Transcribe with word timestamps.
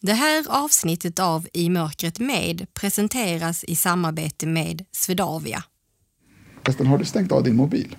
Det 0.00 0.12
här 0.12 0.44
avsnittet 0.48 1.18
av 1.18 1.48
I 1.52 1.70
mörkret 1.70 2.18
med 2.18 2.66
presenteras 2.74 3.64
i 3.64 3.76
samarbete 3.76 4.46
med 4.46 4.84
Swedavia. 4.92 5.64
Förresten, 6.64 6.86
har 6.86 6.98
du 6.98 7.04
stängt 7.04 7.32
av 7.32 7.42
din 7.42 7.56
mobil? 7.56 7.96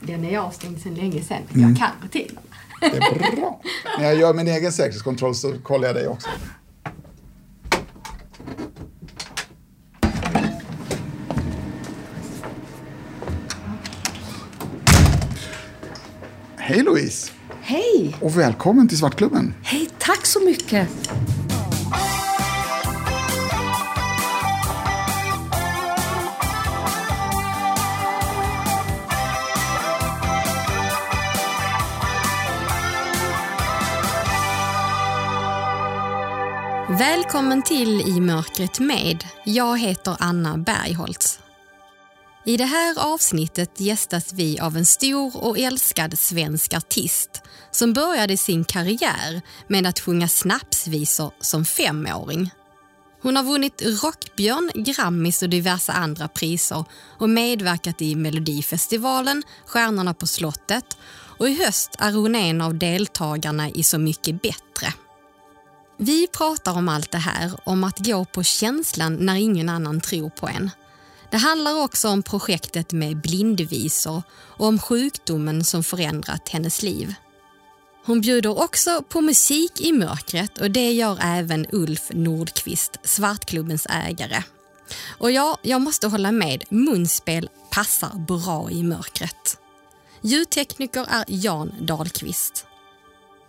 Den 0.00 0.24
är 0.24 0.38
avstängd 0.38 0.82
sedan 0.82 0.94
länge 0.94 1.22
sedan. 1.22 1.42
Jag 1.52 1.76
kan 1.76 1.90
rutinerna. 2.02 2.40
Det 2.80 2.86
är 2.86 3.36
bra. 3.36 3.60
När 3.98 4.04
jag 4.04 4.16
gör 4.16 4.34
min 4.34 4.48
egen 4.48 4.72
säkerhetskontroll 4.72 5.34
så 5.34 5.58
kollar 5.58 5.86
jag 5.86 5.96
dig 5.96 6.08
också. 6.08 6.28
Hej 16.56 16.82
Louise! 16.82 17.32
Hej! 17.66 18.16
Och 18.20 18.38
välkommen 18.38 18.88
till 18.88 18.98
Svartklubben. 18.98 19.54
Hej, 19.62 19.88
tack 19.98 20.26
så 20.26 20.40
mycket! 20.40 20.88
Välkommen 36.88 37.62
till 37.62 38.00
I 38.00 38.20
mörkret 38.20 38.80
med. 38.80 39.24
Jag 39.44 39.78
heter 39.78 40.16
Anna 40.18 40.58
Bergholtz. 40.58 41.43
I 42.46 42.56
det 42.56 42.64
här 42.64 43.14
avsnittet 43.14 43.80
gästas 43.80 44.32
vi 44.32 44.60
av 44.60 44.76
en 44.76 44.84
stor 44.84 45.44
och 45.44 45.58
älskad 45.58 46.18
svensk 46.18 46.74
artist 46.74 47.42
som 47.70 47.92
började 47.92 48.36
sin 48.36 48.64
karriär 48.64 49.42
med 49.68 49.86
att 49.86 50.00
sjunga 50.00 50.28
snapsvisor 50.28 51.32
som 51.40 51.64
femåring. 51.64 52.50
Hon 53.22 53.36
har 53.36 53.42
vunnit 53.42 53.82
Rockbjörn, 54.02 54.70
Grammis 54.74 55.42
och 55.42 55.48
diverse 55.48 55.92
andra 55.92 56.28
priser 56.28 56.84
och 57.18 57.30
medverkat 57.30 58.02
i 58.02 58.14
Melodifestivalen, 58.14 59.42
Stjärnorna 59.66 60.14
på 60.14 60.26
slottet 60.26 60.96
och 61.38 61.48
i 61.48 61.64
höst 61.64 61.96
är 61.98 62.12
hon 62.12 62.34
en 62.34 62.60
av 62.60 62.74
deltagarna 62.74 63.70
i 63.70 63.82
Så 63.82 63.98
mycket 63.98 64.42
bättre. 64.42 64.92
Vi 65.98 66.26
pratar 66.26 66.72
om 66.72 66.88
allt 66.88 67.10
det 67.10 67.18
här, 67.18 67.52
om 67.64 67.84
att 67.84 67.98
gå 67.98 68.24
på 68.24 68.42
känslan 68.42 69.16
när 69.20 69.34
ingen 69.34 69.68
annan 69.68 70.00
tror 70.00 70.30
på 70.30 70.48
en. 70.48 70.70
Det 71.34 71.38
handlar 71.38 71.82
också 71.82 72.08
om 72.08 72.22
projektet 72.22 72.92
med 72.92 73.16
blindvisor 73.16 74.22
och 74.32 74.66
om 74.66 74.78
sjukdomen 74.78 75.64
som 75.64 75.84
förändrat 75.84 76.48
hennes 76.48 76.82
liv. 76.82 77.14
Hon 78.04 78.20
bjuder 78.20 78.58
också 78.62 79.02
på 79.08 79.20
musik 79.20 79.80
i 79.80 79.92
mörkret 79.92 80.58
och 80.58 80.70
det 80.70 80.92
gör 80.92 81.18
även 81.22 81.66
Ulf 81.72 82.10
Nordqvist, 82.10 82.98
Svartklubbens 83.04 83.86
ägare. 83.90 84.42
Och 85.18 85.30
ja, 85.30 85.58
jag 85.62 85.80
måste 85.80 86.06
hålla 86.06 86.32
med, 86.32 86.64
munspel 86.68 87.48
passar 87.70 88.18
bra 88.18 88.70
i 88.70 88.82
mörkret. 88.82 89.58
Ljudtekniker 90.20 91.06
är 91.10 91.24
Jan 91.28 91.74
Dahlqvist. 91.80 92.66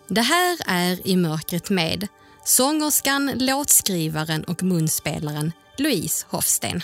Det 0.08 0.22
här 0.22 0.58
är 0.66 1.08
I 1.08 1.16
mörkret 1.16 1.70
med 1.70 2.08
sångerskan, 2.46 3.32
låtskrivaren 3.36 4.44
och 4.44 4.64
munspelaren 4.64 5.52
Louise 5.78 6.26
Hofsten. 6.30 6.82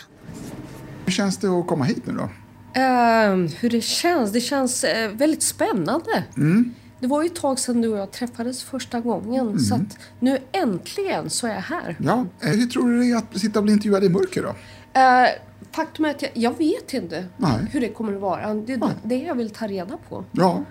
Hur 1.05 1.11
känns 1.11 1.37
det 1.37 1.47
att 1.47 1.67
komma 1.67 1.83
hit 1.85 2.07
nu 2.07 2.13
då? 2.13 2.23
Uh, 2.23 3.49
hur 3.59 3.69
det 3.69 3.81
känns? 3.81 4.31
Det 4.31 4.41
känns 4.41 4.83
uh, 4.83 5.17
väldigt 5.17 5.43
spännande. 5.43 6.23
Mm. 6.37 6.73
Det 6.99 7.07
var 7.07 7.21
ju 7.21 7.25
ett 7.27 7.35
tag 7.35 7.59
sedan 7.59 7.81
du 7.81 7.87
och 7.87 7.97
jag 7.97 8.11
träffades 8.11 8.63
första 8.63 8.99
gången 8.99 9.47
Mm. 9.47 9.59
så 9.59 9.75
att 9.75 9.97
nu 10.19 10.37
äntligen 10.51 11.29
så 11.29 11.47
är 11.47 11.53
jag 11.53 11.61
här. 11.61 11.95
Ja, 11.99 12.25
eh, 12.41 12.49
hur 12.49 12.65
tror 12.65 12.91
du 12.91 12.99
det 12.99 13.05
är 13.11 13.15
att 13.15 13.39
sitta 13.39 13.59
och 13.59 13.63
bli 13.63 13.73
intervjuad 13.73 14.03
i 14.03 14.09
mörker 14.09 14.43
då? 14.43 14.49
Uh, 14.49 15.27
faktum 15.75 16.05
är 16.05 16.09
att 16.09 16.21
jag, 16.21 16.31
jag 16.33 16.57
vet 16.57 16.93
inte 16.93 17.25
Nej. 17.37 17.67
hur 17.71 17.81
det 17.81 17.89
kommer 17.89 18.13
att 18.15 18.21
vara. 18.21 18.53
Det 18.53 18.73
är 18.73 18.93
det 19.03 19.15
jag 19.15 19.35
vill 19.35 19.49
ta 19.49 19.67
reda 19.67 19.97
på. 20.09 20.25
Ja, 20.31 20.63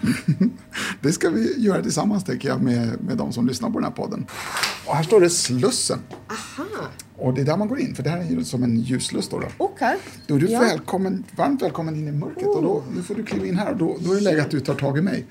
det 1.00 1.12
ska 1.12 1.30
vi 1.30 1.54
göra 1.60 1.82
tillsammans 1.82 2.24
tänker 2.24 2.48
jag 2.48 2.62
med, 2.62 3.02
med 3.02 3.16
de 3.16 3.32
som 3.32 3.46
lyssnar 3.46 3.70
på 3.70 3.74
den 3.74 3.84
här 3.84 3.90
podden. 3.90 4.26
Och 4.86 4.94
här 4.96 5.02
står 5.02 5.20
det 5.20 5.30
Slussen. 5.30 5.98
Aha, 6.28 6.64
Och 7.16 7.34
det 7.34 7.40
är 7.40 7.44
där 7.44 7.56
man 7.56 7.68
går 7.68 7.80
in, 7.80 7.94
för 7.94 8.02
det 8.02 8.10
här 8.10 8.18
är 8.18 8.24
ju 8.24 8.44
som 8.44 8.62
en 8.62 8.80
ljuslust 8.80 9.30
då. 9.30 9.38
då. 9.40 9.46
okej. 9.58 9.96
Då 10.26 10.34
är 10.34 10.38
du 10.40 10.46
Ja. 10.46 10.60
välkommen, 10.60 11.24
varmt 11.36 11.62
välkommen 11.62 11.96
in 11.96 12.08
i 12.08 12.12
mörkret 12.12 12.46
och 12.46 12.62
då, 12.62 12.82
nu 12.96 13.02
får 13.02 13.14
du 13.14 13.22
kliva 13.24 13.46
in 13.46 13.56
här 13.58 13.70
och 13.72 13.76
då, 13.76 13.96
då 14.00 14.10
är 14.12 14.14
det 14.14 14.20
läge 14.20 14.42
att 14.42 14.50
du 14.50 14.60
tar 14.60 14.74
tag 14.74 14.98
i 14.98 15.02
mig. 15.02 15.26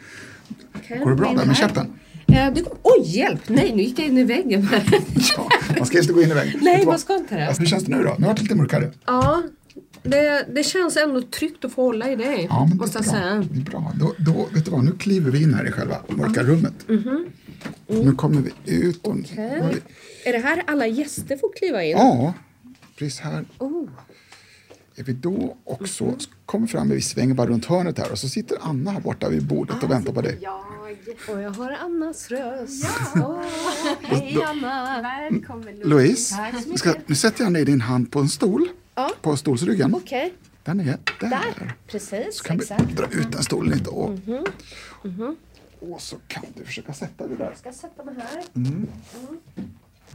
Okej, 0.75 0.99
Går 0.99 1.09
det 1.09 1.15
bra 1.15 1.33
där 1.33 1.45
med 1.45 1.55
käppen? 1.55 1.99
Eh, 2.27 2.53
det, 2.53 2.63
oj, 2.83 3.01
hjälp! 3.17 3.41
Nej, 3.49 3.73
nu 3.75 3.81
gick 3.83 3.99
jag 3.99 4.07
in 4.07 4.17
i 4.17 4.23
väggen. 4.23 4.69
Ja, 5.37 5.49
man 5.77 5.85
ska 5.85 5.99
inte 5.99 6.13
gå 6.13 6.21
in 6.21 6.31
i 6.31 6.33
väggen. 6.33 6.59
Nej, 6.61 6.85
man 6.85 6.99
ska 6.99 7.15
inte 7.15 7.35
det. 7.35 7.41
Ja, 7.41 7.51
Hur 7.59 7.65
känns 7.65 7.83
det 7.85 7.95
nu 7.97 8.03
då? 8.03 8.15
Nu 8.19 8.27
har 8.27 8.33
det 8.33 8.41
lite 8.41 8.55
mörkare. 8.55 8.91
ja, 9.05 9.41
det, 10.03 10.45
det 10.55 10.63
känns 10.63 10.97
ändå 10.97 11.21
tryggt 11.21 11.65
att 11.65 11.71
få 11.71 11.81
hålla 11.83 12.11
i 12.11 12.15
dig, 12.15 12.47
Ja, 12.49 12.59
men 12.59 12.69
det 12.69 12.75
måste 12.75 12.99
är 12.99 13.03
jag 13.03 13.11
bra. 13.13 13.21
säga. 13.21 13.35
Det 13.51 13.59
är 13.59 13.63
bra. 13.71 13.93
Då, 13.99 14.13
då, 14.17 14.47
vet 14.53 14.65
du 14.65 14.71
vad, 14.71 14.83
nu 14.85 14.91
kliver 14.99 15.31
vi 15.31 15.43
in 15.43 15.53
här 15.53 15.67
i 15.67 15.71
själva 15.71 15.95
mörka 16.07 16.43
rummet. 16.43 16.73
Nu 17.87 18.11
kommer 18.15 18.41
vi 18.65 18.73
ut 18.73 19.07
och... 19.07 19.15
vi- 19.17 19.81
Är 20.29 20.33
det 20.33 20.39
här 20.39 20.63
alla 20.67 20.87
gäster 20.87 21.37
får 21.37 21.53
kliva 21.57 21.83
in? 21.83 21.91
Ja, 21.91 22.33
precis 22.99 23.19
här 23.19 23.45
Oh. 23.57 23.89
Är 24.99 25.03
vi 25.03 25.13
då 25.13 25.57
också 25.63 26.15
kommer 26.45 26.67
fram, 26.67 26.89
vi 26.89 27.01
svänger 27.01 27.33
bara 27.33 27.47
runt 27.47 27.65
hörnet 27.65 27.97
här 27.99 28.11
och 28.11 28.19
så 28.19 28.29
sitter 28.29 28.57
Anna 28.61 28.91
här 28.91 29.01
borta 29.01 29.29
vid 29.29 29.47
bordet 29.47 29.83
och 29.83 29.91
väntar 29.91 30.13
på 30.13 30.21
dig. 30.21 30.37
Jag, 30.41 30.63
och 31.35 31.41
jag 31.41 31.49
har 31.51 31.71
Annas 31.71 32.31
röst. 32.31 32.87
Ja. 33.15 33.43
hej 34.01 34.43
Anna! 34.47 35.01
Välkommen 35.01 35.79
Louise, 35.79 36.35
mycket. 36.65 36.79
ska, 36.79 36.93
nu 37.05 37.15
sätter 37.15 37.43
jag 37.43 37.53
ner 37.53 37.65
din 37.65 37.81
hand 37.81 38.11
på 38.11 38.19
en 38.19 38.29
stol, 38.29 38.67
Ja. 38.95 39.11
på 39.21 39.37
stolsryggen. 39.37 39.95
Okej, 39.95 40.33
Där 40.63 40.73
nere, 40.73 40.97
där. 41.19 41.29
där. 41.29 41.75
Precis, 41.87 42.37
Så 42.37 42.43
kan 42.43 42.55
exakt. 42.59 42.83
Vi 42.89 42.93
dra 42.93 43.05
ut 43.05 43.31
den 43.31 43.43
stolen 43.43 43.77
lite 43.77 43.89
och, 43.89 44.09
och 45.79 46.01
så 46.01 46.15
kan 46.27 46.43
du 46.57 46.65
försöka 46.65 46.93
sätta 46.93 47.27
dig 47.27 47.37
där. 47.37 47.45
Jag 47.45 47.57
ska 47.57 47.71
sätta 47.87 48.03
mig 48.03 48.15
här. 48.17 48.43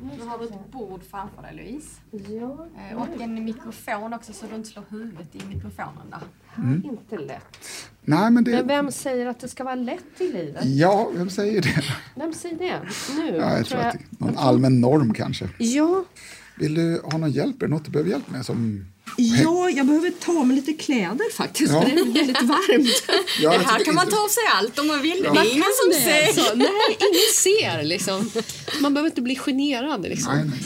Nu 0.01 0.25
har 0.27 0.39
du 0.39 0.45
ett 0.45 0.71
bord 0.73 1.01
framför 1.11 1.43
dig 1.43 1.55
Louise. 1.57 2.01
Ja, 2.41 2.67
Eh, 2.91 3.03
Och 3.03 3.21
en 3.21 3.45
mikrofon 3.45 4.13
också 4.15 4.33
så 4.33 4.47
du 4.47 4.55
inte 4.57 4.69
slår 4.69 4.85
huvudet 4.91 5.35
i 5.35 5.47
mikrofonen 5.55 6.11
där. 6.11 6.21
Mm. 6.57 6.83
inte 6.85 7.19
lätt. 7.19 7.59
Nej, 8.03 8.31
men 8.31 8.45
det... 8.45 8.51
Men 8.51 8.67
vem 8.67 8.93
säger 8.93 9.27
att 9.27 9.41
det 9.41 9.49
ska 9.49 9.65
vara 9.65 9.75
lätt 9.75 10.21
i 10.21 10.33
livet? 10.33 10.65
Ja, 10.65 11.11
vem 11.15 11.31
säger 11.31 11.63
det? 11.63 11.85
Vem 12.15 12.33
säger 12.33 12.59
det? 12.59 12.81
Nu? 13.17 13.37
Ja, 13.37 13.57
jag 13.57 13.67
tror 13.67 13.81
att 13.81 13.93
det 13.93 13.99
är 13.99 14.25
någon 14.27 14.39
allmän 14.39 14.81
norm 14.81 15.15
kanske. 15.15 15.49
Ja, 15.59 16.05
Vill 16.63 16.75
du 16.75 17.01
ha 17.05 17.19
någon 17.19 17.33
hjälp? 17.33 17.63
Är 17.63 17.67
det 17.67 17.75
något 17.75 17.85
du 17.85 17.91
behöver 17.91 18.11
hjälp 18.11 18.31
med? 18.31 18.47
Som... 18.47 18.87
ja, 19.17 19.71
jag 19.71 19.87
behöver 19.87 20.11
ta 20.11 20.39
av 20.39 20.47
mig 20.47 20.57
lite 20.57 20.73
kläder 20.73 21.33
faktiskt. 21.37 21.73
Ja. 21.73 21.83
För 21.83 21.89
det 21.91 22.01
är 22.01 22.05
väldigt 22.05 22.43
varmt. 22.43 23.03
Ja, 23.43 23.55
jag 23.55 23.61
Här 23.61 23.85
kan 23.85 23.95
man 23.95 24.09
ta 24.11 24.25
av 24.25 24.29
sig 24.29 24.43
allt 24.59 24.79
om 24.79 24.87
man 24.87 25.03
vill. 25.03 25.23
Ja. 25.25 25.33
Det 25.33 25.39
är 25.41 25.53
ingen 25.53 25.65
som 25.83 25.91
Det, 25.91 25.95
ser. 25.95 26.27
alltså. 26.27 26.55
Nej, 26.55 26.97
ingen 26.99 27.35
ser 27.35 27.83
liksom. 27.83 28.31
Man 28.81 28.95
behöver 28.95 29.11
inte 29.11 29.23
bli 29.23 29.37
generad 29.37 30.03
liksom. 30.03 30.35
Nej, 30.37 30.45
nej. 30.45 30.59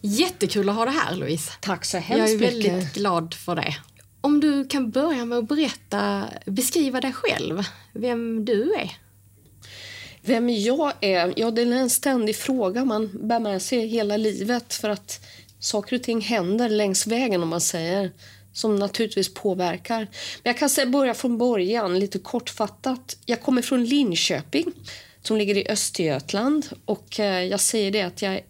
Jättekul 0.00 0.68
att 0.68 0.74
ha 0.74 0.84
det 0.84 0.90
här 0.90 1.14
Louise. 1.16 1.50
Tack 1.60 1.84
så 1.84 1.96
Jag 1.96 2.02
hemskt 2.02 2.34
är 2.34 2.38
väldigt 2.38 2.72
mycket. 2.72 2.94
glad 2.94 3.34
för 3.34 3.54
det. 3.56 3.76
Om 4.20 4.40
du 4.40 4.66
kan 4.66 4.90
börja 4.90 5.24
med 5.24 5.38
att 5.38 5.48
berätta, 5.48 6.24
beskriva 6.46 7.00
dig 7.00 7.12
själv, 7.12 7.62
vem 7.92 8.44
du 8.44 8.74
är. 8.74 8.96
Vem 10.24 10.48
jag 10.50 10.92
är? 11.00 11.32
Ja, 11.36 11.50
det 11.50 11.62
är 11.62 11.66
en 11.72 11.90
ständig 11.90 12.36
fråga 12.36 12.84
man 12.84 13.28
bär 13.28 13.40
med 13.40 13.62
sig 13.62 13.86
hela 13.86 14.16
livet 14.16 14.74
för 14.74 14.88
att 14.88 15.24
saker 15.62 15.96
och 15.96 16.02
ting 16.02 16.20
händer 16.20 16.68
längs 16.68 17.06
vägen 17.06 17.42
om 17.42 17.48
man 17.48 17.60
säger 17.60 18.10
som 18.52 18.76
naturligtvis 18.76 19.34
påverkar. 19.34 19.98
Men 19.98 20.08
jag 20.42 20.58
kan 20.58 20.70
säga, 20.70 20.86
börja 20.86 21.14
från 21.14 21.38
början, 21.38 21.98
lite 21.98 22.18
kortfattat. 22.18 23.16
Jag 23.26 23.40
kommer 23.40 23.62
från 23.62 23.84
Linköping 23.84 24.72
som 25.22 25.36
ligger 25.36 25.56
i 25.56 25.68
Östergötland 25.68 26.66
och 26.84 27.20
eh, 27.20 27.44
jag 27.44 27.60
säger 27.60 27.90
det 27.90 28.02
att 28.02 28.22
jag, 28.22 28.40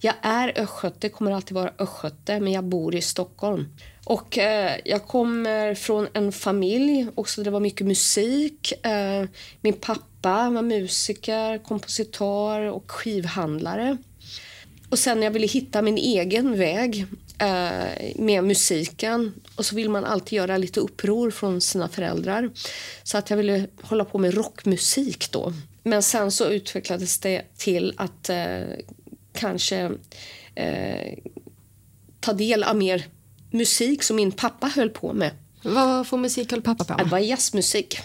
jag 0.00 0.14
är 0.22 0.60
östgöte, 0.60 1.08
kommer 1.08 1.30
alltid 1.30 1.54
vara 1.54 1.72
östgöte, 1.78 2.40
men 2.40 2.52
jag 2.52 2.64
bor 2.64 2.94
i 2.94 3.02
Stockholm. 3.02 3.68
Och 4.04 4.38
eh, 4.38 4.76
jag 4.84 5.06
kommer 5.06 5.74
från 5.74 6.08
en 6.12 6.32
familj 6.32 7.06
också 7.14 7.40
där 7.40 7.44
det 7.44 7.50
var 7.50 7.60
mycket 7.60 7.86
musik. 7.86 8.86
Eh, 8.86 9.24
min 9.60 9.72
pappa 9.72 10.50
var 10.50 10.62
musiker, 10.62 11.58
kompositör 11.58 12.60
och 12.60 12.90
skivhandlare. 12.90 13.96
Och 14.90 14.98
sen 14.98 15.20
när 15.20 15.26
jag 15.26 15.30
ville 15.32 15.46
hitta 15.46 15.82
min 15.82 15.98
egen 15.98 16.58
väg 16.58 17.06
eh, 17.38 18.14
med 18.16 18.44
musiken 18.44 19.32
och 19.56 19.66
så 19.66 19.76
vill 19.76 19.90
man 19.90 20.04
alltid 20.04 20.36
göra 20.36 20.56
lite 20.58 20.80
uppror 20.80 21.30
från 21.30 21.60
sina 21.60 21.88
föräldrar. 21.88 22.50
Så 23.02 23.18
att 23.18 23.30
jag 23.30 23.36
ville 23.36 23.66
hålla 23.82 24.04
på 24.04 24.18
med 24.18 24.34
rockmusik 24.34 25.32
då. 25.32 25.52
Men 25.82 26.02
sen 26.02 26.30
så 26.30 26.44
utvecklades 26.48 27.18
det 27.18 27.42
till 27.56 27.94
att 27.96 28.28
eh, 28.30 28.60
kanske 29.32 29.90
eh, 30.54 31.18
ta 32.20 32.32
del 32.32 32.64
av 32.64 32.76
mer 32.76 33.06
musik 33.50 34.02
som 34.02 34.16
min 34.16 34.32
pappa 34.32 34.66
höll 34.66 34.90
på 34.90 35.12
med. 35.12 35.30
Vad 35.62 36.06
för 36.06 36.16
musik 36.16 36.50
höll 36.50 36.62
pappa 36.62 36.84
på 36.84 36.94
Det 36.96 37.02
med? 37.02 37.10
var 37.10 37.18
jazzmusik. 37.18 37.98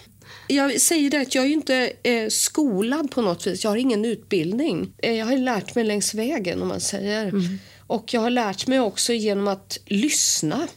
Jag 0.47 0.81
säger 0.81 1.09
det 1.09 1.21
att 1.21 1.35
jag 1.35 1.45
är 1.45 1.49
inte 1.49 1.93
eh, 2.03 2.27
skolad 2.29 3.11
på 3.11 3.21
något 3.21 3.47
vis. 3.47 3.63
Jag 3.63 3.71
har 3.71 3.77
ingen 3.77 4.05
utbildning. 4.05 4.93
Eh, 4.97 5.13
jag 5.13 5.25
har 5.25 5.37
lärt 5.37 5.75
mig 5.75 5.83
längs 5.83 6.13
vägen 6.13 6.61
om 6.61 6.67
man 6.67 6.81
säger. 6.81 7.27
Mm. 7.27 7.59
Och 7.87 8.13
jag 8.13 8.21
har 8.21 8.29
lärt 8.29 8.67
mig 8.67 8.79
också 8.79 9.13
genom 9.13 9.47
att 9.47 9.77
lyssna. 9.85 10.67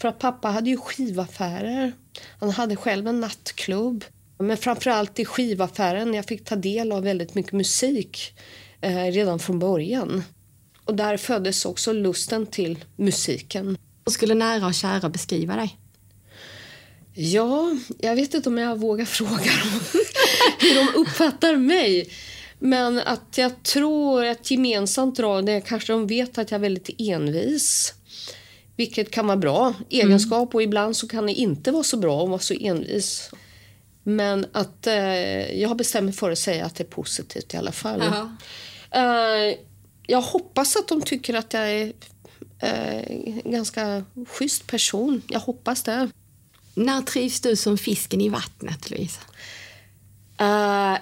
För 0.00 0.08
att 0.08 0.18
pappa 0.18 0.48
hade 0.48 0.70
ju 0.70 0.76
skivaffärer. 0.76 1.92
Han 2.40 2.50
hade 2.50 2.76
själv 2.76 3.06
en 3.06 3.20
nattklubb. 3.20 4.04
Men 4.38 4.56
framförallt 4.56 5.18
i 5.18 5.24
skivaffären 5.24 6.14
jag 6.14 6.24
fick 6.24 6.44
ta 6.44 6.56
del 6.56 6.92
av 6.92 7.02
väldigt 7.02 7.34
mycket 7.34 7.52
musik 7.52 8.32
eh, 8.80 9.04
redan 9.04 9.38
från 9.38 9.58
början. 9.58 10.22
Och 10.84 10.94
där 10.94 11.16
föddes 11.16 11.64
också 11.64 11.92
lusten 11.92 12.46
till 12.46 12.84
musiken. 12.96 13.78
Hur 14.04 14.12
skulle 14.12 14.34
nära 14.34 14.66
och 14.66 14.74
kära 14.74 15.08
beskriva 15.08 15.56
dig? 15.56 15.76
Ja, 17.14 17.76
jag 17.98 18.16
vet 18.16 18.34
inte 18.34 18.48
om 18.48 18.58
jag 18.58 18.78
vågar 18.78 19.04
fråga 19.20 19.30
dem 19.30 19.80
hur 20.58 20.74
de 20.74 20.98
uppfattar 20.98 21.56
mig. 21.56 22.10
Men 22.58 22.98
att 22.98 23.38
jag 23.38 23.62
tror 23.62 24.24
ett 24.24 24.50
gemensamt 24.50 25.16
drag 25.16 25.48
är 25.48 25.60
kanske 25.60 25.92
de 25.92 26.06
vet 26.06 26.38
att 26.38 26.50
jag 26.50 26.58
är 26.58 26.62
väldigt 26.62 26.90
envis. 26.98 27.94
Vilket 28.76 29.10
kan 29.10 29.26
vara 29.26 29.36
bra 29.36 29.74
egenskap 29.88 30.48
mm. 30.48 30.54
och 30.54 30.62
ibland 30.62 30.96
så 30.96 31.08
kan 31.08 31.26
det 31.26 31.32
inte 31.32 31.70
vara 31.70 31.82
så 31.82 31.96
bra 31.96 32.22
att 32.22 32.28
vara 32.28 32.38
så 32.38 32.54
envis. 32.60 33.30
Men 34.02 34.46
att 34.52 34.86
eh, 34.86 35.60
jag 35.60 35.68
har 35.68 35.74
bestämt 35.74 36.04
mig 36.04 36.14
för 36.14 36.30
att 36.30 36.38
säga 36.38 36.64
att 36.64 36.74
det 36.74 36.82
är 36.84 36.88
positivt 36.88 37.54
i 37.54 37.56
alla 37.56 37.72
fall. 37.72 38.02
Uh, 38.96 39.56
jag 40.06 40.20
hoppas 40.20 40.76
att 40.76 40.88
de 40.88 41.02
tycker 41.02 41.34
att 41.34 41.54
jag 41.54 41.70
är 41.70 41.92
eh, 42.58 43.02
ganska 43.44 44.04
schysst 44.28 44.66
person. 44.66 45.22
Jag 45.28 45.40
hoppas 45.40 45.82
det. 45.82 46.10
När 46.74 47.02
trivs 47.02 47.40
du 47.40 47.56
som 47.56 47.78
fisken 47.78 48.20
i 48.20 48.28
vattnet, 48.28 48.90
Louise? 48.90 49.20
Uh, 50.40 50.98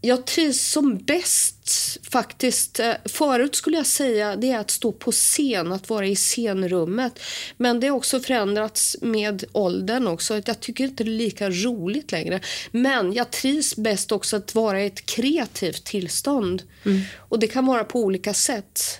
jag 0.00 0.26
trivs 0.26 0.60
som 0.60 0.98
bäst 0.98 1.98
faktiskt. 2.10 2.80
Eh, 2.80 2.94
förut 3.04 3.54
skulle 3.54 3.76
jag 3.76 3.86
säga 3.86 4.36
det 4.36 4.50
är 4.50 4.58
att 4.58 4.70
stå 4.70 4.92
på 4.92 5.12
scen, 5.12 5.72
att 5.72 5.88
vara 5.88 6.06
i 6.06 6.16
scenrummet. 6.16 7.20
Men 7.56 7.80
det 7.80 7.88
har 7.88 7.96
också 7.96 8.20
förändrats 8.20 8.96
med 9.00 9.44
åldern 9.52 10.06
också. 10.06 10.40
Jag 10.46 10.60
tycker 10.60 10.84
inte 10.84 11.04
det 11.04 11.10
är 11.10 11.12
lika 11.12 11.50
roligt 11.50 12.12
längre. 12.12 12.40
Men 12.70 13.12
jag 13.12 13.30
trivs 13.30 13.76
bäst 13.76 14.12
också 14.12 14.36
att 14.36 14.54
vara 14.54 14.82
i 14.82 14.86
ett 14.86 15.06
kreativt 15.06 15.84
tillstånd. 15.84 16.62
Mm. 16.84 17.02
Och 17.16 17.38
det 17.38 17.46
kan 17.46 17.66
vara 17.66 17.84
på 17.84 18.00
olika 18.00 18.34
sätt. 18.34 18.98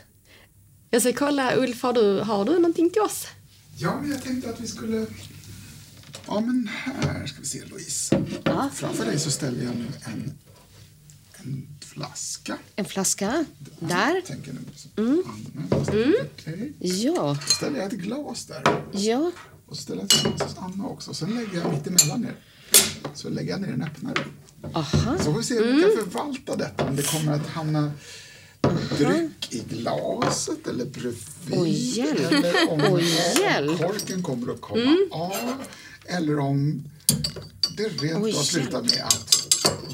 Jag 0.91 1.03
ska 1.03 1.13
kolla, 1.13 1.57
Ulf, 1.57 1.83
har 1.83 1.93
du, 1.93 2.19
har 2.19 2.45
du 2.45 2.53
någonting 2.53 2.91
till 2.91 3.03
oss? 3.03 3.27
Ja, 3.79 4.03
jag 4.11 4.23
tänkte 4.23 4.51
att 4.51 4.61
vi 4.61 4.67
skulle 4.67 5.07
Ja, 6.31 6.41
men 6.41 6.71
här 6.73 7.27
ska 7.27 7.41
vi 7.41 7.47
se, 7.47 7.65
Louise. 7.65 8.25
Ja. 8.45 8.71
Framför 8.75 9.05
dig 9.05 9.19
så 9.19 9.31
ställer 9.31 9.65
jag 9.65 9.77
nu 9.77 9.87
en, 10.05 10.33
en 11.37 11.69
flaska. 11.81 12.59
En 12.77 12.85
flaska. 12.85 13.45
Där. 13.79 14.21
Tänker 14.27 14.53
nu. 14.53 14.61
Mm. 15.03 15.23
Anna, 15.27 15.93
mm. 15.93 16.15
Okay. 16.39 16.73
Ja. 16.79 17.39
Så 17.47 17.55
ställer 17.55 17.79
jag 17.79 17.93
ett 17.93 17.99
glas 17.99 18.47
där. 18.47 18.83
Ja. 18.93 19.33
Och 19.67 19.77
så 19.77 19.83
ställer 19.83 20.01
jag 20.01 20.13
ett 20.13 20.23
glas 20.23 20.43
hos 20.43 20.59
Anna 20.59 20.87
också. 20.87 21.15
Sen 21.15 21.35
lägger 21.35 21.61
jag 21.61 21.73
mitt 21.73 21.87
emellan 21.87 22.25
er. 22.25 22.37
Så 23.15 23.29
lägger 23.29 23.51
jag 23.51 23.61
ner 23.61 23.73
en 23.73 23.83
öppnare. 23.83 24.25
Aha. 24.75 25.19
Så 25.19 25.25
får 25.25 25.39
vi 25.39 25.45
se 25.45 25.55
hur 25.55 25.75
vi 25.75 25.83
kan 25.83 25.91
mm. 25.91 26.11
förvalta 26.11 26.57
detta. 26.57 26.85
Om 26.85 26.97
det 26.97 27.03
kommer 27.03 27.33
att 27.33 27.47
hamna 27.47 27.93
dryck 28.99 29.55
i 29.55 29.63
glaset 29.69 30.67
eller 30.67 30.85
bredvid. 30.85 31.53
Oj, 31.53 32.01
eller 32.01 32.71
om 32.71 32.81
Oj, 32.93 33.79
korken 33.79 34.23
kommer 34.23 34.53
att 34.53 34.61
komma 34.61 34.83
mm. 34.83 35.09
av 35.11 35.65
eller 36.11 36.39
om 36.39 36.83
det 37.77 37.89
rent 37.89 38.37
av 38.37 38.43
slutar 38.43 38.83
med 38.83 39.03
att 39.05 39.41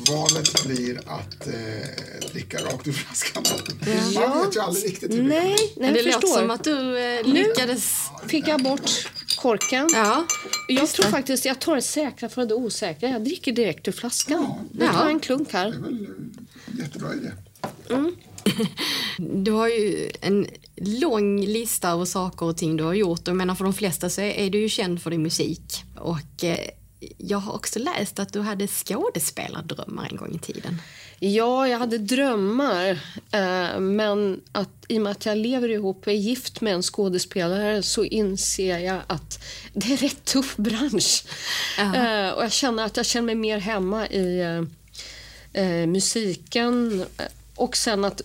valet 0.08 0.64
blir 0.66 0.98
att 1.06 1.46
eh, 1.46 2.32
dricka 2.32 2.58
rakt 2.58 2.86
ur 2.86 2.92
flaskan. 2.92 3.44
Ja. 4.14 4.28
Man 4.28 4.46
vet 4.46 4.56
ju 4.56 4.60
aldrig 4.60 4.84
riktigt 4.84 5.12
hur 5.12 5.22
nej, 5.22 5.56
det 5.74 5.80
Nej, 5.80 5.92
det 5.92 6.02
lät 6.02 6.28
som 6.28 6.50
att 6.50 6.64
du 6.64 6.98
eh, 6.98 7.26
lyckades... 7.26 8.10
Nu 8.22 8.28
fick 8.28 8.48
jag 8.48 8.62
bort 8.62 8.90
korken. 9.38 9.88
Ja, 9.92 10.26
jag 10.68 10.88
tror 10.88 11.06
faktiskt 11.06 11.44
jag 11.44 11.60
tar 11.60 11.76
det 11.76 11.82
säkra 11.82 12.28
för 12.28 12.46
det 12.46 12.54
osäkra. 12.54 13.08
Jag 13.08 13.24
dricker 13.24 13.52
direkt 13.52 13.88
ur 13.88 13.92
flaskan. 13.92 14.54
Ja, 14.72 14.84
jag 14.84 14.94
tar 14.94 15.08
en 15.08 15.20
klunk 15.20 15.52
här. 15.52 15.70
Det 15.70 15.76
är 15.76 15.80
väl 15.80 16.06
jättebra 16.78 17.14
idé. 17.14 17.32
Mm. 17.90 18.16
Du 19.18 19.50
har 19.50 19.68
ju 19.68 20.10
en 20.20 20.46
lång 20.76 21.40
lista 21.40 21.90
över 21.90 22.04
saker 22.04 22.46
och 22.46 22.56
ting 22.56 22.76
du 22.76 22.84
har 22.84 22.94
gjort. 22.94 23.20
Jag 23.24 23.36
menar 23.36 23.54
för 23.54 23.64
de 23.64 23.74
flesta 23.74 24.10
så 24.10 24.20
är 24.20 24.50
du 24.50 24.60
ju 24.60 24.68
känd 24.68 25.02
för 25.02 25.10
din 25.10 25.22
musik. 25.22 25.86
Och 25.98 26.44
eh, 26.44 26.70
jag 27.19 27.38
har 27.38 27.52
också 27.52 27.78
läst 27.78 28.19
att 28.19 28.32
du 28.32 28.40
hade 28.40 28.66
skådespelardrömmar 28.66 30.08
en 30.10 30.16
gång 30.16 30.34
i 30.34 30.38
tiden. 30.38 30.82
Ja, 31.19 31.69
jag 31.69 31.78
hade 31.78 31.98
drömmar. 31.98 32.90
Eh, 33.31 33.81
men 33.81 34.40
att, 34.52 34.69
i 34.88 34.98
och 34.98 35.02
med 35.02 35.12
att 35.12 35.26
jag 35.26 35.38
lever 35.38 35.69
ihop 35.69 36.06
och 36.06 36.12
är 36.12 36.16
gift 36.16 36.60
med 36.60 36.75
en 36.75 36.82
skådespelare 36.82 37.82
så 37.82 38.04
inser 38.04 38.78
jag 38.78 39.00
att 39.06 39.44
det 39.72 39.87
är 39.87 39.90
en 39.90 39.96
rätt 39.96 40.25
tuff 40.25 40.56
bransch. 40.56 41.25
Uh-huh. 41.78 42.31
Och 42.31 42.42
jag 42.42 42.52
känner 42.52 42.84
att 42.84 42.96
jag 42.96 43.06
känner 43.06 43.26
mig 43.26 43.34
mer 43.34 43.58
hemma 43.58 44.08
i 44.08 44.66
musiken. 45.87 47.04
Och 47.54 47.76
sen 47.76 48.04
att 48.04 48.22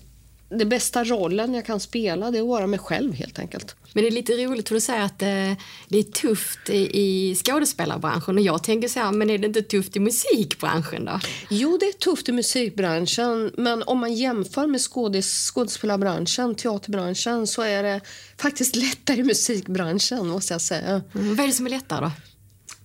det 0.49 0.65
bästa 0.65 1.03
rollen 1.03 1.53
jag 1.53 1.65
kan 1.65 1.79
spela 1.79 2.31
det 2.31 2.37
är 2.37 2.41
att 2.41 2.47
vara 2.47 2.67
mig 2.67 2.79
själv 2.79 3.13
helt 3.13 3.39
enkelt. 3.39 3.75
Men 3.93 4.03
det 4.03 4.09
är 4.09 4.11
lite 4.11 4.33
roligt 4.33 4.67
för 4.67 4.75
du 4.75 4.81
säger 4.81 5.01
att 5.01 5.19
det, 5.19 5.55
det 5.87 5.99
är 5.99 6.03
tufft 6.03 6.69
i, 6.69 7.35
skådespelarbranschen 7.35 8.37
och 8.37 8.43
jag 8.43 8.63
tänker 8.63 8.87
så 8.87 8.99
här, 8.99 9.11
men 9.11 9.29
är 9.29 9.37
det 9.37 9.47
inte 9.47 9.61
tufft 9.61 9.95
i 9.95 9.99
musikbranschen 9.99 11.05
då? 11.05 11.19
Jo, 11.49 11.77
det 11.77 11.85
är 11.85 11.91
tufft 11.91 12.29
i 12.29 12.31
musikbranschen, 12.31 13.51
men 13.57 13.83
om 13.83 13.99
man 13.99 14.13
jämför 14.13 14.67
med 14.67 14.81
skådis, 14.81 15.51
skådespelarbranschen, 15.53 16.55
teaterbranschen 16.55 17.47
så 17.47 17.61
är 17.61 17.83
det 17.83 18.01
faktiskt 18.37 18.75
lättare 18.75 19.19
i 19.19 19.23
musikbranschen 19.23 20.27
måste 20.27 20.53
jag 20.53 20.61
säga. 20.61 21.01
Mm, 21.15 21.35
vad 21.35 21.39
är 21.39 21.47
det 21.47 21.53
som 21.53 21.65
är 21.65 21.69
lättare 21.69 21.99
då? 22.01 22.11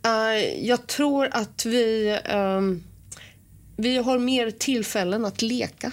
Uh, 0.09 0.67
jag 0.67 0.87
tror 0.87 1.29
att 1.33 1.67
vi, 1.67 2.19
um, 2.35 2.85
vi 3.77 3.97
har 3.97 4.19
mer 4.19 4.51
tillfällen 4.51 5.25
att 5.25 5.43
leka 5.43 5.93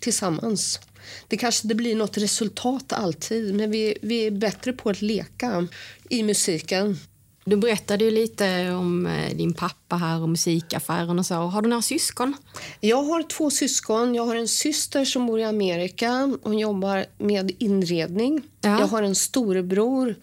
tillsammans. 0.00 0.80
Det 1.28 1.36
kanske 1.36 1.66
inte 1.66 1.74
blir 1.74 1.96
något 1.96 2.18
resultat 2.18 2.92
alltid, 2.92 3.54
men 3.54 3.70
vi, 3.70 3.98
vi 4.02 4.26
är 4.26 4.30
bättre 4.30 4.72
på 4.72 4.90
att 4.90 5.02
leka 5.02 5.68
i 6.08 6.22
musiken. 6.22 6.98
Du 7.44 7.56
berättade 7.56 8.04
ju 8.04 8.10
lite 8.10 8.70
om 8.70 9.06
eh, 9.06 9.36
din 9.36 9.54
pappa 9.54 9.96
här 9.96 10.22
och 10.22 10.28
musikaffären 10.28 11.18
och 11.18 11.26
så. 11.26 11.34
Har 11.34 11.62
du 11.62 11.68
några 11.68 11.82
syskon? 11.82 12.34
Jag 12.80 13.02
har 13.02 13.22
två 13.22 13.50
syskon. 13.50 14.14
Jag 14.14 14.26
har 14.26 14.36
en 14.36 14.48
syster 14.48 15.04
som 15.04 15.26
bor 15.26 15.40
i 15.40 15.44
Amerika. 15.44 16.38
Hon 16.42 16.58
jobbar 16.58 17.06
med 17.18 17.52
inredning. 17.58 18.42
Ja. 18.60 18.80
Jag 18.80 18.86
har 18.86 19.02
en 19.02 19.14
storebror 19.14 20.14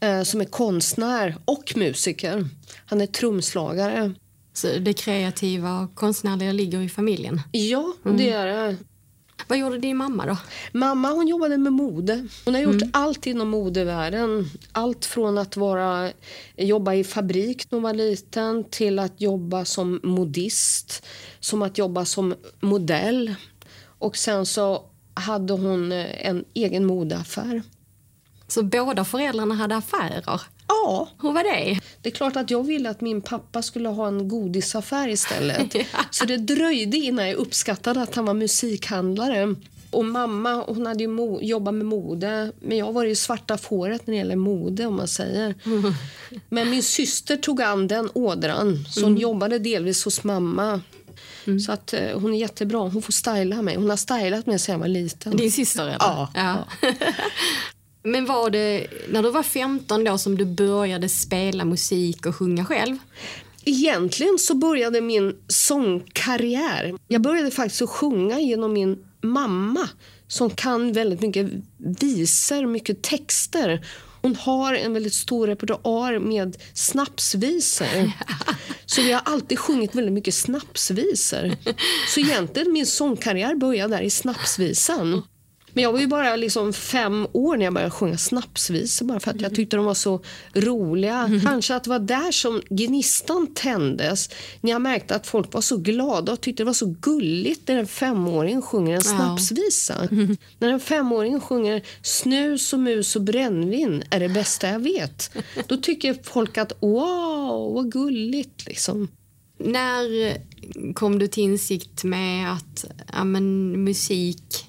eh, 0.00 0.22
som 0.22 0.40
är 0.40 0.44
konstnär 0.44 1.36
och 1.44 1.72
musiker. 1.76 2.48
Han 2.86 3.00
är 3.00 3.06
trumslagare. 3.06 4.14
Så 4.52 4.66
det 4.78 4.92
kreativa 4.92 5.80
och 5.80 5.94
konstnärliga 5.94 6.52
ligger 6.52 6.80
i 6.80 6.88
familjen? 6.88 7.40
Ja, 7.52 7.92
mm. 8.04 8.16
det 8.16 8.30
är 8.30 8.46
det. 8.46 8.76
Vad 9.46 9.58
gjorde 9.58 9.78
din 9.78 9.96
mamma 9.96 10.26
då? 10.26 10.36
Mamma 10.72 11.10
hon 11.10 11.28
jobbade 11.28 11.58
med 11.58 11.72
mode. 11.72 12.26
Hon 12.44 12.54
har 12.54 12.60
gjort 12.60 12.82
mm. 12.82 12.90
allt 12.92 13.26
inom 13.26 13.48
modevärlden. 13.48 14.50
Allt 14.72 15.04
från 15.04 15.38
att 15.38 15.56
vara, 15.56 16.12
jobba 16.56 16.94
i 16.94 17.04
fabrik 17.04 17.70
när 17.70 17.76
hon 17.76 17.82
var 17.82 17.94
liten 17.94 18.64
till 18.64 18.98
att 18.98 19.20
jobba 19.20 19.64
som 19.64 20.00
modist, 20.02 21.06
som 21.40 21.62
att 21.62 21.78
jobba 21.78 22.04
som 22.04 22.34
modell. 22.60 23.34
Och 23.98 24.16
sen 24.16 24.46
så 24.46 24.84
hade 25.14 25.52
hon 25.52 25.92
en 25.92 26.44
egen 26.54 26.84
modeaffär. 26.86 27.62
Så 28.48 28.62
båda 28.62 29.04
föräldrarna 29.04 29.54
hade 29.54 29.76
affärer? 29.76 30.24
Ja. 30.68 31.08
Hur 31.22 31.32
var 31.32 31.42
det? 31.42 31.80
Det 32.02 32.08
är 32.08 32.14
klart 32.14 32.36
att 32.36 32.50
jag 32.50 32.66
ville 32.66 32.90
att 32.90 33.00
min 33.00 33.20
pappa 33.20 33.62
skulle 33.62 33.88
ha 33.88 34.08
en 34.08 34.28
godisaffär 34.28 35.08
istället. 35.08 35.74
Så 36.10 36.24
det 36.24 36.36
dröjde 36.36 36.96
innan 36.96 37.28
jag 37.28 37.36
uppskattade 37.36 38.02
att 38.02 38.14
han 38.14 38.24
var 38.24 38.34
musikhandlare. 38.34 39.54
Och 39.90 40.04
mamma 40.04 40.64
hon 40.66 40.86
hade 40.86 41.04
ju 41.04 41.38
jobbat 41.40 41.74
med 41.74 41.86
mode, 41.86 42.52
men 42.60 42.78
jag 42.78 42.92
var 42.92 43.04
ju 43.04 43.14
svarta 43.14 43.58
fåret 43.58 44.06
när 44.06 44.14
det 44.14 44.18
gäller 44.18 44.36
mode. 44.36 44.86
om 44.86 44.96
man 44.96 45.08
säger. 45.08 45.54
Mm. 45.64 45.94
Men 46.48 46.70
min 46.70 46.82
syster 46.82 47.36
tog 47.36 47.62
an 47.62 47.88
den 47.88 48.10
ådran, 48.14 48.84
så 48.90 49.00
hon 49.00 49.10
mm. 49.10 49.22
jobbade 49.22 49.58
delvis 49.58 50.04
hos 50.04 50.24
mamma. 50.24 50.80
Mm. 51.46 51.60
Så 51.60 51.72
att 51.72 51.92
eh, 51.92 52.18
hon 52.20 52.34
är 52.34 52.38
jättebra. 52.38 52.78
Hon 52.78 53.02
får 53.02 53.12
styla 53.12 53.62
mig. 53.62 53.76
Hon 53.76 53.90
har 53.90 53.96
stylat 53.96 54.46
mig 54.46 54.58
sedan 54.58 54.72
jag 54.72 54.80
var 54.80 54.88
liten. 54.88 55.36
Din 55.36 55.52
syster? 55.52 55.82
Eller? 55.82 55.96
Ja. 56.00 56.28
ja. 56.34 56.64
Men 58.08 58.26
var 58.26 58.50
det 58.50 58.86
när 59.08 59.22
du 59.22 59.30
var 59.30 59.42
15 59.42 60.04
då 60.04 60.18
som 60.18 60.38
du 60.38 60.44
började 60.44 61.08
spela 61.08 61.64
musik 61.64 62.26
och 62.26 62.36
sjunga 62.36 62.64
själv? 62.64 62.96
Egentligen 63.64 64.38
så 64.38 64.54
började 64.54 65.00
min 65.00 65.36
sångkarriär. 65.48 66.94
Jag 67.08 67.20
började 67.20 67.50
faktiskt 67.50 67.82
att 67.82 67.90
sjunga 67.90 68.40
genom 68.40 68.72
min 68.72 69.04
mamma 69.20 69.88
som 70.28 70.50
kan 70.50 70.92
väldigt 70.92 71.20
mycket 71.20 71.50
visor, 72.00 72.66
mycket 72.66 73.02
texter. 73.02 73.86
Hon 74.22 74.36
har 74.36 74.74
en 74.74 74.92
väldigt 74.92 75.14
stor 75.14 75.46
repertoar 75.46 76.18
med 76.18 76.56
snapsvisor. 76.74 78.12
Så 78.86 79.02
vi 79.02 79.12
har 79.12 79.22
alltid 79.24 79.58
sjungit 79.58 79.94
väldigt 79.94 80.12
mycket 80.12 80.34
snapsvisor. 80.34 81.56
Så 82.14 82.20
egentligen 82.20 82.72
min 82.72 82.86
sångkarriär 82.86 83.54
började 83.54 83.96
där 83.96 84.02
i 84.02 84.10
snapsvisan. 84.10 85.22
Men 85.78 85.82
jag 85.82 85.92
var 85.92 86.00
ju 86.00 86.06
bara 86.06 86.36
liksom 86.36 86.72
fem 86.72 87.26
år 87.32 87.56
när 87.56 87.64
jag 87.64 87.74
började 87.74 87.90
sjunga 87.90 88.18
snapsvisor 88.18 89.06
bara 89.06 89.20
för 89.20 89.30
att 89.30 89.40
jag 89.40 89.54
tyckte 89.54 89.76
de 89.76 89.84
var 89.84 89.94
så 89.94 90.20
roliga. 90.54 91.40
Kanske 91.44 91.74
att 91.74 91.84
det 91.84 91.90
var 91.90 91.98
där 91.98 92.32
som 92.32 92.62
gnistan 92.70 93.54
tändes. 93.54 94.30
När 94.60 94.70
jag 94.70 94.82
märkte 94.82 95.14
att 95.14 95.26
folk 95.26 95.52
var 95.52 95.60
så 95.60 95.76
glada 95.76 96.32
och 96.32 96.40
tyckte 96.40 96.62
det 96.62 96.64
var 96.66 96.72
så 96.72 96.94
gulligt 97.00 97.68
när 97.68 97.76
en 97.78 97.86
femåring 97.86 98.62
sjunger 98.62 98.94
en 98.94 99.02
snapsvisa. 99.02 100.08
När 100.58 100.68
en 100.68 100.80
femåring 100.80 101.40
sjunger 101.40 101.82
snus 102.02 102.72
och 102.72 102.80
mus 102.80 103.16
och 103.16 103.22
brännvin 103.22 104.02
är 104.10 104.20
det 104.20 104.28
bästa 104.28 104.68
jag 104.68 104.80
vet. 104.80 105.36
Då 105.66 105.76
tycker 105.76 106.16
folk 106.22 106.58
att 106.58 106.72
wow, 106.80 107.74
vad 107.74 107.92
gulligt 107.92 108.66
liksom. 108.66 109.08
När 109.58 110.36
kom 110.94 111.18
du 111.18 111.28
till 111.28 111.42
insikt 111.42 112.04
med 112.04 112.52
att 112.52 112.84
ja, 113.12 113.24
men, 113.24 113.72
musik 113.84 114.67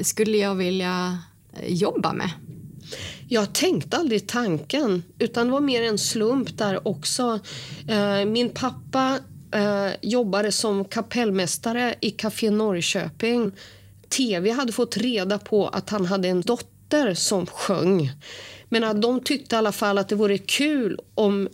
skulle 0.00 0.36
jag 0.36 0.54
vilja 0.54 1.18
eh, 1.52 1.74
jobba 1.74 2.12
med? 2.12 2.30
Jag 3.28 3.52
tänkte 3.52 3.96
aldrig 3.96 4.26
tanken, 4.28 5.02
utan 5.18 5.46
det 5.46 5.52
var 5.52 5.60
mer 5.60 5.82
en 5.82 5.98
slump 5.98 6.58
där 6.58 6.88
också. 6.88 7.40
Eh, 7.88 8.24
min 8.24 8.50
pappa 8.50 9.18
eh, 9.52 9.90
jobbade 10.02 10.52
som 10.52 10.84
kapellmästare 10.84 11.94
i 12.00 12.10
Café 12.10 12.50
Norrköping. 12.50 13.52
TV 14.08 14.50
hade 14.50 14.72
fått 14.72 14.96
reda 14.96 15.38
på 15.38 15.68
att 15.68 15.90
han 15.90 16.06
hade 16.06 16.28
en 16.28 16.40
dotter 16.40 17.14
som 17.14 17.46
sjöng. 17.46 18.10
Men 18.68 18.84
att 18.84 19.02
de 19.02 19.20
tyckte 19.20 19.56
i 19.56 19.58
alla 19.58 19.72
fall 19.72 19.98
att 19.98 20.08
det 20.08 20.14
vore 20.14 20.38
kul 20.38 21.00
om 21.14 21.48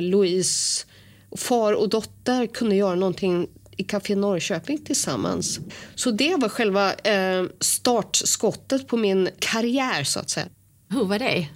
Louise, 0.00 0.86
far 1.36 1.72
och 1.72 1.88
dotter, 1.88 2.46
kunde 2.46 2.76
göra 2.76 2.94
någonting 2.94 3.48
i 3.76 3.84
Café 3.84 4.14
Norrköping 4.16 4.78
tillsammans. 4.78 5.60
Så 5.94 6.10
det 6.10 6.36
var 6.36 6.48
själva 6.48 6.94
eh, 6.94 7.44
startskottet 7.60 8.86
på 8.88 8.96
min 8.96 9.28
karriär 9.38 10.04
så 10.04 10.20
att 10.20 10.30
säga. 10.30 10.46
Hur 10.88 11.04
var 11.04 11.18
det? 11.18 11.48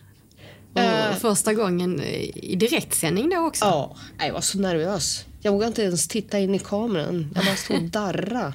Uh, 0.78 1.16
första 1.18 1.54
gången 1.54 2.02
i 2.02 2.56
direktsändning 2.56 3.30
då 3.30 3.46
också? 3.46 3.64
Ja, 3.64 3.96
jag 4.18 4.32
var 4.32 4.40
så 4.40 4.58
nervös. 4.58 5.24
Jag 5.42 5.52
vågade 5.52 5.68
inte 5.68 5.82
ens 5.82 6.08
titta 6.08 6.38
in 6.38 6.54
i 6.54 6.58
kameran. 6.58 7.32
Jag 7.34 7.44
bara 7.44 7.56
stod 7.56 7.76
och 7.76 7.82
darra. 7.90 8.54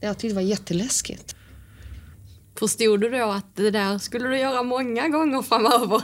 Jag 0.00 0.18
tyckte 0.18 0.28
det 0.28 0.34
var 0.34 0.42
jätteläskigt. 0.42 1.36
Förstod 2.58 3.00
du 3.00 3.10
då 3.10 3.30
att 3.30 3.56
det 3.56 3.70
där 3.70 3.98
skulle 3.98 4.28
du 4.28 4.38
göra 4.38 4.62
många 4.62 5.08
gånger 5.08 5.42
framöver? 5.42 6.02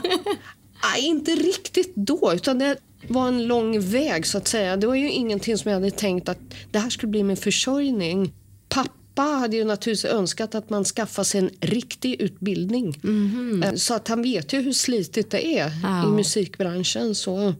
Nej, 0.83 1.05
inte 1.05 1.31
riktigt 1.31 1.95
då. 1.95 2.31
Utan 2.35 2.59
det, 2.59 2.77
var 3.07 3.27
en 3.27 3.47
lång 3.47 3.79
väg 3.79 4.25
så 4.25 4.37
att 4.37 4.47
säga. 4.47 4.77
Det 4.77 4.87
var 4.87 4.95
ju 4.95 5.11
ingenting 5.11 5.57
som 5.57 5.71
jag 5.71 5.79
hade 5.79 5.91
tänkt 5.91 6.29
att 6.29 6.39
det 6.71 6.79
här 6.79 6.89
skulle 6.89 7.09
bli 7.09 7.23
min 7.23 7.37
försörjning. 7.37 8.33
Pappa 8.69 9.21
hade 9.21 9.55
ju 9.55 9.63
naturligtvis 9.63 10.11
önskat 10.11 10.55
att 10.55 10.69
man 10.69 10.85
skaffar 10.85 11.23
sig 11.23 11.39
en 11.39 11.49
riktig 11.59 12.21
utbildning. 12.21 12.99
Mm. 13.03 13.77
Så 13.77 13.93
att 13.93 14.07
han 14.07 14.21
vet 14.21 14.53
ju 14.53 14.61
hur 14.61 14.73
slitigt 14.73 15.31
det 15.31 15.59
är 15.59 15.71
ja. 15.83 16.07
i 16.07 16.07
musikbranschen. 16.07 17.15
Så. 17.15 17.53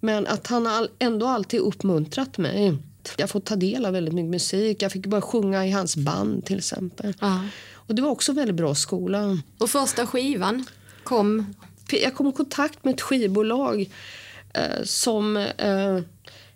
Men 0.00 0.26
att 0.26 0.46
han 0.46 0.66
har 0.66 0.88
ändå 0.98 1.26
alltid 1.26 1.60
uppmuntrat 1.60 2.38
mig. 2.38 2.76
Jag 3.16 3.30
får 3.30 3.40
ta 3.40 3.56
del 3.56 3.86
av 3.86 3.92
väldigt 3.92 4.14
mycket 4.14 4.30
musik. 4.30 4.82
Jag 4.82 4.92
fick 4.92 5.06
börja 5.06 5.22
sjunga 5.22 5.66
i 5.66 5.70
hans 5.70 5.96
band 5.96 6.44
till 6.44 6.58
exempel. 6.58 7.14
Ja. 7.20 7.44
Och 7.72 7.94
det 7.94 8.02
var 8.02 8.10
också 8.10 8.32
väldigt 8.32 8.56
bra 8.56 8.74
skola. 8.74 9.38
Och 9.58 9.70
första 9.70 10.06
skivan 10.06 10.64
kom? 11.04 11.54
Jag 11.90 12.14
kom 12.14 12.28
i 12.28 12.32
kontakt 12.32 12.84
med 12.84 12.94
ett 12.94 13.00
skivbolag 13.00 13.90
som 14.84 15.36
eh, 15.36 15.98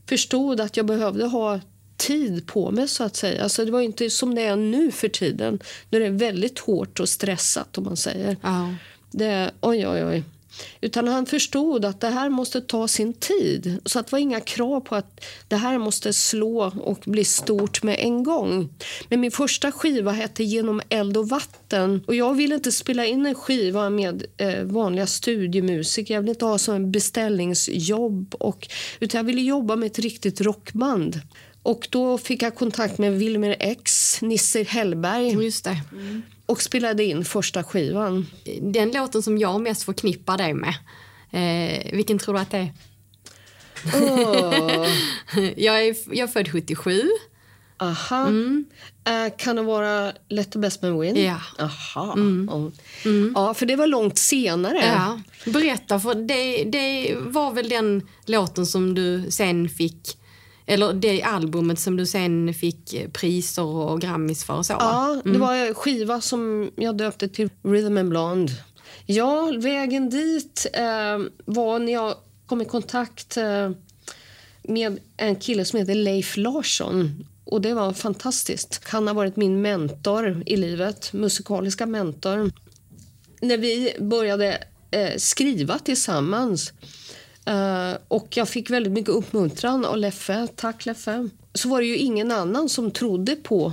förstod 0.09 0.61
att 0.61 0.77
jag 0.77 0.87
behövde 0.87 1.25
ha 1.25 1.61
tid 1.97 2.47
på 2.47 2.71
mig. 2.71 2.89
så 2.89 3.05
att 3.05 3.17
säga. 3.17 3.43
Alltså, 3.43 3.65
det 3.65 3.71
var 3.71 3.81
inte 3.81 4.11
som 4.11 4.35
det 4.35 4.43
är 4.43 4.57
nu 4.57 4.93
för 4.93 5.09
tiden. 5.09 5.61
Nu 5.91 5.99
är 5.99 6.11
det 6.11 6.17
väldigt 6.17 6.59
hårt 6.59 7.01
och 7.01 7.09
stressat. 7.09 7.79
om 7.79 7.85
man 7.85 7.97
säger. 7.97 8.37
Ja. 8.43 8.75
Det, 9.11 9.51
oj, 9.61 9.89
oj, 9.89 10.05
oj. 10.05 10.25
Utan 10.81 11.09
han 11.09 11.27
förstod 11.27 11.85
att 11.85 12.01
det 12.01 12.09
här 12.09 12.31
måste 12.31 12.61
ta 12.61 12.89
sin 12.89 13.13
tid. 13.13 13.81
Så 13.85 13.99
att 13.99 14.07
det 14.07 14.13
var 14.13 14.19
inga 14.19 14.41
krav 14.41 14.81
på 14.81 14.95
att 14.95 15.25
det 15.49 15.57
här 15.57 15.79
måste 15.79 16.13
slå 16.13 16.73
och 16.81 17.03
bli 17.05 17.25
stort 17.25 17.83
med 17.83 17.97
en 17.99 18.23
gång. 18.23 18.69
Men 19.09 19.21
min 19.21 19.31
första 19.31 19.73
skiva 19.73 20.13
hette 20.13 20.45
Genom 20.45 20.83
eld 20.89 21.17
och 21.17 21.29
vatten. 21.29 22.05
Och 22.07 22.15
jag 22.15 22.35
ville 22.35 22.55
inte 22.55 22.73
spela 22.73 23.07
in 23.07 23.27
en 23.27 23.35
skiva 23.35 23.91
med 23.91 24.27
eh, 24.37 24.63
vanliga 24.63 25.07
studiemusiker. 25.07 26.15
Jag 26.15 26.21
ville 26.21 26.31
inte 26.31 26.45
ha 26.45 26.59
som 26.59 26.75
en 26.75 26.93
beställningsjobb. 26.93 28.35
Och, 28.35 28.69
utan 29.01 29.19
jag 29.19 29.25
ville 29.25 29.43
jobba 29.43 29.77
med 29.77 29.87
ett 29.87 29.99
riktigt 29.99 30.41
rockband. 30.41 31.21
Och 31.63 31.89
då 31.91 32.19
fick 32.19 32.43
jag 32.43 32.55
kontakt 32.55 32.99
med 32.99 33.19
Wilmer 33.19 33.57
X, 33.61 34.19
Nisse 34.23 34.63
Hellberg. 34.63 35.45
Just 35.45 35.65
det. 35.65 35.81
Mm 35.93 36.23
och 36.47 36.63
spelade 36.63 37.05
in 37.05 37.25
första 37.25 37.65
skivan. 37.65 38.27
Den 38.61 38.91
låten 38.91 39.23
som 39.23 39.39
jag 39.39 39.61
mest 39.61 39.83
förknippar 39.83 40.39
dig 40.39 40.55
med, 40.55 40.75
eh, 41.31 41.93
vilken 41.93 42.19
tror 42.19 42.35
du 42.35 42.41
att 42.41 42.51
det 42.51 42.59
är? 42.59 42.73
Oh. 43.95 44.89
jag, 45.57 45.87
är 45.87 45.97
jag 46.17 46.29
är 46.29 46.33
född 46.33 46.53
77. 46.53 47.03
Aha. 47.79 48.27
Mm. 48.27 48.65
Uh, 49.09 49.37
kan 49.37 49.57
det 49.57 49.63
vara 49.63 50.13
Let 50.29 50.53
the 50.53 50.59
best 50.59 50.83
man 50.83 51.01
win? 51.01 51.25
Ja. 51.25 51.41
Aha. 51.59 52.13
Mm. 52.13 52.49
Oh. 52.49 52.73
Mm. 53.05 53.33
Ja, 53.35 53.55
för 53.55 53.67
det 53.67 53.77
var 53.77 53.87
långt 53.87 54.19
senare. 54.19 54.85
Ja. 54.87 55.21
Berätta, 55.53 56.01
för 56.01 56.15
det, 56.15 56.65
det 56.65 57.17
var 57.21 57.53
väl 57.53 57.69
den 57.69 58.09
låten 58.27 58.67
som 58.67 58.95
du 58.95 59.31
sen 59.31 59.69
fick 59.69 60.19
eller 60.67 60.93
det 60.93 61.23
albumet 61.23 61.79
som 61.79 61.97
du 61.97 62.07
sen 62.07 62.55
fick 62.55 63.13
priser 63.13 63.63
och 63.63 64.01
Grammis 64.01 64.45
för. 64.45 64.63
Så, 64.63 64.73
ja, 64.73 65.13
mm. 65.13 65.33
det 65.33 65.39
var 65.39 65.55
en 65.55 65.75
skiva 65.75 66.21
som 66.21 66.71
jag 66.77 66.97
döpte 66.97 67.29
till 67.29 67.51
Rhythm 67.63 67.97
and 67.97 68.09
Blonde. 68.09 68.53
Ja, 69.07 69.53
vägen 69.59 70.11
dit 70.11 70.67
eh, 70.73 71.19
var 71.45 71.79
när 71.79 71.93
jag 71.93 72.15
kom 72.47 72.63
i 72.63 72.65
kontakt 72.65 73.37
eh, 73.37 73.71
med 74.63 74.99
en 75.17 75.37
kille 75.37 75.65
som 75.65 75.79
heter 75.79 75.95
Leif 75.95 76.37
Larsson. 76.37 77.27
Och 77.45 77.61
Det 77.61 77.75
var 77.75 77.93
fantastiskt. 77.93 78.81
Han 78.85 79.07
har 79.07 79.15
varit 79.15 79.37
min 79.37 79.63
mentor 79.63 80.43
i 80.47 80.57
livet, 80.57 81.13
musikaliska 81.13 81.87
mentor. 81.87 82.53
När 83.41 83.59
vi 83.59 83.97
började 84.01 84.65
eh, 84.91 85.17
skriva 85.17 85.79
tillsammans 85.79 86.73
Uh, 87.51 87.97
och 88.09 88.37
jag 88.37 88.49
fick 88.49 88.71
väldigt 88.71 88.93
mycket 88.93 89.11
uppmuntran 89.11 89.85
av 89.85 89.99
Leffe. 89.99 90.49
Tack 90.57 90.87
Leffe. 90.87 91.29
Så 91.55 91.69
var 91.69 91.81
det 91.81 91.87
ju 91.87 91.97
ingen 91.97 92.33
annan 92.33 92.69
som 92.69 92.91
trodde 92.91 93.37
på 93.37 93.73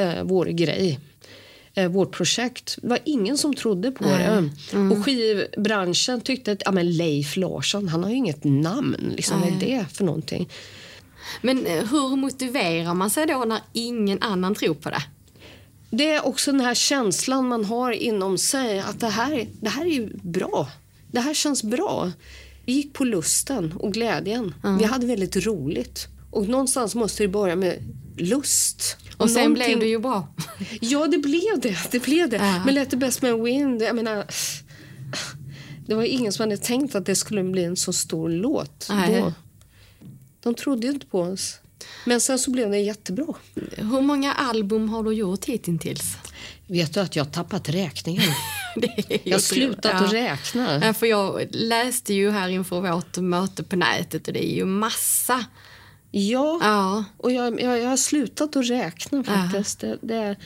uh, 0.00 0.22
vår 0.22 0.46
grej. 0.46 1.00
Uh, 1.78 1.86
vårt 1.86 2.12
projekt. 2.12 2.78
Det 2.82 2.88
var 2.88 2.98
ingen 3.04 3.38
som 3.38 3.54
trodde 3.54 3.90
på 3.90 4.04
det. 4.04 4.50
Mm. 4.72 4.92
Och 4.92 5.04
skivbranschen 5.04 6.20
tyckte 6.20 6.52
att 6.52 6.62
ja, 6.64 6.72
men 6.72 6.96
Leif 6.96 7.36
Larsson, 7.36 7.88
han 7.88 8.04
har 8.04 8.10
ju 8.10 8.16
inget 8.16 8.44
namn. 8.44 9.12
Liksom, 9.16 9.40
vad 9.40 9.48
är 9.48 9.60
det 9.60 9.86
för 9.92 10.04
någonting? 10.04 10.48
Men 11.42 11.66
hur 11.66 12.16
motiverar 12.16 12.94
man 12.94 13.10
sig 13.10 13.26
då 13.26 13.44
när 13.44 13.60
ingen 13.72 14.22
annan 14.22 14.54
tror 14.54 14.74
på 14.74 14.90
det? 14.90 15.02
Det 15.90 16.10
är 16.10 16.26
också 16.26 16.52
den 16.52 16.60
här 16.60 16.74
känslan 16.74 17.48
man 17.48 17.64
har 17.64 17.92
inom 17.92 18.38
sig 18.38 18.80
att 18.80 19.00
det 19.00 19.08
här, 19.08 19.46
det 19.60 19.68
här 19.68 19.84
är 19.84 19.90
ju 19.90 20.10
bra. 20.22 20.68
Det 21.10 21.20
här 21.20 21.34
känns 21.34 21.62
bra. 21.62 22.12
Vi 22.64 22.72
gick 22.72 22.92
på 22.92 23.04
lusten 23.04 23.72
och 23.72 23.92
glädjen. 23.92 24.54
Mm. 24.64 24.78
Vi 24.78 24.84
hade 24.84 25.06
väldigt 25.06 25.36
roligt. 25.36 26.08
Och 26.30 26.48
någonstans 26.48 26.94
måste 26.94 27.22
det 27.22 27.28
börja 27.28 27.56
med 27.56 27.78
lust. 28.16 28.96
Och, 29.16 29.20
och 29.20 29.30
sen 29.30 29.42
någonting... 29.42 29.64
blev 29.64 29.78
det 29.78 29.86
ju 29.86 29.98
bra. 29.98 30.28
Ja, 30.80 31.06
det 31.06 31.18
blev 31.18 31.60
det. 31.60 31.76
det, 31.90 32.02
blev 32.02 32.28
det. 32.28 32.36
Ja. 32.36 32.62
Men 32.64 32.74
Let 32.74 32.90
the 32.90 32.96
best 32.96 33.22
man 33.22 33.44
win, 33.44 33.80
jag 33.80 33.96
menar... 33.96 34.24
Det 35.86 35.94
var 35.94 36.02
ingen 36.02 36.32
som 36.32 36.42
hade 36.42 36.56
tänkt 36.56 36.94
att 36.94 37.06
det 37.06 37.16
skulle 37.16 37.42
bli 37.42 37.64
en 37.64 37.76
så 37.76 37.92
stor 37.92 38.28
låt 38.28 38.86
Nej. 38.90 39.20
då. 39.20 39.32
De 40.42 40.54
trodde 40.54 40.86
inte 40.86 41.06
på 41.06 41.20
oss. 41.20 41.58
Men 42.04 42.20
sen 42.20 42.38
så 42.38 42.50
blev 42.50 42.70
det 42.70 42.78
jättebra. 42.78 43.34
Hur 43.76 44.00
många 44.00 44.32
album 44.32 44.88
har 44.88 45.02
du 45.02 45.12
gjort 45.12 45.44
hittills? 45.44 46.16
Vet 46.66 46.94
du 46.94 47.00
att 47.00 47.16
jag 47.16 47.24
har 47.24 47.30
tappat 47.30 47.68
räkningen? 47.68 48.22
jag 49.24 49.34
har 49.34 49.40
slutat 49.40 49.92
ja. 49.94 50.04
att 50.04 50.12
räkna. 50.12 50.86
Ja, 50.86 50.94
för 50.94 51.06
jag 51.06 51.46
läste 51.50 52.14
ju 52.14 52.30
här 52.30 52.48
inför 52.48 52.80
vårt 52.80 53.16
möte 53.16 53.62
på 53.62 53.76
nätet 53.76 54.28
och 54.28 54.34
det 54.34 54.44
är 54.44 54.56
ju 54.56 54.64
massa. 54.64 55.44
Ja, 56.10 56.58
ja. 56.62 57.04
och 57.16 57.32
jag, 57.32 57.60
jag, 57.60 57.78
jag 57.78 57.88
har 57.88 57.96
slutat 57.96 58.56
att 58.56 58.70
räkna 58.70 59.24
faktiskt. 59.24 59.80
Det, 59.80 59.98
det, 60.02 60.36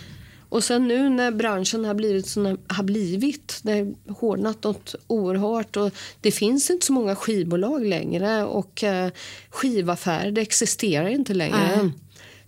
och 0.49 0.65
sen 0.65 0.89
nu 0.89 1.09
när 1.09 1.31
branschen 1.31 1.85
har 1.85 1.95
blivit 1.95 2.27
som 2.27 2.45
den 2.45 2.59
har 2.67 2.85
blivit, 2.85 3.61
det 3.63 3.73
har 3.73 4.15
hårdnat 4.15 4.65
något 4.65 4.95
oerhört 5.07 5.77
och 5.77 5.91
det 6.21 6.31
finns 6.31 6.71
inte 6.71 6.87
så 6.87 6.93
många 6.93 7.17
skivbolag 7.17 7.87
längre 7.87 8.45
och 8.45 8.85
eh, 8.85 9.11
skivaffärer, 9.51 10.31
det 10.31 10.41
existerar 10.41 11.09
inte 11.09 11.35
längre. 11.35 11.91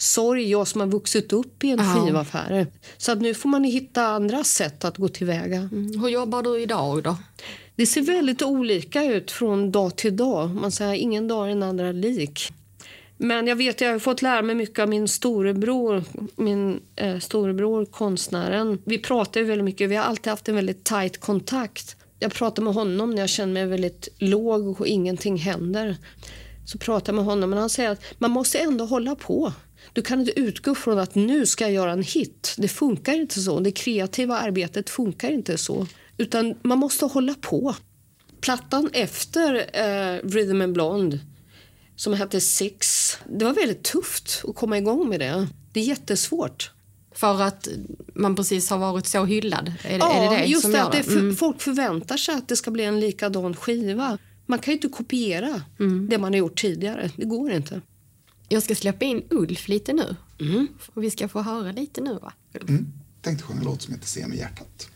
Sorg, 0.02 0.50
jag 0.50 0.69
som 0.69 0.80
har 0.80 0.88
vuxit 0.88 1.33
upp 1.33 1.64
i 1.64 1.71
en 1.71 1.78
ja. 1.78 1.85
skivaffär. 1.85 2.66
Så 2.97 3.12
att 3.12 3.21
nu 3.21 3.35
får 3.35 3.49
man 3.49 3.64
hitta 3.64 4.02
andra 4.02 4.45
sätt 4.45 4.85
att 4.85 4.97
gå 4.97 5.09
tillväga. 5.09 5.57
Mm. 5.57 6.00
Hur 6.00 6.09
jobbar 6.09 6.42
du 6.42 6.61
idag 6.61 7.02
då? 7.02 7.16
Det 7.76 7.87
ser 7.87 8.02
väldigt 8.02 8.42
olika 8.42 9.04
ut 9.04 9.30
från 9.30 9.73
dag 9.73 9.97
till 9.97 10.16
dag. 10.16 10.50
Man 10.54 10.73
säger 10.73 10.95
ingen 10.95 11.28
dag 11.28 11.45
är 11.45 11.49
den 11.49 11.62
andra 11.62 11.92
lik. 11.92 12.52
Men 13.16 13.47
jag 13.47 13.57
vet, 13.57 13.80
jag 13.80 13.92
har 13.92 13.99
fått 13.99 14.23
lära 14.23 14.42
mig 14.42 14.54
mycket 14.54 14.78
av 14.78 14.88
min 14.88 15.09
storebror, 15.09 16.04
min 16.37 16.80
eh, 16.97 17.19
storebror, 17.19 17.85
konstnären. 17.85 18.83
Vi 18.85 18.99
pratar 18.99 19.40
ju 19.40 19.47
väldigt 19.47 19.64
mycket, 19.64 19.90
vi 19.90 19.97
har 19.97 20.04
alltid 20.04 20.30
haft 20.30 20.49
en 20.49 20.54
väldigt 20.54 20.85
tight 20.85 21.21
kontakt. 21.21 21.97
Jag 22.19 22.33
pratar 22.33 22.62
med 22.62 22.75
honom 22.75 23.11
när 23.11 23.23
jag 23.23 23.28
känner 23.28 23.52
mig 23.52 23.66
väldigt 23.66 24.09
låg 24.19 24.80
och 24.80 24.87
ingenting 24.87 25.37
händer. 25.37 25.97
Så 26.66 26.78
pratar 26.78 27.12
jag 27.12 27.16
med 27.16 27.25
honom, 27.25 27.50
men 27.50 27.59
han 27.59 27.71
säger 27.71 27.90
att 27.90 28.02
man 28.19 28.30
måste 28.30 28.59
ändå 28.59 28.85
hålla 28.85 29.14
på. 29.14 29.52
Du 29.92 30.02
kan 30.02 30.20
inte 30.20 30.40
utgå 30.40 30.75
från 30.75 30.99
att 30.99 31.14
nu 31.14 31.46
ska 31.46 31.64
jag 31.64 31.72
göra 31.72 31.92
en 31.92 32.02
hit. 32.02 32.54
Det 32.58 32.68
funkar 32.68 33.12
inte 33.12 33.40
så. 33.40 33.60
Det 33.60 33.72
kreativa 33.72 34.38
arbetet 34.38 34.90
funkar 34.90 35.30
inte 35.30 35.58
så. 35.58 35.87
Utan 36.16 36.54
man 36.62 36.78
måste 36.78 37.04
hålla 37.04 37.34
på. 37.40 37.75
Plattan 38.40 38.90
efter 38.92 39.54
eh, 39.72 40.28
Rhythm 40.28 40.60
and 40.60 40.72
Blonde 40.72 41.18
som 41.96 42.14
hette 42.14 42.40
Six. 42.40 43.18
Det 43.28 43.44
var 43.44 43.52
väldigt 43.52 43.82
tufft 43.82 44.44
att 44.49 44.54
komma 44.54 44.78
igång 44.78 45.08
med 45.08 45.20
det. 45.20 45.49
Det 45.72 45.80
är 45.80 45.84
jättesvårt. 45.84 46.70
För 47.14 47.42
att 47.42 47.68
man 48.14 48.37
precis 48.37 48.70
har 48.70 48.78
varit 48.78 49.06
så 49.06 49.25
hyllad? 49.25 49.72
Är, 49.84 49.99
ja, 49.99 50.12
är 50.12 50.30
det 50.30 50.37
det 50.37 50.44
just 50.44 50.62
som 50.62 50.72
det. 50.72 50.82
Att 50.82 50.92
det 50.92 51.06
mm. 51.06 51.37
Folk 51.37 51.60
förväntar 51.60 52.16
sig 52.16 52.34
att 52.34 52.49
det 52.49 52.56
ska 52.56 52.70
bli 52.70 52.84
en 52.84 53.00
likadan 53.00 53.56
skiva. 53.56 54.18
Man 54.46 54.58
kan 54.58 54.72
ju 54.72 54.76
inte 54.76 54.88
kopiera 54.88 55.62
mm. 55.80 56.08
det 56.10 56.18
man 56.18 56.32
har 56.32 56.38
gjort 56.38 56.60
tidigare. 56.60 57.10
Det 57.16 57.25
går 57.25 57.52
inte. 57.52 57.80
Jag 58.52 58.62
ska 58.62 58.75
släppa 58.75 59.04
in 59.04 59.23
Ulf 59.30 59.69
lite 59.69 59.92
nu. 59.92 60.16
Mm. 60.40 60.69
Och 60.95 61.02
vi 61.02 61.11
ska 61.11 61.28
få 61.28 61.42
höra 61.42 61.73
lite 61.73 62.00
nu 62.00 62.19
va? 62.19 62.33
Mm. 62.69 62.92
Tänkte 63.23 63.45
sjunga 63.45 63.61
en 63.61 63.64
låt 63.64 63.83
som 63.83 63.95
heter 63.95 64.07
Se 64.07 64.26
med 64.26 64.38
hjärtat. 64.38 64.90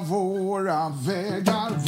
våra 0.00 0.88
vägar, 0.88 1.70
våra 1.70 1.87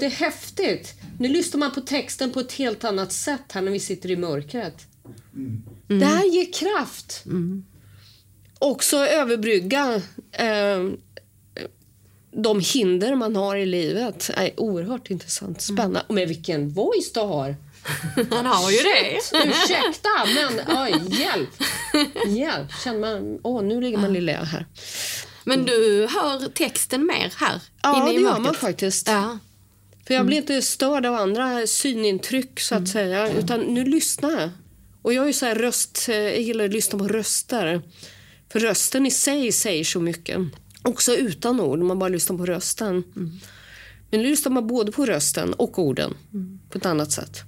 det 0.00 0.06
är 0.06 0.10
häftigt. 0.10 0.94
Nu 1.18 1.28
lyssnar 1.28 1.58
man 1.58 1.72
på 1.72 1.80
texten 1.80 2.32
på 2.32 2.40
ett 2.40 2.52
helt 2.52 2.84
annat 2.84 3.12
sätt 3.12 3.52
här 3.52 3.62
när 3.62 3.72
vi 3.72 3.80
sitter 3.80 4.10
i 4.10 4.16
mörkret. 4.16 4.86
Mm. 5.34 5.62
Det 5.86 6.06
här 6.06 6.24
ger 6.24 6.52
kraft. 6.52 7.22
Mm. 7.26 7.64
Också 8.58 8.96
överbrygga 8.96 10.02
eh, 10.32 10.88
de 12.32 12.60
hinder 12.60 13.14
man 13.14 13.36
har 13.36 13.56
i 13.56 13.66
livet. 13.66 14.30
är 14.34 14.60
oerhört 14.60 15.10
intressant. 15.10 15.62
Spännande. 15.62 16.00
Mm. 16.00 16.14
Men 16.14 16.28
vilken 16.28 16.70
voice 16.70 17.12
du 17.12 17.20
har! 17.20 17.56
Han 18.30 18.46
har 18.46 18.70
ju 18.70 18.76
det. 18.76 19.16
Ursäkta, 19.16 20.08
men 20.34 20.78
oj, 20.78 21.20
hjälp. 21.20 21.48
Hjälp. 22.26 22.68
Känner 22.84 23.00
man, 23.00 23.40
åh, 23.42 23.62
nu 23.62 23.80
ligger 23.80 23.98
man 23.98 24.12
lilla 24.12 24.32
här. 24.32 24.66
Men 25.44 25.64
du 25.64 26.08
hör 26.10 26.48
texten 26.48 27.06
mer 27.06 27.32
här 27.36 27.60
ja, 27.82 28.02
inne 28.02 28.12
i 28.12 28.16
det 28.16 28.22
gör 28.22 28.38
man 28.38 28.54
faktiskt. 28.54 29.08
Ja. 29.08 29.38
För 30.10 30.14
jag 30.14 30.26
blir 30.26 30.36
mm. 30.36 30.42
inte 30.42 30.62
störd 30.66 31.06
av 31.06 31.14
andra 31.14 31.66
synintryck 31.66 32.60
så 32.60 32.74
att 32.74 32.78
mm. 32.78 32.86
säga, 32.86 33.32
utan 33.32 33.60
nu 33.60 33.84
lyssnar 33.84 34.40
jag. 34.40 34.50
Och 35.02 35.12
jag 35.12 35.28
är 35.28 35.32
så 35.32 35.46
röst, 35.46 36.04
jag 36.08 36.40
gillar 36.40 36.64
att 36.64 36.72
lyssna 36.72 36.98
på 36.98 37.08
röster. 37.08 37.82
För 38.52 38.60
rösten 38.60 39.06
i 39.06 39.10
sig 39.10 39.52
säger 39.52 39.84
så 39.84 40.00
mycket. 40.00 40.38
Också 40.82 41.14
utan 41.14 41.60
ord, 41.60 41.78
man 41.78 41.98
bara 41.98 42.08
lyssnar 42.08 42.36
på 42.36 42.46
rösten. 42.46 42.88
Mm. 43.16 43.40
Men 44.10 44.22
nu 44.22 44.28
lyssnar 44.28 44.52
man 44.52 44.66
både 44.66 44.92
på 44.92 45.06
rösten 45.06 45.52
och 45.52 45.78
orden 45.78 46.14
mm. 46.32 46.60
på 46.70 46.78
ett 46.78 46.86
annat 46.86 47.12
sätt. 47.12 47.40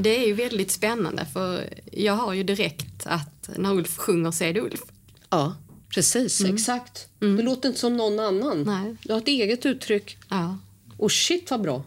Det 0.00 0.22
är 0.22 0.26
ju 0.26 0.32
väldigt 0.32 0.70
spännande 0.70 1.26
för 1.32 1.74
jag 1.92 2.14
har 2.14 2.32
ju 2.34 2.42
direkt 2.42 3.06
att 3.06 3.50
när 3.56 3.72
Ulf 3.72 3.96
sjunger 3.96 4.30
så 4.30 4.44
är 4.44 4.52
det 4.52 4.60
Ulf. 4.60 4.80
Ja, 5.30 5.54
precis. 5.88 6.40
Mm. 6.40 6.54
Exakt. 6.54 7.08
Mm. 7.22 7.36
Det 7.36 7.42
låter 7.42 7.68
inte 7.68 7.80
som 7.80 7.96
någon 7.96 8.20
annan. 8.20 8.62
Nej. 8.62 8.96
Du 9.02 9.12
har 9.12 9.20
ett 9.20 9.28
eget 9.28 9.66
uttryck. 9.66 10.18
Ja. 10.28 10.58
Och 11.00 11.12
shit 11.12 11.50
vad 11.50 11.60
bra. 11.60 11.82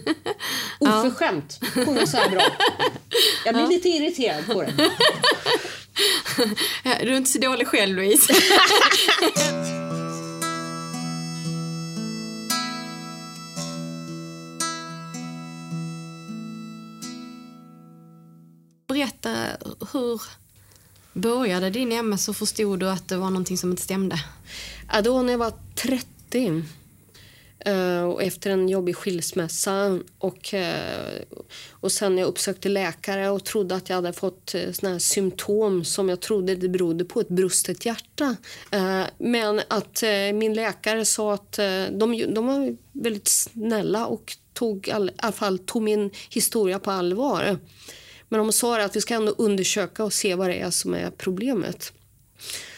Oförskämt. 0.78 1.60
Sjunga 1.74 2.06
så 2.06 2.16
här 2.16 2.30
bra. 2.30 2.40
Jag 3.44 3.54
blir 3.54 3.64
ja. 3.64 3.70
lite 3.70 3.88
irriterad 3.88 4.46
på 4.46 4.62
det. 4.62 4.72
du 6.82 7.12
är 7.12 7.16
inte 7.16 7.30
så 7.30 7.38
dålig 7.38 7.66
själv, 7.66 7.96
Louise. 7.96 8.32
Berätta, 18.88 19.46
hur 19.92 20.22
började 21.12 21.70
din 21.70 21.92
MS 21.92 22.28
och 22.28 22.36
förstod 22.36 22.80
du 22.80 22.90
att 22.90 23.08
det 23.08 23.16
var 23.16 23.30
någonting 23.30 23.58
som 23.58 23.70
inte 23.70 23.82
stämde? 23.82 24.20
Ja, 24.92 25.02
då 25.02 25.22
när 25.22 25.32
jag 25.32 25.38
var 25.38 25.52
30 25.74 26.08
Uh, 26.38 26.62
Eh, 27.60 28.02
och 28.02 28.22
efter 28.22 28.50
en 28.50 28.68
jobbig 28.68 28.96
skilsmässa. 28.96 30.00
Och, 30.18 30.54
eh, 30.54 31.22
och 31.70 31.92
sen 31.92 32.18
jag 32.18 32.26
uppsökte 32.26 32.68
läkare 32.68 33.30
och 33.30 33.44
trodde 33.44 33.74
att 33.74 33.88
jag 33.88 33.96
hade 33.96 34.12
fått 34.12 34.54
eh, 34.54 34.72
såna 34.72 34.92
här 34.92 34.98
symptom 34.98 35.84
som 35.84 36.08
jag 36.08 36.20
trodde 36.20 36.54
det 36.54 36.68
berodde 36.68 37.04
på 37.04 37.20
ett 37.20 37.28
brustet 37.28 37.86
hjärta. 37.86 38.36
men 39.18 39.60
att 39.68 40.02
min 40.34 40.54
läkare 40.54 41.04
sa 41.04 41.34
att 41.34 41.52
de, 41.90 42.34
de 42.34 42.46
var 42.46 42.76
väldigt 42.92 43.28
snälla 43.28 44.06
och 44.06 44.36
tog, 44.52 44.90
all, 44.90 45.08
i 45.08 45.12
alla 45.16 45.32
fall 45.32 45.58
tog 45.58 45.82
min 45.82 46.10
historia 46.30 46.78
på 46.78 46.90
allvar. 46.90 47.58
Men 48.28 48.38
de 48.38 48.52
sa 48.52 48.80
att 48.80 48.96
vi 48.96 49.00
ska 49.00 49.14
ändå 49.14 49.32
undersöka 49.38 50.04
och 50.04 50.12
se 50.12 50.34
vad 50.34 50.50
det 50.50 50.60
är 50.60 50.70
som 50.70 50.94
är 50.94 51.10
problemet. 51.10 51.92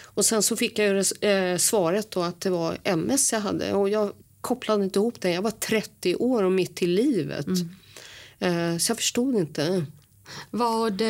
Och 0.02 0.24
sen 0.24 0.42
så 0.42 0.56
fick 0.56 0.78
jag 0.78 0.88
ju, 0.96 1.58
svaret 1.58 2.10
då 2.10 2.22
att 2.22 2.40
det 2.40 2.50
var 2.50 2.78
MS 2.84 3.32
jag 3.32 3.40
hade. 3.40 3.72
Och 3.72 3.88
jag 3.88 4.12
kopplade 4.40 4.84
inte 4.84 4.98
ihop 4.98 5.20
det. 5.20 5.30
Jag 5.30 5.42
var 5.42 5.50
30 5.50 6.16
år 6.16 6.42
och 6.42 6.52
mitt 6.52 6.82
i 6.82 6.86
livet. 6.86 7.46
Mm. 7.46 7.68
Eh, 8.38 8.78
så 8.78 8.90
jag 8.90 8.96
förstod 8.96 9.34
inte. 9.34 9.86
Vad 10.50 11.02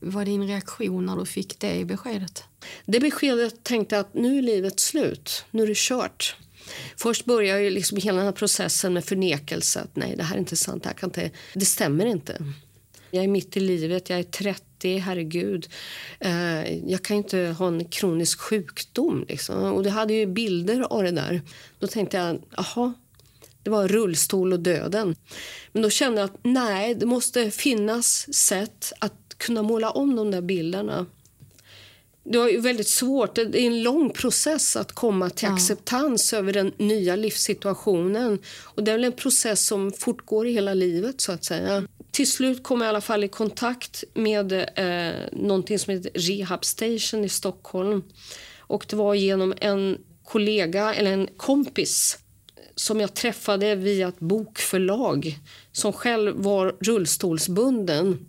var 0.00 0.24
din 0.24 0.46
reaktion 0.46 1.06
när 1.06 1.16
du 1.16 1.26
fick 1.26 1.58
det 1.60 1.84
beskedet? 1.84 2.44
Det 2.86 3.00
beskedet 3.00 3.64
tänkte 3.64 3.94
jag 3.94 4.00
att 4.00 4.14
nu 4.14 4.38
är 4.38 4.42
livet 4.42 4.80
slut. 4.80 5.44
Nu 5.50 5.62
är 5.62 5.66
det 5.66 5.76
kört. 5.76 6.36
Först 6.96 7.24
börjar 7.24 7.58
ju 7.58 7.70
liksom 7.70 7.98
hela 7.98 8.16
den 8.16 8.26
här 8.26 8.32
processen 8.32 8.92
med 8.92 9.04
förnekelse. 9.04 9.80
Att 9.80 9.96
nej, 9.96 10.16
det 10.16 10.22
här 10.22 10.34
är 10.34 10.38
inte 10.38 10.56
sant. 10.56 10.82
Det, 10.82 10.88
här 10.88 10.94
kan 10.94 11.08
inte, 11.08 11.30
det 11.54 11.64
stämmer 11.64 12.06
inte. 12.06 12.38
Jag 13.14 13.24
är 13.24 13.28
mitt 13.28 13.56
i 13.56 13.60
livet, 13.60 14.10
jag 14.10 14.18
är 14.18 14.22
30, 14.22 14.98
herregud. 14.98 15.68
Eh, 16.20 16.78
jag 16.90 17.02
kan 17.02 17.16
inte 17.16 17.38
ha 17.38 17.68
en 17.68 17.84
kronisk 17.84 18.40
sjukdom. 18.40 19.24
Liksom. 19.28 19.64
Och 19.64 19.82
det 19.82 19.90
hade 19.90 20.14
ju 20.14 20.26
bilder 20.26 20.80
av 20.80 21.02
det 21.02 21.10
där. 21.10 21.42
Då 21.78 21.86
tänkte 21.86 22.16
jag, 22.16 22.42
jaha, 22.56 22.92
det 23.62 23.70
var 23.70 23.88
rullstol 23.88 24.52
och 24.52 24.60
döden. 24.60 25.16
Men 25.72 25.82
då 25.82 25.90
kände 25.90 26.20
jag 26.20 26.30
att 26.30 26.40
nej, 26.42 26.94
det 26.94 27.06
måste 27.06 27.50
finnas 27.50 28.34
sätt 28.34 28.92
att 28.98 29.34
kunna 29.36 29.62
måla 29.62 29.90
om 29.90 30.16
de 30.16 30.30
där 30.30 30.40
bilderna. 30.40 31.06
Det 32.24 32.38
var 32.38 32.60
väldigt 32.60 32.88
svårt. 32.88 33.34
Det 33.34 33.42
är 33.42 33.66
en 33.66 33.82
lång 33.82 34.10
process 34.10 34.76
att 34.76 34.92
komma 34.92 35.30
till 35.30 35.48
ja. 35.48 35.54
acceptans 35.54 36.32
över 36.32 36.52
den 36.52 36.72
nya 36.76 37.16
livssituationen. 37.16 38.38
Och 38.60 38.84
Det 38.84 38.92
är 38.92 38.98
en 38.98 39.12
process 39.12 39.66
som 39.66 39.92
fortgår 39.92 40.46
i 40.46 40.52
hela 40.52 40.74
livet. 40.74 41.20
så 41.20 41.32
att 41.32 41.44
säga. 41.44 41.86
Till 42.12 42.30
slut 42.30 42.62
kom 42.62 42.80
jag 42.80 42.86
i 42.86 42.88
alla 42.88 43.00
fall 43.00 43.24
i 43.24 43.28
kontakt 43.28 44.04
med 44.14 44.52
eh, 44.52 45.20
någonting 45.32 45.78
som 45.78 45.92
heter 45.94 46.10
Rehab 46.14 46.64
Station 46.64 47.24
i 47.24 47.28
Stockholm. 47.28 48.02
Och 48.58 48.86
Det 48.88 48.96
var 48.96 49.14
genom 49.14 49.54
en 49.60 49.98
kollega, 50.24 50.94
eller 50.94 51.12
en 51.12 51.28
kompis 51.36 52.18
som 52.74 53.00
jag 53.00 53.14
träffade 53.14 53.74
via 53.74 54.08
ett 54.08 54.20
bokförlag 54.20 55.38
som 55.72 55.92
själv 55.92 56.34
var 56.36 56.76
rullstolsbunden. 56.80 58.26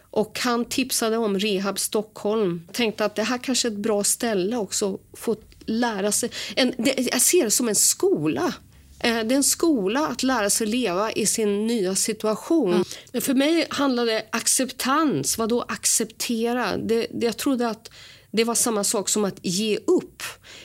Och 0.00 0.38
Han 0.38 0.64
tipsade 0.64 1.16
om 1.16 1.38
Rehab 1.38 1.78
Stockholm. 1.78 2.68
tänkte 2.72 3.04
att 3.04 3.14
det 3.14 3.22
här 3.22 3.38
kanske 3.38 3.68
är 3.68 3.72
ett 3.72 3.78
bra 3.78 4.04
ställe 4.04 4.56
också 4.56 4.94
att 4.94 5.18
få 5.18 5.36
lära 5.66 6.12
sig. 6.12 6.30
En, 6.56 6.74
det, 6.78 7.08
jag 7.12 7.20
ser 7.20 7.44
det 7.44 7.50
som 7.50 7.68
en 7.68 7.74
skola 7.74 8.54
det 9.02 9.08
är 9.08 9.32
en 9.32 9.44
skola 9.44 10.06
att 10.06 10.22
lära 10.22 10.50
sig 10.50 10.66
leva 10.66 11.12
i 11.12 11.26
sin 11.26 11.66
nya 11.66 11.94
situation. 11.94 12.72
Mm. 13.12 13.22
För 13.22 13.34
mig 13.34 13.66
handlade 13.70 14.26
acceptans. 14.32 15.38
Vad 15.38 15.48
då 15.48 15.62
acceptera? 15.62 16.76
Det, 16.76 17.06
det, 17.10 17.26
jag 17.26 17.36
trodde 17.36 17.68
att 17.68 17.90
det 18.30 18.44
var 18.44 18.54
samma 18.54 18.84
sak 18.84 19.08
som 19.08 19.24
att 19.24 19.38
ge 19.42 19.76
upp. 19.76 20.22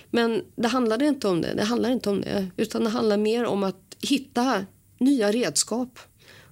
Men 0.09 0.41
det 0.55 0.67
handlade 0.67 1.05
inte 1.05 1.27
om 1.27 1.41
det. 1.41 1.53
Det 1.53 1.63
handlar 1.63 1.89
inte 1.89 2.09
om 2.09 2.21
det. 2.21 2.47
Utan 2.57 2.83
det 2.83 2.89
handlar 2.89 3.17
mer 3.17 3.45
om 3.45 3.63
att 3.63 3.97
hitta 4.01 4.65
nya 4.99 5.31
redskap. 5.31 5.99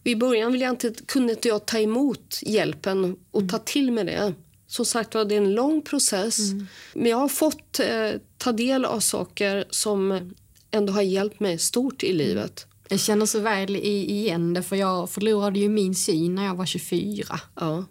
I 0.04 0.16
början 0.16 0.52
ville 0.52 0.66
jag 0.66 0.74
inte, 0.74 0.94
kunde 1.06 1.34
inte 1.34 1.48
jag 1.48 1.66
ta 1.66 1.80
emot 1.80 2.40
hjälpen 2.42 3.16
och 3.32 3.42
mm. 3.42 3.50
ta 3.50 3.58
till 3.58 3.92
mig 3.92 4.04
det. 4.04 4.34
Som 4.68 4.86
sagt 4.86 5.12
det 5.12 5.20
är 5.20 5.32
en 5.32 5.54
lång 5.54 5.82
process. 5.82 6.40
Mm. 6.40 6.68
Men 6.94 7.12
jag 7.12 7.18
har 7.18 7.28
fått 7.28 7.80
eh, 7.80 8.10
ta 8.38 8.52
del 8.52 8.86
av 8.86 9.00
saker 9.00 9.66
som 9.70 10.32
ändå 10.72 10.94
har 10.94 11.02
hjälpt 11.02 11.40
mig 11.40 11.58
stort 11.58 12.04
i 12.04 12.14
livet. 12.14 12.66
Jag 12.88 13.00
känner 13.00 13.26
så 13.26 13.40
väl 13.40 13.76
igen 13.76 14.54
det, 14.54 14.64
för 14.64 14.76
jag 14.76 15.10
förlorade 15.10 15.60
ju 15.60 15.70
min 15.70 15.96
syn 15.96 16.36
när 16.36 16.46
jag 16.46 16.56
var 16.56 16.66
24. 16.66 17.40
Ja. 17.56 17.86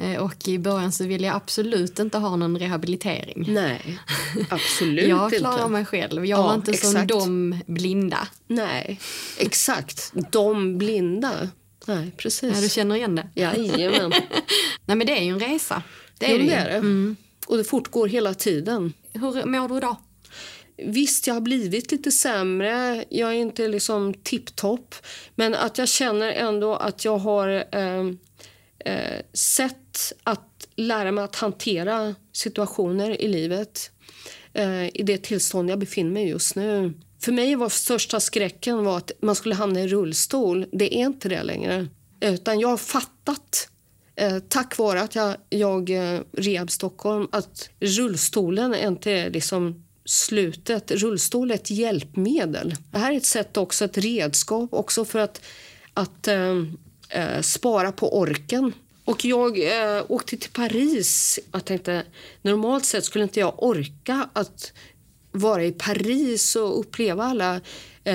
Eh, 0.00 0.22
och 0.22 0.48
i 0.48 0.58
början 0.58 0.92
så 0.92 1.04
ville 1.04 1.26
jag 1.26 1.36
absolut 1.36 1.98
inte 1.98 2.18
ha 2.18 2.36
någon 2.36 2.58
rehabilitering. 2.58 3.44
Nej, 3.48 3.98
absolut 4.50 5.04
inte. 5.04 5.10
jag 5.10 5.32
klarar 5.32 5.68
mig 5.68 5.84
själv. 5.84 6.26
Jag 6.26 6.38
ja, 6.38 6.42
var 6.42 6.54
inte 6.54 6.70
exakt. 6.70 6.92
som 6.92 7.06
de 7.06 7.60
blinda. 7.66 8.28
Nej, 8.46 9.00
exakt. 9.38 10.12
De 10.30 10.78
blinda. 10.78 11.48
Nej, 11.86 12.12
precis. 12.16 12.54
Ja, 12.54 12.60
du 12.60 12.68
känner 12.68 12.96
igen 12.96 13.14
det? 13.14 13.28
Jajamän. 13.34 14.10
Nej, 14.84 14.96
men 14.96 15.06
det 15.06 15.18
är 15.18 15.22
ju 15.22 15.30
en 15.30 15.40
resa. 15.40 15.82
Det 16.18 16.26
är 16.26 16.38
jo, 16.38 16.46
det. 16.46 16.54
Är 16.54 16.64
det. 16.64 16.76
Mm. 16.76 17.16
Och 17.46 17.56
det 17.56 17.64
fortgår 17.64 18.08
hela 18.08 18.34
tiden. 18.34 18.92
Hur 19.12 19.46
mår 19.46 19.68
du 19.68 19.76
idag? 19.76 19.96
Visst, 20.84 21.26
jag 21.26 21.34
har 21.34 21.40
blivit 21.40 21.92
lite 21.92 22.10
sämre. 22.10 23.04
Jag 23.08 23.30
är 23.30 23.34
inte 23.34 23.68
liksom 23.68 24.14
tipptopp. 24.14 24.94
Men 25.34 25.54
att 25.54 25.78
jag 25.78 25.88
känner 25.88 26.32
ändå 26.32 26.74
att 26.74 27.04
jag 27.04 27.18
har 27.18 27.48
eh, 27.72 28.06
eh, 28.84 29.22
sett 29.32 30.12
att 30.22 30.68
lära 30.76 31.12
mig 31.12 31.24
att 31.24 31.36
hantera 31.36 32.14
situationer 32.32 33.20
i 33.20 33.28
livet 33.28 33.90
eh, 34.52 34.86
i 34.96 35.02
det 35.02 35.18
tillstånd 35.18 35.70
jag 35.70 35.78
befinner 35.78 36.10
mig 36.10 36.28
just 36.28 36.56
nu. 36.56 36.92
För 37.20 37.32
mig 37.32 37.54
var 37.54 37.68
största 37.68 38.20
skräcken 38.20 38.84
var 38.84 38.96
att 38.96 39.12
man 39.22 39.34
skulle 39.34 39.54
hamna 39.54 39.80
i 39.80 39.88
rullstol. 39.88 40.66
Det 40.72 40.94
är 40.94 41.06
inte 41.06 41.28
det 41.28 41.42
längre. 41.42 41.88
Utan 42.20 42.60
jag 42.60 42.68
har 42.68 42.76
fattat 42.76 43.68
eh, 44.16 44.38
tack 44.38 44.78
vare 44.78 45.00
att 45.00 45.14
jag, 45.14 45.36
jag 45.48 45.90
eh, 45.90 46.20
rehab 46.32 46.70
Stockholm 46.70 47.28
att 47.32 47.70
rullstolen 47.80 48.74
inte 48.74 49.10
är 49.10 49.30
liksom 49.30 49.84
slutet. 50.10 50.90
Rullstol 50.90 51.50
är 51.50 51.54
ett 51.54 51.70
hjälpmedel. 51.70 52.74
Det 52.90 52.98
här 52.98 53.12
är 53.12 53.16
ett 53.16 53.24
sätt 53.24 53.56
också, 53.56 53.84
ett 53.84 53.98
redskap 53.98 54.74
också 54.74 55.04
för 55.04 55.18
att, 55.18 55.40
att 55.94 56.28
äh, 56.28 57.40
spara 57.40 57.92
på 57.92 58.18
orken. 58.18 58.72
Och 59.04 59.24
jag 59.24 59.58
äh, 59.58 60.04
åkte 60.08 60.36
till 60.36 60.50
Paris. 60.50 61.38
Jag 61.52 61.64
tänkte, 61.64 62.04
normalt 62.42 62.84
sett 62.84 63.04
skulle 63.04 63.24
inte 63.24 63.40
jag 63.40 63.62
orka 63.62 64.28
att 64.32 64.72
vara 65.32 65.64
i 65.64 65.72
Paris 65.72 66.56
och 66.56 66.80
uppleva 66.80 67.24
alla 67.24 67.60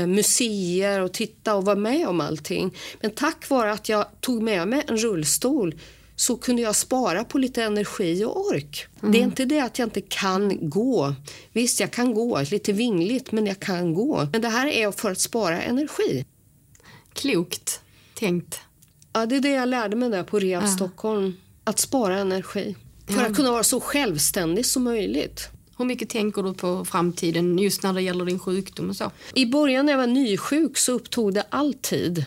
museer 0.08 1.02
och 1.02 1.14
titta 1.14 1.56
och 1.56 1.66
vara 1.66 1.76
med 1.76 2.08
om 2.08 2.22
allting. 2.22 2.76
Men 3.02 3.12
tack 3.12 3.50
vare 3.50 3.72
att 3.72 3.90
jag 3.90 4.06
tog 4.22 4.44
med 4.44 4.68
mig 4.68 4.84
en 4.88 4.98
rullstol 4.98 5.76
så 6.16 6.38
kunde 6.38 6.62
jag 6.62 6.76
spara 6.76 7.24
på 7.24 7.38
lite 7.38 7.64
energi 7.64 8.26
och 8.26 8.48
ork. 8.48 8.88
Mm. 9.00 9.12
Det 9.12 9.18
är 9.18 9.24
inte 9.24 9.46
det 9.46 9.60
att 9.60 9.80
jag 9.80 9.86
inte 9.86 10.02
kan 10.02 10.70
gå. 10.70 11.16
Visst, 11.54 11.80
jag 11.80 11.92
kan 11.92 12.14
gå, 12.14 12.42
lite 12.52 12.74
vingligt, 12.74 13.32
men 13.32 13.46
jag 13.46 13.60
kan 13.60 13.94
gå. 13.94 14.28
Men 14.32 14.42
det 14.42 14.50
här 14.50 14.68
är 14.68 14.92
för 14.92 15.12
att 15.12 15.20
spara 15.20 15.62
energi. 15.62 16.26
Klokt 17.14 17.82
tänkt. 18.14 18.60
Ja, 19.14 19.26
det 19.26 19.36
är 19.36 19.42
det 19.42 19.50
jag 19.50 19.70
lärde 19.70 19.96
mig 19.96 20.10
där 20.10 20.24
på 20.24 20.40
Rehab 20.40 20.64
ja. 20.64 20.68
Stockholm. 20.68 21.34
Att 21.64 21.80
spara 21.80 22.20
energi. 22.20 22.76
För 23.08 23.22
ja. 23.22 23.26
att 23.26 23.36
kunna 23.36 23.52
vara 23.52 23.64
så 23.64 23.80
självständig 23.80 24.66
som 24.66 24.84
möjligt. 24.84 25.50
Hur 25.78 25.86
mycket 25.86 26.10
tänker 26.10 26.44
du 26.44 26.54
på 26.54 26.86
framtiden 26.86 27.60
just 27.60 27.84
när 27.84 27.94
det 27.94 28.02
gäller 28.02 28.26
din 28.26 28.40
sjukdom 28.40 28.90
och 28.90 28.96
så? 28.96 29.12
I 29.34 29.46
början 29.46 29.86
när 29.86 29.94
jag 29.94 29.98
var 29.98 30.08
nysjuk 30.08 30.78
så 30.78 30.92
upptog 30.92 31.34
det 31.34 31.46
all 31.50 31.74
tid. 31.74 32.26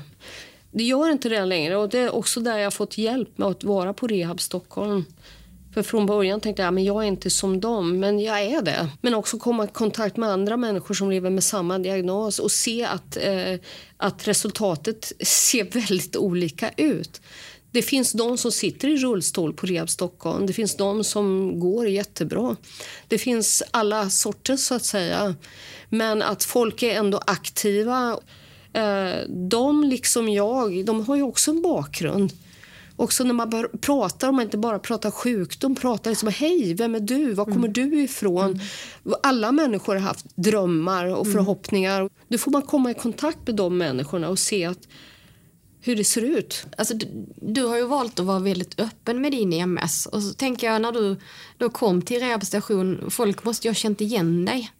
Det 0.71 0.85
gör 0.85 1.11
inte 1.11 1.29
det 1.29 1.45
längre 1.45 1.77
och 1.77 1.89
det 1.89 1.99
är 1.99 2.15
också 2.15 2.41
där 2.41 2.59
jag 2.59 2.75
fått 2.75 2.99
hjälp 2.99 3.39
med 3.39 3.49
att 3.49 3.65
vara 3.65 3.93
på 3.93 4.07
Rehab 4.07 4.41
Stockholm. 4.41 5.05
För 5.75 5.83
från 5.83 6.07
början 6.07 6.41
tänkte 6.41 6.63
jag 6.63 6.79
att 6.79 6.85
jag 6.85 7.03
är 7.03 7.09
inte 7.09 7.31
som 7.31 7.61
dem, 7.61 7.99
men 7.99 8.21
jag 8.21 8.43
är 8.43 8.63
det. 8.63 8.89
Men 9.01 9.15
också 9.15 9.39
komma 9.39 9.65
i 9.65 9.69
kontakt 9.69 10.17
med 10.17 10.29
andra 10.29 10.57
människor 10.57 10.95
som 10.95 11.11
lever 11.11 11.31
med 11.31 11.45
samma 11.45 11.79
diagnos 11.79 12.39
och 12.39 12.51
se 12.51 12.85
att, 12.85 13.17
eh, 13.17 13.55
att 13.97 14.29
resultatet 14.29 15.13
ser 15.27 15.65
väldigt 15.65 16.17
olika 16.17 16.71
ut. 16.77 17.21
Det 17.71 17.83
finns 17.83 18.13
de 18.13 18.39
som 18.39 18.53
sitter 18.53 18.89
i 18.89 18.97
rullstol 18.97 19.55
på 19.55 19.67
Rehab 19.67 19.91
Stockholm. 19.91 20.47
Det 20.47 20.53
finns 20.53 20.77
de 20.77 21.05
som 21.05 21.61
går 21.61 21.89
jättebra. 21.89 22.57
Det 23.09 23.19
finns 23.19 23.63
alla 23.71 24.11
sorter, 24.11 24.57
så 24.57 24.75
att 24.75 24.85
säga. 24.85 25.35
Men 25.89 26.23
att 26.23 26.45
folk 26.45 26.83
är 26.83 26.95
ändå 26.95 27.21
aktiva. 27.27 28.19
Eh, 28.73 29.29
de, 29.29 29.85
liksom 29.85 30.29
jag, 30.29 30.85
de 30.85 31.05
har 31.07 31.17
ju 31.17 31.23
också 31.23 31.51
en 31.51 31.63
bakgrund. 31.63 32.33
Också 32.97 33.25
när 33.25 33.35
man 33.35 33.67
pratar, 33.81 34.29
om 34.29 34.37
man 34.37 34.45
inte 34.45 34.59
bara 34.59 34.79
pratar 34.79 35.11
sjukdom, 35.11 35.75
pratar 35.75 36.11
liksom 36.11 36.29
hej, 36.29 36.75
vem 36.75 36.95
är 36.95 37.01
du, 37.01 37.33
var 37.33 37.45
kommer 37.45 37.69
mm. 37.69 37.73
du 37.73 38.03
ifrån? 38.03 38.45
Mm. 38.45 39.19
Alla 39.23 39.53
människor 39.53 39.95
har 39.95 40.03
haft 40.03 40.37
drömmar 40.37 41.07
och 41.07 41.27
mm. 41.27 41.33
förhoppningar. 41.33 42.11
Då 42.29 42.39
får 42.39 42.51
man 42.51 42.63
komma 42.63 42.91
i 42.91 42.95
kontakt 42.95 43.39
med 43.47 43.57
de 43.57 43.79
människorna 43.79 44.29
och 44.29 44.39
se 44.39 44.65
att 44.65 44.89
hur 45.81 45.97
det 45.97 46.05
ser 46.05 46.23
ut. 46.23 46.67
Alltså, 46.77 46.95
du, 46.95 47.07
du, 47.37 47.63
har 47.63 47.77
ju 47.77 47.87
valt 47.87 48.21
att 48.21 48.27
vara 48.27 48.39
väldigt 48.39 48.81
öppen 48.81 49.21
med 49.21 49.33
din 49.33 49.53
EMS. 49.53 50.07
Och 50.07 50.23
så 50.23 50.35
tänker 50.35 50.67
jag 50.67 50.83
när 50.83 50.93
du 50.93 51.17
då 51.59 51.71
kom 51.71 52.03
till 52.03 52.21
rehabstation, 52.21 53.11
folk 53.11 53.45
måste 53.45 53.69
ju 53.69 53.71
ha 53.71 53.75
känt 53.75 54.01
igen 54.01 54.45
dig. 54.45 54.71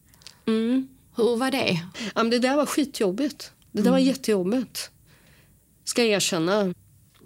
Mm. 0.47 0.89
Hur 1.17 1.37
var 1.37 1.51
det? 1.51 1.81
Ja, 2.15 2.25
det 2.25 2.39
där 2.39 2.57
var 2.57 2.67
skitjobbigt. 2.67 3.53
Det 3.79 3.83
där 3.83 3.91
mm. 3.91 3.93
var 3.93 4.07
jättejobbigt. 4.07 4.91
Ska 5.85 6.03
jag 6.03 6.11
erkänna. 6.11 6.75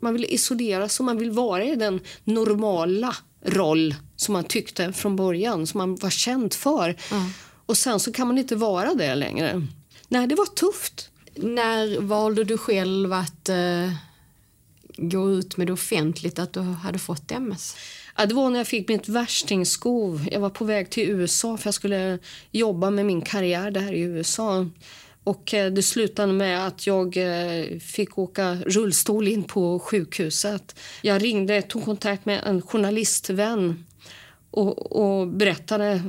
Man 0.01 0.13
vill 0.13 0.25
isolera 0.25 0.89
sig, 0.89 1.07
man 1.07 1.19
vill 1.19 1.31
vara 1.31 1.65
i 1.65 1.77
den 1.77 2.01
normala 2.25 3.17
roll 3.45 3.95
som 4.17 4.33
man 4.33 4.45
tyckte 4.45 4.93
från 4.93 5.17
början, 5.17 5.67
som 5.67 5.79
man 5.79 5.97
var 5.97 6.11
känd 6.11 6.55
för. 6.55 6.89
Mm. 7.11 7.31
Och 7.67 7.77
sen 7.77 8.01
så 8.01 8.13
kan 8.13 8.27
man 8.27 8.39
inte 8.39 8.57
vara 8.57 8.95
det 8.95 9.15
längre. 9.15 9.67
Nej, 10.09 10.27
det 10.27 10.35
var 10.35 10.47
tufft. 10.47 11.11
När 11.35 12.01
valde 12.01 12.45
du 12.45 12.59
själv 12.59 13.13
att 13.13 13.49
uh, 13.49 13.93
gå 14.97 15.31
ut 15.31 15.57
med 15.57 15.67
det 15.67 15.73
offentligt 15.73 16.39
att 16.39 16.53
du 16.53 16.61
hade 16.61 16.99
fått 16.99 17.31
MS? 17.31 17.77
Ja, 18.17 18.27
det 18.27 18.35
var 18.35 18.51
när 18.51 18.59
jag 18.59 18.67
fick 18.67 18.89
mitt 18.89 19.09
värstingskov. 19.09 20.29
Jag 20.33 20.41
var 20.41 20.51
på 20.51 20.65
väg 20.65 20.91
till 20.91 21.11
USA 21.11 21.57
för 21.57 21.67
jag 21.67 21.75
skulle 21.75 22.19
jobba 22.51 22.91
med 22.91 23.07
min 23.07 23.23
karriär 23.23 23.71
där 23.71 23.93
i 23.93 24.01
USA. 24.01 24.67
Och 25.25 25.55
eh, 25.55 25.73
det 25.73 25.83
slutade 25.83 26.33
med 26.33 26.67
att 26.67 26.87
jag 26.87 27.17
eh, 27.17 27.79
fick 27.79 28.19
åka 28.19 28.55
rullstol 28.55 29.29
in 29.29 29.45
på 29.45 29.79
sjukhuset. 29.79 30.79
Jag 31.03 31.23
ringde, 31.23 31.63
tog 31.63 31.85
kontakt 31.85 32.27
med 32.27 32.43
en 32.47 32.63
journalistvän 32.63 33.85
och, 34.51 34.93
och 34.93 35.29
berättade 35.29 36.03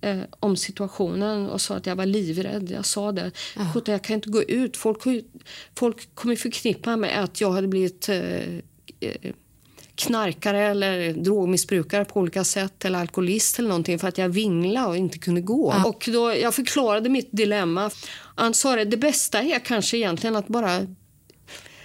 eh, 0.00 0.20
om 0.40 0.56
situationen 0.56 1.46
och 1.46 1.60
sa 1.60 1.76
att 1.76 1.86
jag 1.86 1.96
var 1.96 2.06
livrädd. 2.06 2.70
Jag 2.70 2.86
sa 2.86 3.12
det. 3.12 3.30
Ja. 3.56 3.82
Jag 3.86 4.04
kan 4.04 4.14
inte 4.14 4.30
gå 4.30 4.42
ut. 4.42 4.76
Folk, 4.76 5.02
folk 5.74 6.14
kommer 6.14 6.36
förknippa 6.36 6.96
med 6.96 7.24
att 7.24 7.40
jag 7.40 7.50
hade 7.50 7.68
blivit 7.68 8.08
eh, 8.08 8.58
eh, 9.00 9.32
knarkare 9.98 10.62
eller 10.62 11.12
drogmissbrukare 11.12 12.04
på 12.04 12.20
olika 12.20 12.44
sätt 12.44 12.84
eller 12.84 12.98
alkoholist 12.98 13.58
eller 13.58 13.68
någonting 13.68 13.98
för 13.98 14.08
att 14.08 14.18
jag 14.18 14.28
vinglade 14.28 14.86
och 14.86 14.96
inte 14.96 15.18
kunde 15.18 15.40
gå. 15.40 15.74
Ja. 15.76 15.84
Och 15.84 16.08
då, 16.12 16.34
jag 16.34 16.54
förklarade 16.54 17.08
mitt 17.08 17.28
dilemma. 17.30 17.90
Han 18.34 18.54
sa 18.54 18.76
det, 18.76 18.84
det 18.84 18.96
bästa 18.96 19.42
är 19.42 19.58
kanske 19.58 19.96
egentligen 19.96 20.36
att 20.36 20.48
bara... 20.48 20.76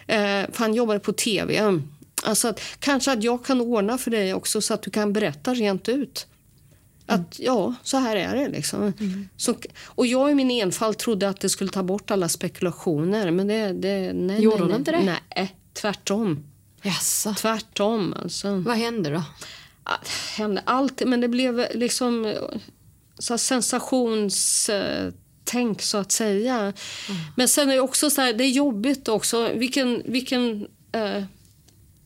Eh, 0.08 0.46
för 0.52 0.58
han 0.58 0.74
jobbade 0.74 1.00
på 1.00 1.14
tv. 1.14 1.80
Alltså 2.24 2.48
att, 2.48 2.62
kanske 2.80 3.12
att 3.12 3.24
jag 3.24 3.46
kan 3.46 3.62
ordna 3.62 3.98
för 3.98 4.12
dig 4.12 4.34
också 4.34 4.62
så 4.62 4.74
att 4.74 4.82
du 4.82 4.92
kan 4.92 5.14
berätta 5.14 5.54
rent 5.54 5.90
ut. 5.90 6.28
Att 7.06 7.40
mm. 7.40 7.46
ja, 7.46 7.76
så 7.84 7.98
här 7.98 8.16
är 8.16 8.36
det. 8.36 8.48
Liksom. 8.48 8.82
Mm. 9.00 9.30
Så, 9.38 9.56
och 9.86 10.08
jag 10.08 10.32
i 10.32 10.36
min 10.36 10.52
enfald 10.52 10.98
trodde 10.98 11.30
att 11.30 11.42
det 11.42 11.50
skulle 11.50 11.70
ta 11.70 11.84
bort 11.84 12.12
alla 12.12 12.30
spekulationer. 12.30 13.32
Men 13.32 13.48
det, 13.48 13.74
det 13.74 14.14
nej, 14.14 14.42
Gjorde 14.42 14.66
nej, 14.66 14.76
inte 14.76 14.92
det? 14.92 15.20
Nej, 15.36 15.56
tvärtom. 15.74 16.53
Jaså. 16.84 17.34
Tvärtom. 17.34 18.16
Alltså. 18.24 18.56
Vad 18.56 18.78
hände 18.78 19.10
då? 19.10 19.24
Det 19.84 20.10
hände 20.36 20.62
allt, 20.66 21.02
men 21.06 21.22
det 21.22 21.28
blev 21.28 21.68
liksom 21.74 22.36
så 23.20 23.38
sensationstänk 23.38 25.82
så 25.82 25.98
att 25.98 26.12
säga. 26.12 26.60
Mm. 26.60 26.74
Men 27.36 27.48
sen 27.48 27.70
är 27.70 27.74
det 27.74 27.82
också 27.82 28.10
så 28.10 28.22
här, 28.22 28.34
det 28.34 28.44
är 28.44 28.50
jobbigt 28.50 29.08
också. 29.08 29.54
Vilken, 29.54 30.02
vilken 30.06 30.68
eh, 30.92 31.24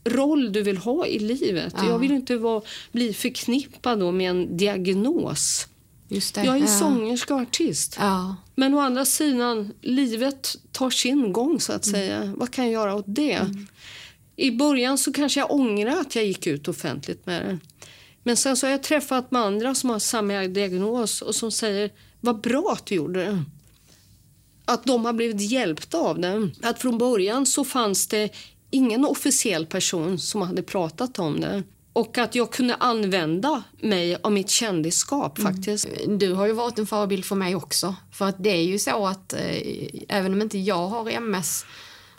roll 0.05 0.53
du 0.53 0.63
vill 0.63 0.77
ha 0.77 1.05
i 1.05 1.19
livet. 1.19 1.73
Ja. 1.77 1.89
Jag 1.89 1.99
vill 1.99 2.11
inte 2.11 2.37
vara, 2.37 2.61
bli 2.91 3.13
förknippad 3.13 3.99
då 3.99 4.11
med 4.11 4.29
en 4.29 4.57
diagnos. 4.57 5.67
Jag 6.09 6.45
är 6.45 6.57
ja. 6.57 6.67
sångerska 6.67 7.35
och 7.35 7.41
artist. 7.41 7.95
Ja. 7.99 8.35
Men 8.55 8.73
å 8.73 8.79
andra 8.79 9.05
sidan, 9.05 9.73
livet 9.81 10.55
tar 10.71 10.89
sin 10.89 11.33
gång 11.33 11.59
så 11.59 11.73
att 11.73 11.87
mm. 11.87 11.99
säga. 11.99 12.33
Vad 12.37 12.51
kan 12.51 12.65
jag 12.65 12.73
göra 12.73 12.95
åt 12.95 13.05
det? 13.07 13.31
Mm. 13.31 13.67
I 14.39 14.51
början 14.51 14.97
så 14.97 15.13
kanske 15.13 15.39
jag 15.39 15.51
ångrar 15.51 15.99
att 15.99 16.15
jag 16.15 16.25
gick 16.25 16.47
ut 16.47 16.67
offentligt 16.67 17.25
med 17.25 17.45
det. 17.45 17.59
Men 18.23 18.37
sen 18.37 18.57
så 18.57 18.65
har 18.65 18.71
jag 18.71 18.83
träffat 18.83 19.31
med 19.31 19.41
andra 19.41 19.75
som 19.75 19.89
har 19.89 19.99
samma 19.99 20.41
diagnos 20.41 21.21
och 21.21 21.35
som 21.35 21.51
säger 21.51 21.91
vad 22.21 22.41
bra 22.41 22.73
att 22.73 22.85
du 22.85 22.95
gjorde 22.95 23.25
det. 23.25 23.43
Att 24.65 24.83
de 24.85 25.05
har 25.05 25.13
blivit 25.13 25.51
hjälpta 25.51 25.97
av 25.97 26.19
det. 26.19 26.49
Att 26.63 26.81
från 26.81 26.97
början 26.97 27.45
så 27.45 27.63
fanns 27.63 28.07
det 28.07 28.29
ingen 28.69 29.05
officiell 29.05 29.65
person 29.65 30.19
som 30.19 30.41
hade 30.41 30.63
pratat 30.63 31.19
om 31.19 31.39
det. 31.39 31.63
Och 31.93 32.17
att 32.17 32.35
jag 32.35 32.51
kunde 32.51 32.75
använda 32.75 33.63
mig 33.81 34.17
av 34.23 34.31
mitt 34.31 34.49
kändisskap 34.49 35.39
mm. 35.39 35.53
faktiskt. 35.53 35.87
Mm. 35.87 36.17
Du 36.17 36.33
har 36.33 36.47
ju 36.47 36.53
varit 36.53 36.79
en 36.79 36.87
förebild 36.87 37.25
för 37.25 37.35
mig 37.35 37.55
också. 37.55 37.95
För 38.11 38.25
att 38.25 38.43
det 38.43 38.49
är 38.49 38.63
ju 38.63 38.79
så 38.79 39.07
att 39.07 39.33
eh, 39.33 39.87
även 40.07 40.33
om 40.33 40.41
inte 40.41 40.57
jag 40.57 40.87
har 40.87 41.09
MS 41.09 41.65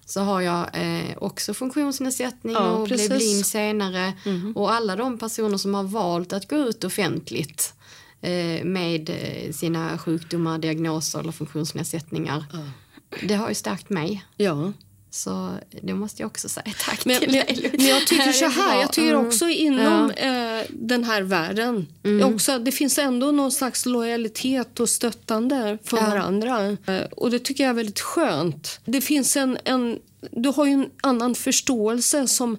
så 0.08 0.20
har 0.20 0.40
jag 0.40 0.68
eh, 0.72 1.16
också 1.16 1.54
funktionsnedsättning 1.54 2.54
ja, 2.54 2.70
och 2.70 2.88
precis. 2.88 3.08
blev 3.08 3.18
blind 3.18 3.46
senare. 3.46 4.12
Mm. 4.24 4.52
Och 4.56 4.72
alla 4.72 4.96
de 4.96 5.18
personer 5.18 5.56
som 5.56 5.74
har 5.74 5.82
valt 5.82 6.32
att 6.32 6.48
gå 6.48 6.56
ut 6.56 6.84
offentligt 6.84 7.74
eh, 8.20 8.64
med 8.64 9.10
eh, 9.10 9.52
sina 9.52 9.98
sjukdomar, 9.98 10.58
diagnoser 10.58 11.20
eller 11.20 11.32
funktionsnedsättningar. 11.32 12.44
Ja. 12.52 12.58
Det 13.22 13.34
har 13.34 13.48
ju 13.48 13.54
stärkt 13.54 13.90
mig. 13.90 14.24
Ja. 14.36 14.72
Så 15.10 15.58
det 15.82 15.94
måste 15.94 16.22
jag 16.22 16.26
också 16.26 16.48
säga 16.48 16.74
tack 16.80 17.04
men, 17.04 17.20
till 17.20 17.30
men, 17.30 17.46
dig. 17.46 17.70
Men 17.76 17.86
jag 17.86 18.06
tycker 18.06 18.32
så 18.32 18.46
här, 18.46 18.80
jag 18.80 18.92
tycker 18.92 19.14
mm. 19.14 19.26
också 19.26 19.48
inom 19.48 20.12
ja. 20.16 20.58
eh, 20.58 20.66
den 20.70 21.04
här 21.04 21.22
världen, 21.22 21.86
mm. 22.04 22.34
också, 22.34 22.58
det 22.58 22.72
finns 22.72 22.98
ändå 22.98 23.30
någon 23.30 23.52
slags 23.52 23.86
lojalitet 23.86 24.80
och 24.80 24.88
stöttande 24.88 25.78
för 25.84 25.96
ja. 25.96 26.06
varandra. 26.06 26.76
Eh, 26.86 27.02
och 27.10 27.30
det 27.30 27.38
tycker 27.38 27.64
jag 27.64 27.70
är 27.70 27.74
väldigt 27.74 28.00
skönt. 28.00 28.80
Det 28.84 29.00
finns 29.00 29.36
en, 29.36 29.58
en 29.64 29.98
du 30.30 30.48
har 30.48 30.66
ju 30.66 30.72
en 30.72 30.90
annan 31.02 31.34
förståelse 31.34 32.28
som 32.28 32.56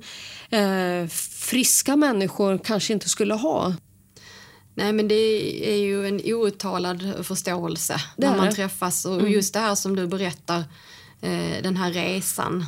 eh, 0.50 1.08
friska 1.40 1.96
människor 1.96 2.58
kanske 2.58 2.94
inte 2.94 3.10
skulle 3.10 3.34
ha. 3.34 3.74
Nej 4.74 4.94
men 4.94 5.08
det 5.08 5.16
är 5.74 5.78
ju 5.78 6.08
en 6.08 6.34
outtalad 6.34 7.26
förståelse 7.26 7.96
när 8.18 8.38
man 8.38 8.56
träffas 8.56 9.06
och 9.06 9.20
mm. 9.20 9.32
just 9.32 9.54
det 9.54 9.60
här 9.60 9.76
som 9.76 9.96
du 9.96 10.08
berättar 10.08 10.64
eh, 11.22 11.64
den 11.64 11.78
här 11.78 11.92
resan 11.92 12.66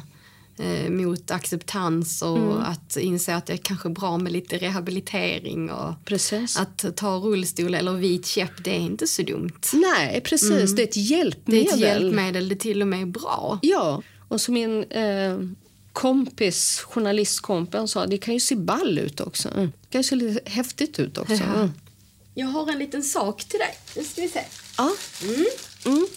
eh, 0.58 0.90
mot 0.90 1.32
acceptans 1.32 2.22
och 2.22 2.38
mm. 2.38 2.58
att 2.58 2.98
inse 2.98 3.36
att 3.36 3.46
det 3.46 3.54
är 3.54 3.58
kanske 3.58 3.90
är 3.90 3.94
bra 3.94 4.18
med 4.18 4.32
lite 4.32 4.58
rehabilitering 4.58 5.72
och 5.72 5.94
precis. 6.06 6.58
att 6.58 6.96
ta 6.96 7.16
rullstol 7.16 7.76
eller 7.76 7.94
vit 7.94 8.26
käpp, 8.26 8.64
det 8.64 8.72
är 8.72 8.80
inte 8.80 9.08
så 9.08 9.22
dumt. 9.22 9.62
Nej, 9.74 10.22
precis. 10.22 10.52
Mm. 10.52 10.76
Det 10.76 10.82
är 10.82 10.88
ett 10.88 10.98
hjälpmedel. 10.98 11.66
Det 11.66 11.72
är 11.72 11.74
ett 11.74 12.02
hjälpmedel, 12.02 12.50
det 12.50 12.56
till 12.56 12.82
och 12.82 12.88
med 12.88 13.02
är 13.02 13.06
bra. 13.06 13.60
Ja, 13.62 14.02
och 14.28 14.42
som 14.42 14.54
min 14.54 14.84
eh, 14.84 15.38
kompis, 15.94 16.80
journalistkompis 16.80 17.92
sa, 17.92 18.06
det 18.06 18.18
kan 18.18 18.34
ju 18.34 18.40
se 18.40 18.56
ball 18.56 19.00
ut 19.00 19.20
också. 19.20 19.50
Det 19.56 19.72
kan 19.90 20.04
se 20.04 20.16
lite 20.16 20.50
häftigt 20.50 21.00
ut 21.00 21.18
också. 21.18 21.34
Ja. 21.34 21.70
Jag 22.34 22.48
har 22.48 22.72
en 22.72 22.80
liten 22.80 23.04
sak 23.04 23.44
till 23.44 23.60
dig. 23.60 23.78
Nu 23.96 24.04
ska 24.04 24.22
vi 24.22 24.28
se. 24.28 24.44
Ja. 24.78 24.92
Mm. 25.24 25.46
Mm. 25.86 26.08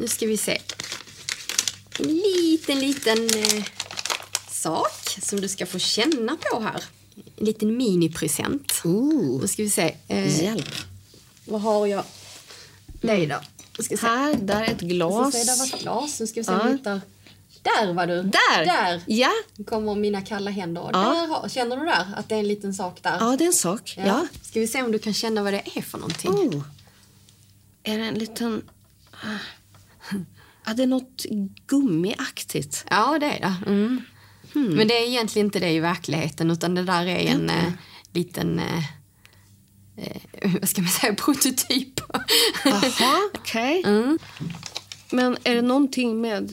Nu 0.00 0.08
ska 0.08 0.26
vi 0.26 0.36
se. 0.36 0.58
En 1.98 2.06
liten, 2.06 2.80
liten 2.80 3.18
eh, 3.18 3.64
sak 4.50 5.18
som 5.22 5.40
du 5.40 5.48
ska 5.48 5.66
få 5.66 5.78
känna 5.78 6.36
på 6.36 6.60
här. 6.60 6.84
En 7.36 7.44
liten 7.46 7.76
minipresent. 7.76 8.80
Ooh. 8.84 9.40
Nu 9.40 9.48
ska 9.48 9.62
vi 9.62 9.70
se. 9.70 9.96
Eh, 10.08 10.42
Hjälp. 10.42 10.74
Vad 11.44 11.60
har 11.60 11.86
jag 11.86 12.04
dig 13.00 13.26
då? 13.26 13.40
Här, 14.00 14.34
där 14.34 14.62
är 14.62 14.70
ett 14.70 14.80
glas. 14.80 15.32
Se, 15.32 15.44
där 15.44 15.58
var 15.58 15.66
ett 15.66 15.82
glas. 15.82 16.20
Nu 16.20 16.26
ska 16.26 16.40
vi 16.40 16.44
se 16.44 16.52
om 16.52 16.72
hittar... 16.72 17.00
Där 17.62 17.92
var 17.92 18.06
du! 18.06 18.22
Där! 18.22 18.64
där. 18.64 19.02
Ja. 19.06 19.30
Kommer 19.66 19.94
mina 19.94 20.22
kalla 20.22 20.50
händer. 20.50 20.90
Ja. 20.92 21.28
Där, 21.42 21.48
känner 21.48 21.76
du 21.76 21.84
där 21.84 22.06
att 22.16 22.28
det 22.28 22.34
är 22.34 22.38
en 22.38 22.48
liten 22.48 22.74
sak 22.74 23.02
där? 23.02 23.16
Ja, 23.20 23.36
det 23.36 23.44
är 23.44 23.46
en 23.46 23.52
sak. 23.52 23.94
Ja. 23.96 24.06
ja. 24.06 24.26
Ska 24.42 24.60
vi 24.60 24.66
se 24.66 24.82
om 24.82 24.92
du 24.92 24.98
kan 24.98 25.14
känna 25.14 25.42
vad 25.42 25.52
det 25.52 25.62
är 25.74 25.82
för 25.82 25.98
någonting? 25.98 26.30
Oh. 26.30 26.62
Är 27.82 27.98
det 27.98 28.04
en 28.04 28.14
liten... 28.14 28.62
Ja, 30.70 30.74
det 30.74 30.82
är 30.82 30.86
något 30.86 31.26
gummiaktigt. 31.66 32.84
Ja, 32.90 33.18
det 33.20 33.26
är 33.26 33.40
det. 33.40 33.70
Mm. 33.70 34.02
Hmm. 34.52 34.74
Men 34.76 34.88
det 34.88 34.94
är 34.94 35.06
egentligen 35.06 35.46
inte 35.46 35.58
det 35.58 35.70
i 35.70 35.80
verkligheten 35.80 36.50
utan 36.50 36.74
det 36.74 36.82
där 36.82 37.06
är 37.06 37.18
en 37.18 37.50
mm. 37.50 37.66
eh, 37.66 37.72
liten 38.12 38.58
eh, 38.58 38.84
eh, 39.96 40.52
vad 40.60 40.68
ska 40.68 40.82
man 40.82 40.90
säga, 40.90 41.14
prototyp. 41.18 42.00
Jaha, 42.64 43.30
okej. 43.34 43.80
Okay. 43.80 43.92
Mm. 43.92 44.18
Men 45.10 45.36
är 45.44 45.54
det 45.54 45.62
någonting 45.62 46.20
med... 46.20 46.52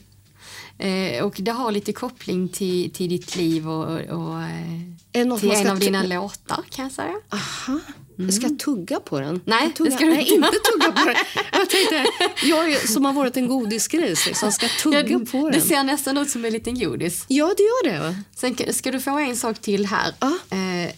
Eh, 0.77 1.23
och 1.23 1.35
det 1.39 1.51
har 1.51 1.71
lite 1.71 1.93
koppling 1.93 2.49
till, 2.49 2.93
till 2.93 3.09
ditt 3.09 3.35
liv 3.35 3.69
och, 3.69 3.99
och 3.99 4.41
eh, 4.41 5.37
till 5.39 5.51
en 5.51 5.69
av 5.69 5.79
dina 5.79 6.03
låtar 6.03 6.63
kan 6.69 6.85
jag 6.85 6.91
säga. 6.91 7.15
Aha. 7.29 7.79
Mm. 8.19 8.31
Ska 8.31 8.47
jag 8.47 8.59
tugga 8.59 8.99
på 8.99 9.19
den? 9.19 9.41
Nej, 9.45 9.73
tugga, 9.73 9.91
ska 9.91 10.05
du 10.05 10.11
nej, 10.11 10.33
inte. 10.33 10.51
tugga 10.71 10.91
på 10.91 11.05
den. 11.05 11.15
Jag 11.51 11.69
tänkte, 11.69 12.05
jag 12.43 12.89
som 12.89 13.05
har 13.05 13.13
varit 13.13 13.37
en 13.37 13.47
godisgris, 13.47 14.25
liksom, 14.25 14.51
ska 14.51 14.67
tugga 14.67 15.07
ja, 15.07 15.19
på 15.31 15.49
den. 15.49 15.51
Det 15.51 15.61
ser 15.61 15.83
nästan 15.83 16.17
ut 16.17 16.29
som 16.29 16.45
en 16.45 16.53
liten 16.53 16.79
godis. 16.79 17.25
Ja, 17.27 17.53
det 17.57 17.63
gör 17.63 17.83
det. 17.83 18.23
Sen 18.35 18.73
ska 18.73 18.91
du 18.91 18.99
få 18.99 19.17
en 19.17 19.35
sak 19.35 19.59
till 19.59 19.85
här. 19.85 20.13
Ah. 20.19 20.55
Eh, 20.55 20.91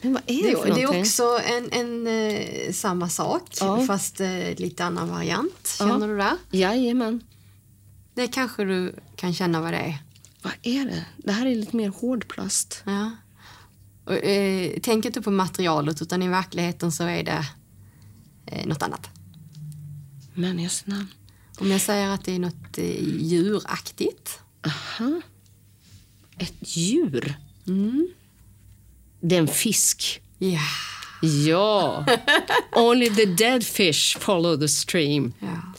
men 0.00 0.12
vad 0.12 0.22
är 0.26 0.42
det, 0.42 0.64
det, 0.64 0.74
det 0.74 0.82
är 0.82 1.00
också 1.00 1.40
en, 1.44 1.72
en 1.72 2.06
eh, 2.06 2.72
samma 2.72 3.08
sak, 3.08 3.42
ja. 3.60 3.86
fast 3.86 4.20
eh, 4.20 4.54
lite 4.56 4.84
annan 4.84 5.08
variant. 5.08 5.74
Känner 5.78 6.00
ja. 6.00 6.06
du 6.06 6.16
det? 6.16 6.58
Jajamän. 6.58 7.24
Det 8.14 8.26
kanske 8.26 8.64
du 8.64 8.94
kan 9.16 9.34
känna 9.34 9.60
vad 9.60 9.72
det 9.72 9.78
är. 9.78 9.98
Vad 10.42 10.52
är 10.62 10.84
det? 10.84 11.04
Det 11.16 11.32
här 11.32 11.46
är 11.46 11.54
lite 11.54 11.76
mer 11.76 11.88
hårdplast. 11.88 12.82
Ja. 12.84 13.10
Och, 14.04 14.14
eh, 14.14 14.72
tänk 14.82 15.04
inte 15.04 15.22
på 15.22 15.30
materialet, 15.30 16.02
utan 16.02 16.22
i 16.22 16.28
verkligheten 16.28 16.92
så 16.92 17.04
är 17.04 17.22
det 17.22 17.46
eh, 18.46 18.66
något 18.66 18.82
annat. 18.82 19.10
Just 20.58 20.86
namn. 20.86 21.06
Om 21.58 21.70
jag 21.70 21.80
säger 21.80 22.08
att 22.08 22.24
det 22.24 22.34
är 22.34 22.38
något 22.38 22.78
eh, 22.78 23.04
djuraktigt. 23.04 24.40
Aha. 24.66 25.20
Ett 26.38 26.76
djur? 26.76 27.34
Mm. 27.66 28.08
Det 29.20 29.36
är 29.36 29.40
en 29.40 29.48
fisk. 29.48 30.22
Ja. 30.38 30.60
Ja. 31.22 32.06
Only 32.76 33.10
the 33.10 33.24
dead 33.24 33.64
fish 33.64 34.18
follow 34.18 34.56
the 34.56 34.68
stream. 34.68 35.32
Ja, 35.38 35.72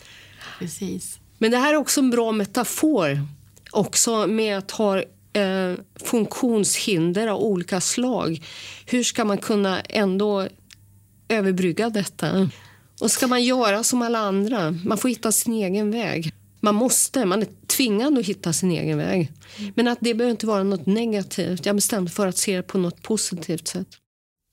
precis. 0.59 1.19
Men 1.37 1.51
det 1.51 1.57
här 1.57 1.73
är 1.73 1.77
också 1.77 1.99
en 1.99 2.09
bra 2.09 2.31
metafor. 2.31 3.27
Också 3.71 4.27
med 4.27 4.57
att 4.57 4.71
ha 4.71 5.03
eh, 5.33 5.73
funktionshinder 5.95 7.27
av 7.27 7.41
olika 7.41 7.81
slag. 7.81 8.45
Hur 8.85 9.03
ska 9.03 9.25
man 9.25 9.37
kunna 9.37 9.81
ändå 9.81 10.47
överbrygga 11.29 11.89
detta? 11.89 12.49
Och 13.01 13.11
ska 13.11 13.27
man 13.27 13.43
göra 13.43 13.83
som 13.83 14.01
alla 14.01 14.19
andra? 14.19 14.71
Man 14.85 14.97
får 14.97 15.09
hitta 15.09 15.31
sin 15.31 15.53
egen 15.53 15.91
väg. 15.91 16.33
Man 16.59 16.75
måste, 16.75 17.25
man 17.25 17.41
är 17.41 17.47
tvingad 17.67 18.17
att 18.17 18.25
hitta 18.25 18.53
sin 18.53 18.71
egen 18.71 18.97
väg. 18.97 19.31
Men 19.75 19.87
att 19.87 19.97
det 20.01 20.13
behöver 20.13 20.31
inte 20.31 20.47
vara 20.47 20.63
något 20.63 20.85
negativt. 20.85 21.65
Jag 21.65 21.75
bestämde 21.75 22.11
för 22.11 22.27
att 22.27 22.37
se 22.37 22.55
det 22.55 22.63
på 22.63 22.77
något 22.77 23.01
positivt 23.01 23.67
sätt. 23.67 23.87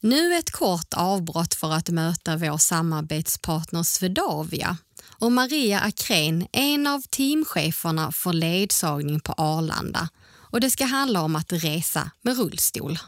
Nu 0.03 0.35
ett 0.35 0.51
kort 0.51 0.95
avbrott 0.97 1.55
för 1.55 1.73
att 1.73 1.89
möta 1.89 2.37
vår 2.37 2.59
samarbetspartner 2.59 3.83
Swedavia 3.83 4.77
och 5.19 5.33
Maria 5.33 5.81
Akrén, 5.81 6.47
en 6.53 6.87
av 6.87 7.01
teamcheferna 7.11 8.13
för 8.13 8.33
ledsagning 8.33 9.21
på 9.21 9.33
Arlanda. 9.33 10.09
Och 10.51 10.61
Det 10.61 10.71
ska 10.71 10.85
handla 10.85 11.23
om 11.23 11.37
att 11.37 11.53
resa 11.53 12.11
med 12.23 12.39
rullstol. 12.39 12.99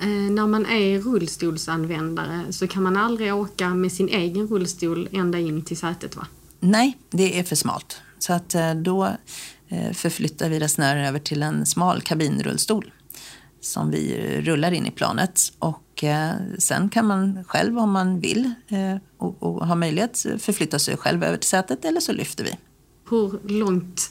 Eh, 0.00 0.08
när 0.08 0.46
man 0.46 0.66
är 0.66 0.98
rullstolsanvändare 0.98 2.52
så 2.52 2.66
kan 2.66 2.82
man 2.82 2.96
aldrig 2.96 3.34
åka 3.34 3.68
med 3.68 3.92
sin 3.92 4.08
egen 4.08 4.46
rullstol 4.46 5.08
ända 5.12 5.38
in 5.38 5.64
till 5.64 5.76
sätet 5.76 6.16
va? 6.16 6.26
Nej, 6.60 6.98
det 7.10 7.38
är 7.38 7.44
för 7.44 7.56
smalt. 7.56 8.00
Så 8.18 8.32
att 8.32 8.54
eh, 8.54 8.74
då 8.74 9.04
eh, 9.68 9.92
förflyttar 9.92 10.50
vi 10.50 10.60
resenären 10.60 11.04
över 11.04 11.18
till 11.18 11.42
en 11.42 11.66
smal 11.66 12.00
kabinrullstol 12.02 12.92
som 13.60 13.90
vi 13.90 14.16
rullar 14.44 14.72
in 14.72 14.86
i 14.86 14.90
planet. 14.90 15.40
Och 15.58 16.04
sen 16.58 16.88
kan 16.88 17.06
man 17.06 17.44
själv 17.44 17.78
om 17.78 17.90
man 17.90 18.20
vill 18.20 18.54
och, 19.16 19.42
och 19.42 19.66
har 19.66 19.76
möjlighet 19.76 20.26
förflytta 20.38 20.78
sig 20.78 20.96
själv 20.96 21.24
över 21.24 21.36
till 21.36 21.48
sätet 21.48 21.84
eller 21.84 22.00
så 22.00 22.12
lyfter 22.12 22.44
vi. 22.44 22.58
Hur 23.10 23.48
långt 23.48 24.10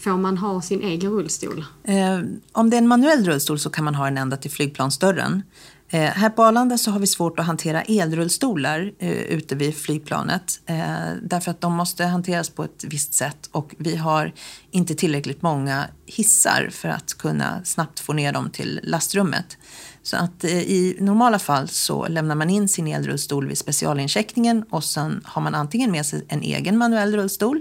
får 0.00 0.16
man 0.16 0.38
ha 0.38 0.62
sin 0.62 0.82
egen 0.82 1.10
rullstol? 1.10 1.64
Eh, 1.84 2.20
om 2.52 2.70
det 2.70 2.76
är 2.76 2.78
en 2.78 2.88
manuell 2.88 3.24
rullstol 3.24 3.58
så 3.58 3.70
kan 3.70 3.84
man 3.84 3.94
ha 3.94 4.04
den 4.04 4.18
ända 4.18 4.36
till 4.36 4.50
flygplansdörren. 4.50 5.42
Eh, 5.90 6.00
här 6.00 6.30
på 6.30 6.42
Arlanda 6.42 6.78
så 6.78 6.90
har 6.90 6.98
vi 6.98 7.06
svårt 7.06 7.38
att 7.38 7.46
hantera 7.46 7.82
elrullstolar 7.82 8.92
eh, 8.98 9.10
ute 9.10 9.54
vid 9.54 9.76
flygplanet 9.76 10.60
eh, 10.66 11.12
därför 11.22 11.50
att 11.50 11.60
de 11.60 11.72
måste 11.72 12.04
hanteras 12.04 12.50
på 12.50 12.64
ett 12.64 12.84
visst 12.84 13.14
sätt 13.14 13.48
och 13.52 13.74
vi 13.78 13.96
har 13.96 14.32
inte 14.70 14.94
tillräckligt 14.94 15.42
många 15.42 15.84
hissar 16.06 16.68
för 16.72 16.88
att 16.88 17.14
kunna 17.14 17.64
snabbt 17.64 18.00
få 18.00 18.12
ner 18.12 18.32
dem 18.32 18.50
till 18.50 18.80
lastrummet. 18.82 19.58
Så 20.02 20.16
att 20.16 20.44
eh, 20.44 20.58
i 20.58 20.96
normala 21.00 21.38
fall 21.38 21.68
så 21.68 22.08
lämnar 22.08 22.34
man 22.34 22.50
in 22.50 22.68
sin 22.68 22.86
elrullstol 22.86 23.48
vid 23.48 23.58
specialincheckningen 23.58 24.64
och 24.70 24.84
sen 24.84 25.20
har 25.24 25.42
man 25.42 25.54
antingen 25.54 25.90
med 25.90 26.06
sig 26.06 26.24
en 26.28 26.42
egen 26.42 26.78
manuell 26.78 27.16
rullstol 27.16 27.60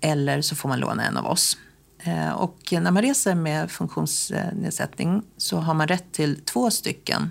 eller 0.00 0.42
så 0.42 0.56
får 0.56 0.68
man 0.68 0.80
låna 0.80 1.04
en 1.04 1.16
av 1.16 1.26
oss. 1.26 1.56
Eh, 2.04 2.30
och 2.32 2.72
när 2.72 2.90
man 2.90 3.02
reser 3.02 3.34
med 3.34 3.70
funktionsnedsättning 3.70 5.22
så 5.36 5.56
har 5.56 5.74
man 5.74 5.88
rätt 5.88 6.12
till 6.12 6.40
två 6.40 6.70
stycken 6.70 7.30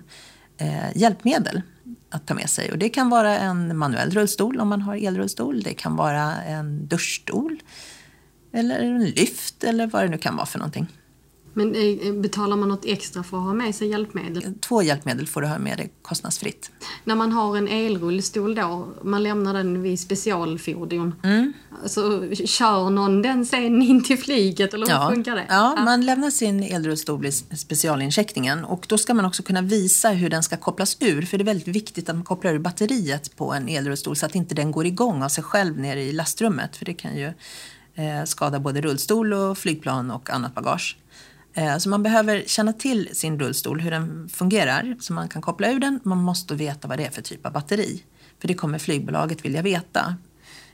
eh, 0.58 0.98
hjälpmedel 0.98 1.62
att 2.10 2.28
ta 2.28 2.34
med 2.34 2.50
sig. 2.50 2.72
Och 2.72 2.78
det 2.78 2.90
kan 2.90 3.10
vara 3.10 3.38
en 3.38 3.78
manuell 3.78 4.12
rullstol 4.12 4.60
om 4.60 4.68
man 4.68 4.82
har 4.82 4.96
elrullstol. 4.96 5.62
Det 5.62 5.74
kan 5.74 5.96
vara 5.96 6.42
en 6.44 6.88
duschstol 6.88 7.62
eller 8.54 8.80
en 8.80 9.06
lyft 9.06 9.64
eller 9.64 9.88
vad 9.88 10.04
det 10.04 10.10
nu 10.10 10.18
kan 10.18 10.36
vara 10.36 10.46
för 10.46 10.60
någonting. 10.60 10.88
Men 11.54 11.76
eh, 11.76 12.14
betalar 12.14 12.58
man 12.58 12.70
något 12.70 12.86
extra 12.86 13.24
för 13.24 13.38
att 13.38 13.44
ha 13.44 13.54
med 13.54 13.76
sig 13.76 13.88
hjälpmedel? 13.88 14.54
Två 14.62 14.82
hjälpmedel 14.82 15.28
får 15.28 15.42
du 15.42 15.48
ha 15.48 15.60
med 15.60 15.78
dig 15.78 15.92
kostnadsfritt. 16.02 16.72
När 17.04 17.16
man 17.16 17.32
har 17.32 17.58
en 17.58 17.68
elrullstol 17.68 18.56
då, 18.56 18.88
man 19.02 19.24
lämnar 19.24 19.54
den 19.54 19.82
vid 19.82 20.00
specialfordon. 20.00 21.16
Mm. 21.24 21.54
Alltså, 21.84 22.30
kör 22.46 22.90
någon 22.90 23.22
den 23.22 23.46
sen 23.46 23.82
in 23.82 24.04
till 24.04 24.18
flyget 24.18 24.74
eller 24.74 24.86
hur 24.86 24.94
ja. 24.94 25.10
funkar 25.14 25.36
det? 25.36 25.46
Ja, 25.50 25.74
ja, 25.78 25.84
man 25.84 26.06
lämnar 26.06 26.30
sin 26.30 26.64
elrullstol 26.64 27.22
vid 27.22 27.34
specialincheckningen 27.34 28.66
och 28.66 28.86
då 28.90 28.98
ska 28.98 29.14
man 29.14 29.26
också 29.26 29.44
kunna 29.44 29.62
visa 29.62 30.10
hur 30.10 30.30
den 30.30 30.44
ska 30.44 30.58
kopplas 30.58 30.98
ur. 31.00 31.22
För 31.22 31.38
det 31.38 31.42
är 31.42 31.46
väldigt 31.46 31.68
viktigt 31.68 32.10
att 32.10 32.16
man 32.16 32.26
kopplar 32.26 32.54
ur 32.54 32.60
batteriet 32.60 33.36
på 33.36 33.54
en 33.54 33.70
elrullstol 33.70 34.16
så 34.16 34.26
att 34.26 34.36
inte 34.36 34.56
den 34.56 34.72
går 34.72 34.86
igång 34.86 35.24
av 35.24 35.30
sig 35.30 35.44
själv 35.44 35.80
nere 35.80 36.02
i 36.02 36.12
lastrummet. 36.12 36.78
För 36.78 36.86
det 36.86 36.94
kan 36.94 37.18
ju 37.18 37.34
eh, 37.96 38.24
skada 38.26 38.60
både 38.60 38.82
rullstol 38.82 39.34
och 39.34 39.58
flygplan 39.58 40.12
och 40.12 40.30
annat 40.30 40.56
bagage. 40.56 40.98
Eh, 41.54 41.78
så 41.78 41.90
man 41.90 42.04
behöver 42.04 42.44
känna 42.48 42.74
till 42.74 43.10
sin 43.14 43.40
rullstol, 43.40 43.82
hur 43.82 43.92
den 43.92 44.30
fungerar, 44.30 44.96
så 45.00 45.14
man 45.14 45.30
kan 45.30 45.42
koppla 45.42 45.72
ur 45.72 45.80
den. 45.80 46.00
Man 46.04 46.18
måste 46.18 46.56
veta 46.56 46.88
vad 46.88 46.98
det 46.98 47.06
är 47.06 47.12
för 47.12 47.22
typ 47.22 47.46
av 47.46 47.54
batteri, 47.54 48.04
för 48.40 48.48
det 48.48 48.54
kommer 48.54 48.80
flygbolaget 48.80 49.46
vilja 49.46 49.62
veta. 49.62 50.16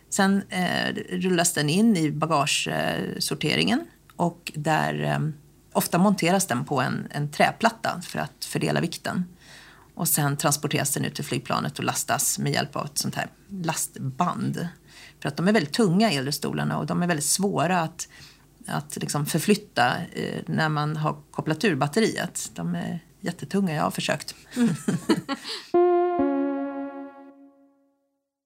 Sen 0.10 0.42
eh, 0.50 0.96
rullas 1.10 1.54
den 1.54 1.70
in 1.70 1.98
i 1.98 2.12
bagagesorteringen 2.12 3.86
och 4.16 4.52
där 4.56 5.04
eh, 5.04 5.20
ofta 5.74 5.98
monteras 5.98 6.46
den 6.48 6.66
på 6.66 6.82
en, 6.82 7.08
en 7.12 7.32
träplatta 7.32 8.02
för 8.02 8.20
att 8.20 8.46
fördela 8.46 8.82
vikten. 8.82 9.26
Och 9.96 10.08
sen 10.08 10.38
transporteras 10.38 10.94
den 10.94 11.06
ut 11.06 11.16
till 11.16 11.26
flygplanet 11.26 11.80
och 11.80 11.86
lastas 11.86 12.40
med 12.40 12.52
hjälp 12.52 12.76
av 12.76 12.86
ett 12.86 12.98
sånt 12.98 13.16
här 13.16 13.28
lastband. 13.50 14.68
För 15.22 15.30
att 15.30 15.38
de 15.38 15.48
är 15.48 15.54
väldigt 15.54 15.74
tunga 15.74 16.12
elrullstolarna 16.12 16.78
och 16.78 16.86
de 16.86 17.04
är 17.04 17.08
väldigt 17.08 17.26
svåra 17.26 17.82
att 17.82 18.08
att 18.68 18.98
liksom 19.02 19.26
förflytta 19.26 19.94
eh, 20.14 20.42
när 20.46 20.70
man 20.70 20.98
har 20.98 21.18
kopplat 21.32 21.66
ur 21.66 21.76
batteriet. 21.76 22.52
De 22.54 22.76
är 22.76 23.00
jättetunga, 23.22 23.76
jag 23.76 23.84
har 23.84 23.92
försökt. 23.92 24.36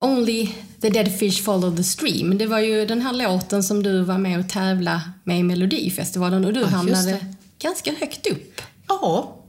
Only 0.05 0.49
the 0.81 0.89
dead 0.89 1.19
fish 1.19 1.43
follow 1.43 1.77
the 1.77 1.83
stream. 1.83 2.37
Det 2.37 2.45
var 2.45 2.59
ju 2.59 2.85
den 2.85 3.01
här 3.01 3.13
låten 3.13 3.63
som 3.63 3.83
du 3.83 4.03
var 4.03 4.17
med 4.17 4.39
och 4.39 4.49
tävla 4.49 5.01
med 5.23 5.39
i 5.39 5.43
Melodifestivalen 5.43 6.45
och 6.45 6.53
du 6.53 6.59
ja, 6.61 6.67
hamnade 6.67 7.25
ganska 7.59 7.91
högt 7.91 8.27
upp. 8.27 8.61
Ja, 8.87 9.40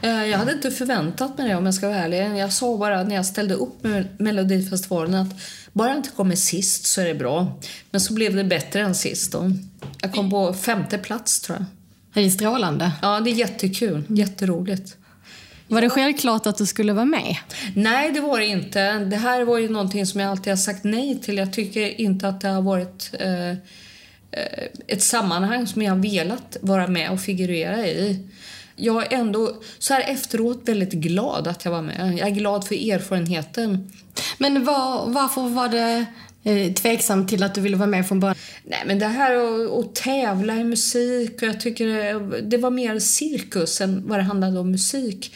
jag 0.00 0.38
hade 0.38 0.52
inte 0.52 0.70
förväntat 0.70 1.38
mig 1.38 1.48
det 1.48 1.56
om 1.56 1.64
jag 1.64 1.74
ska 1.74 1.88
vara 1.88 1.98
ärlig. 1.98 2.40
Jag 2.40 2.52
sa 2.52 2.76
bara 2.76 3.02
när 3.02 3.14
jag 3.14 3.26
ställde 3.26 3.54
upp 3.54 3.84
med 3.84 4.08
Melodifestivalen 4.18 5.14
att 5.14 5.34
bara 5.72 5.88
jag 5.88 5.96
inte 5.96 6.10
kommer 6.10 6.36
sist 6.36 6.86
så 6.86 7.00
är 7.00 7.04
det 7.04 7.14
bra. 7.14 7.60
Men 7.90 8.00
så 8.00 8.14
blev 8.14 8.34
det 8.34 8.44
bättre 8.44 8.80
än 8.80 8.94
sist. 8.94 9.32
Då. 9.32 9.52
Jag 10.02 10.12
kom 10.12 10.30
på 10.30 10.54
femte 10.54 10.98
plats 10.98 11.40
tror 11.40 11.58
jag. 11.58 11.66
Det 12.14 12.26
är 12.26 12.30
strålande. 12.30 12.92
Ja, 13.02 13.20
det 13.20 13.30
är 13.30 13.34
jättekul. 13.34 14.02
Jätteroligt. 14.08 14.96
Var 15.68 15.80
det 15.80 15.90
självklart 15.90 16.46
att 16.46 16.58
du 16.58 16.66
skulle 16.66 16.92
vara 16.92 17.04
med? 17.04 17.36
Nej, 17.74 18.12
det 18.12 18.20
var 18.20 18.38
det 18.38 18.46
inte. 18.46 18.98
Det 18.98 19.16
här 19.16 19.44
var 19.44 19.58
ju 19.58 19.68
någonting 19.68 20.06
som 20.06 20.20
jag 20.20 20.30
alltid 20.30 20.50
har 20.50 20.56
sagt 20.56 20.84
nej 20.84 21.18
till. 21.22 21.36
Jag 21.36 21.52
tycker 21.52 22.00
inte 22.00 22.28
att 22.28 22.40
det 22.40 22.48
har 22.48 22.62
varit 22.62 23.10
eh, 23.20 23.50
eh 23.50 23.56
ett 24.86 25.02
sammanhang 25.02 25.66
som 25.66 25.82
jag 25.82 25.92
har 25.92 26.02
velat 26.02 26.56
vara 26.60 26.86
med 26.86 27.10
och 27.10 27.20
figurera 27.20 27.86
i. 27.86 28.28
Jag 28.78 29.12
är 29.12 29.18
ändå 29.18 29.62
så 29.78 29.94
här 29.94 30.00
efteråt 30.00 30.60
väldigt 30.64 30.92
glad 30.92 31.48
att 31.48 31.64
jag 31.64 31.72
var 31.72 31.82
med. 31.82 32.18
Jag 32.18 32.28
är 32.28 32.34
glad 32.34 32.66
för 32.66 32.74
erfarenheten. 32.92 33.92
Men 34.38 34.64
var, 34.64 35.06
varför 35.06 35.48
var 35.48 35.68
det 35.68 36.04
eh, 36.44 36.72
tveksam 36.72 37.26
till 37.26 37.42
att 37.42 37.54
du 37.54 37.60
ville 37.60 37.76
vara 37.76 37.86
med 37.86 38.08
från 38.08 38.20
början? 38.20 38.36
Nej, 38.64 38.82
men 38.86 38.98
det 38.98 39.06
här 39.06 39.34
att, 39.80 39.94
tävla 39.94 40.56
i 40.56 40.64
musik, 40.64 41.42
och 41.42 41.48
jag 41.48 41.60
tycker 41.60 41.86
det, 41.86 42.40
det 42.40 42.56
var 42.56 42.70
mer 42.70 42.98
cirkus 42.98 43.80
än 43.80 44.08
vad 44.08 44.18
det 44.18 44.22
handlade 44.22 44.58
om 44.58 44.70
musik. 44.70 45.34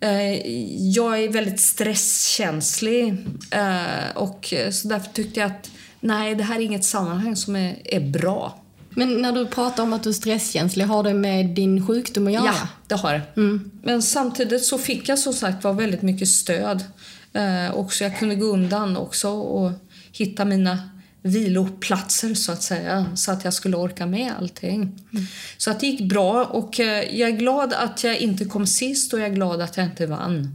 Eh, 0.00 0.46
jag 0.94 1.24
är 1.24 1.28
väldigt 1.28 1.60
stresskänslig 1.60 3.08
eh, 3.50 4.16
och 4.16 4.54
så 4.70 4.88
därför 4.88 5.12
tyckte 5.12 5.40
jag 5.40 5.46
att 5.46 5.70
nej, 6.00 6.34
det 6.34 6.44
här 6.44 6.56
är 6.56 6.60
inget 6.60 6.84
sammanhang 6.84 7.36
som 7.36 7.56
är, 7.56 7.76
är 7.84 8.00
bra. 8.00 8.60
Men 8.90 9.22
när 9.22 9.32
du 9.32 9.46
pratar 9.46 9.82
om 9.82 9.92
att 9.92 10.02
du 10.02 10.08
är 10.08 10.14
stresskänslig, 10.14 10.84
har 10.84 11.02
det 11.02 11.14
med 11.14 11.46
din 11.46 11.86
sjukdom 11.86 12.26
att 12.26 12.32
göra? 12.32 12.44
Ja, 12.44 12.68
det 12.86 12.94
har 12.94 13.12
det. 13.12 13.22
Mm. 13.36 13.70
Men 13.82 14.02
samtidigt 14.02 14.64
så 14.64 14.78
fick 14.78 15.08
jag 15.08 15.18
som 15.18 15.32
sagt 15.32 15.64
var 15.64 15.72
väldigt 15.72 16.02
mycket 16.02 16.28
stöd. 16.28 16.84
Eh, 17.32 17.70
och 17.74 17.92
så 17.92 18.04
jag 18.04 18.18
kunde 18.18 18.34
gå 18.34 18.46
undan 18.46 18.96
också 18.96 19.28
och 19.28 19.72
hitta 20.12 20.44
mina 20.44 20.78
viloplatser 21.22 22.34
så 22.34 22.52
att 22.52 22.62
säga, 22.62 23.06
så 23.14 23.32
att 23.32 23.44
jag 23.44 23.54
skulle 23.54 23.76
orka 23.76 24.06
med 24.06 24.32
allting. 24.38 24.82
Mm. 25.12 25.26
Så 25.56 25.70
att 25.70 25.80
det 25.80 25.86
gick 25.86 26.00
bra 26.00 26.44
och 26.44 26.80
eh, 26.80 27.18
jag 27.18 27.28
är 27.28 27.36
glad 27.36 27.72
att 27.72 28.04
jag 28.04 28.16
inte 28.16 28.44
kom 28.44 28.66
sist 28.66 29.12
och 29.12 29.20
jag 29.20 29.26
är 29.26 29.34
glad 29.34 29.60
att 29.60 29.76
jag 29.76 29.86
inte 29.86 30.06
vann. 30.06 30.54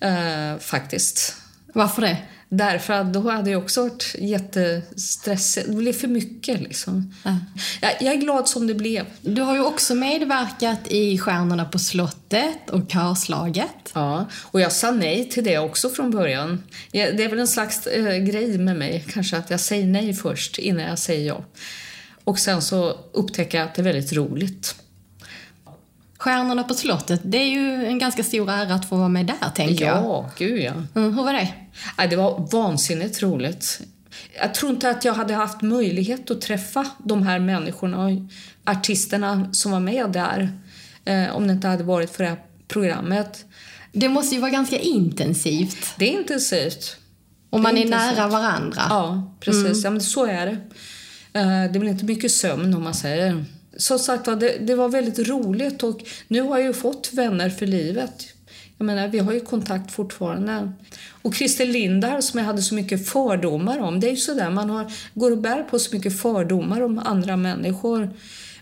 Eh, 0.00 0.58
faktiskt. 0.58 1.36
Varför 1.74 2.02
det? 2.02 2.16
Därför 2.56 2.92
att 2.92 3.12
då 3.12 3.30
hade 3.30 3.50
jag 3.50 3.62
också 3.62 3.82
varit 3.82 4.14
jättestressad. 4.18 5.64
Det 5.66 5.76
blev 5.76 5.92
för 5.92 6.08
mycket 6.08 6.60
liksom. 6.60 7.14
Ja. 7.24 7.36
Jag, 7.80 7.92
jag, 8.00 8.14
är 8.14 8.18
glad 8.18 8.48
som 8.48 8.66
det 8.66 8.74
blev. 8.74 9.06
Du 9.20 9.42
har 9.42 9.54
ju 9.54 9.64
också 9.64 9.94
medverkat 9.94 10.88
i 10.88 11.18
Stjärnorna 11.18 11.64
på 11.64 11.78
slottet 11.78 12.70
och 12.70 12.88
Körslaget. 12.88 13.92
Ja, 13.94 14.26
och 14.42 14.60
jag 14.60 14.72
sa 14.72 14.90
nej 14.90 15.28
till 15.28 15.44
det 15.44 15.58
också 15.58 15.90
från 15.90 16.10
början. 16.10 16.62
Det 16.90 17.24
är 17.24 17.28
väl 17.28 17.38
en 17.38 17.48
slags 17.48 17.86
äh, 17.86 18.16
grej 18.16 18.58
med 18.58 18.76
mig, 18.76 19.04
kanske 19.12 19.36
att 19.36 19.50
jag 19.50 19.60
säger 19.60 19.86
nej 19.86 20.14
först 20.14 20.58
innan 20.58 20.84
jag 20.84 20.98
säger 20.98 21.26
ja. 21.26 21.44
Och 22.24 22.38
sen 22.38 22.62
så 22.62 22.98
upptäcker 23.12 23.58
jag 23.58 23.68
att 23.68 23.74
det 23.74 23.82
är 23.82 23.84
väldigt 23.84 24.12
roligt. 24.12 24.74
Stjärnorna 26.18 26.62
på 26.62 26.74
slottet, 26.74 27.20
det 27.24 27.38
är 27.38 27.48
ju 27.48 27.86
en 27.86 27.98
ganska 27.98 28.24
stor 28.24 28.50
ära 28.50 28.74
att 28.74 28.88
få 28.88 28.96
vara 28.96 29.08
med 29.08 29.26
där, 29.26 29.50
tänker 29.54 29.84
ja, 29.84 29.94
jag. 29.94 30.04
Ja, 30.04 30.30
gud 30.38 30.62
ja. 30.62 30.72
Mm, 30.94 31.16
hur 31.16 31.22
var 31.22 31.32
det? 31.32 31.65
Ja, 31.96 32.06
det 32.06 32.16
var 32.16 32.48
vansinnigt 32.52 33.22
roligt. 33.22 33.80
Jag 34.40 34.54
tror 34.54 34.72
inte 34.72 34.90
att 34.90 35.04
jag 35.04 35.14
hade 35.14 35.34
haft 35.34 35.62
möjlighet 35.62 36.30
att 36.30 36.40
träffa 36.40 36.86
de 36.98 37.22
här 37.22 37.38
människorna 37.38 38.28
artisterna 38.64 39.48
som 39.52 39.72
var 39.72 39.80
med 39.80 40.12
där 40.12 40.52
eh, 41.04 41.36
om 41.36 41.46
det 41.46 41.52
inte 41.52 41.68
hade 41.68 41.84
varit 41.84 42.10
för 42.10 42.24
det 42.24 42.30
här 42.30 42.38
programmet. 42.68 43.44
Det 43.92 44.08
måste 44.08 44.34
ju 44.34 44.40
vara 44.40 44.50
ganska 44.50 44.78
intensivt. 44.78 45.94
Det 45.98 46.14
är 46.14 46.18
intensivt. 46.18 46.96
Och 47.50 47.60
man 47.60 47.76
är, 47.76 47.84
är 47.84 47.90
nära 47.90 48.28
varandra. 48.28 48.82
Ja, 48.88 49.36
precis. 49.40 49.84
Mm. 49.84 49.94
Ja, 49.94 50.00
så 50.00 50.26
är 50.26 50.46
det. 50.46 50.58
Eh, 51.40 51.72
det 51.72 51.78
blir 51.78 51.90
inte 51.90 52.04
mycket 52.04 52.32
sömn 52.32 52.74
om 52.74 52.82
man 52.82 52.94
säger 52.94 53.44
som 53.76 53.98
sagt 53.98 54.24
det, 54.24 54.58
det 54.60 54.74
var 54.74 54.88
väldigt 54.88 55.28
roligt 55.28 55.82
och 55.82 56.00
nu 56.28 56.40
har 56.40 56.58
jag 56.58 56.66
ju 56.66 56.72
fått 56.72 57.10
vänner 57.12 57.50
för 57.50 57.66
livet. 57.66 58.26
Jag 58.78 58.86
menar, 58.86 59.08
vi 59.08 59.18
har 59.18 59.32
ju 59.32 59.40
kontakt 59.40 59.92
fortfarande. 59.92 60.72
Och 61.22 61.34
Christer 61.34 61.66
Lindar 61.66 62.20
som 62.20 62.38
jag 62.38 62.46
hade 62.46 62.62
så 62.62 62.74
mycket 62.74 63.08
fördomar 63.08 63.78
om, 63.78 64.00
det 64.00 64.06
är 64.06 64.10
ju 64.10 64.16
sådär, 64.16 64.50
man 64.50 64.70
har, 64.70 64.92
går 65.14 65.30
och 65.30 65.38
bär 65.38 65.62
på 65.62 65.78
så 65.78 65.96
mycket 65.96 66.20
fördomar 66.20 66.80
om 66.80 66.98
andra 66.98 67.36
människor. 67.36 68.10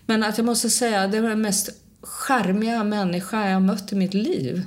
Men 0.05 0.23
att 0.23 0.37
jag 0.37 0.45
måste 0.45 0.69
säga, 0.69 1.07
det 1.07 1.21
var 1.21 1.29
den 1.29 1.41
mest 1.41 1.69
charmiga 2.01 2.83
människa 2.83 3.49
jag 3.49 3.61
mött 3.61 3.91
i 3.91 3.95
mitt 3.95 4.13
liv. 4.13 4.61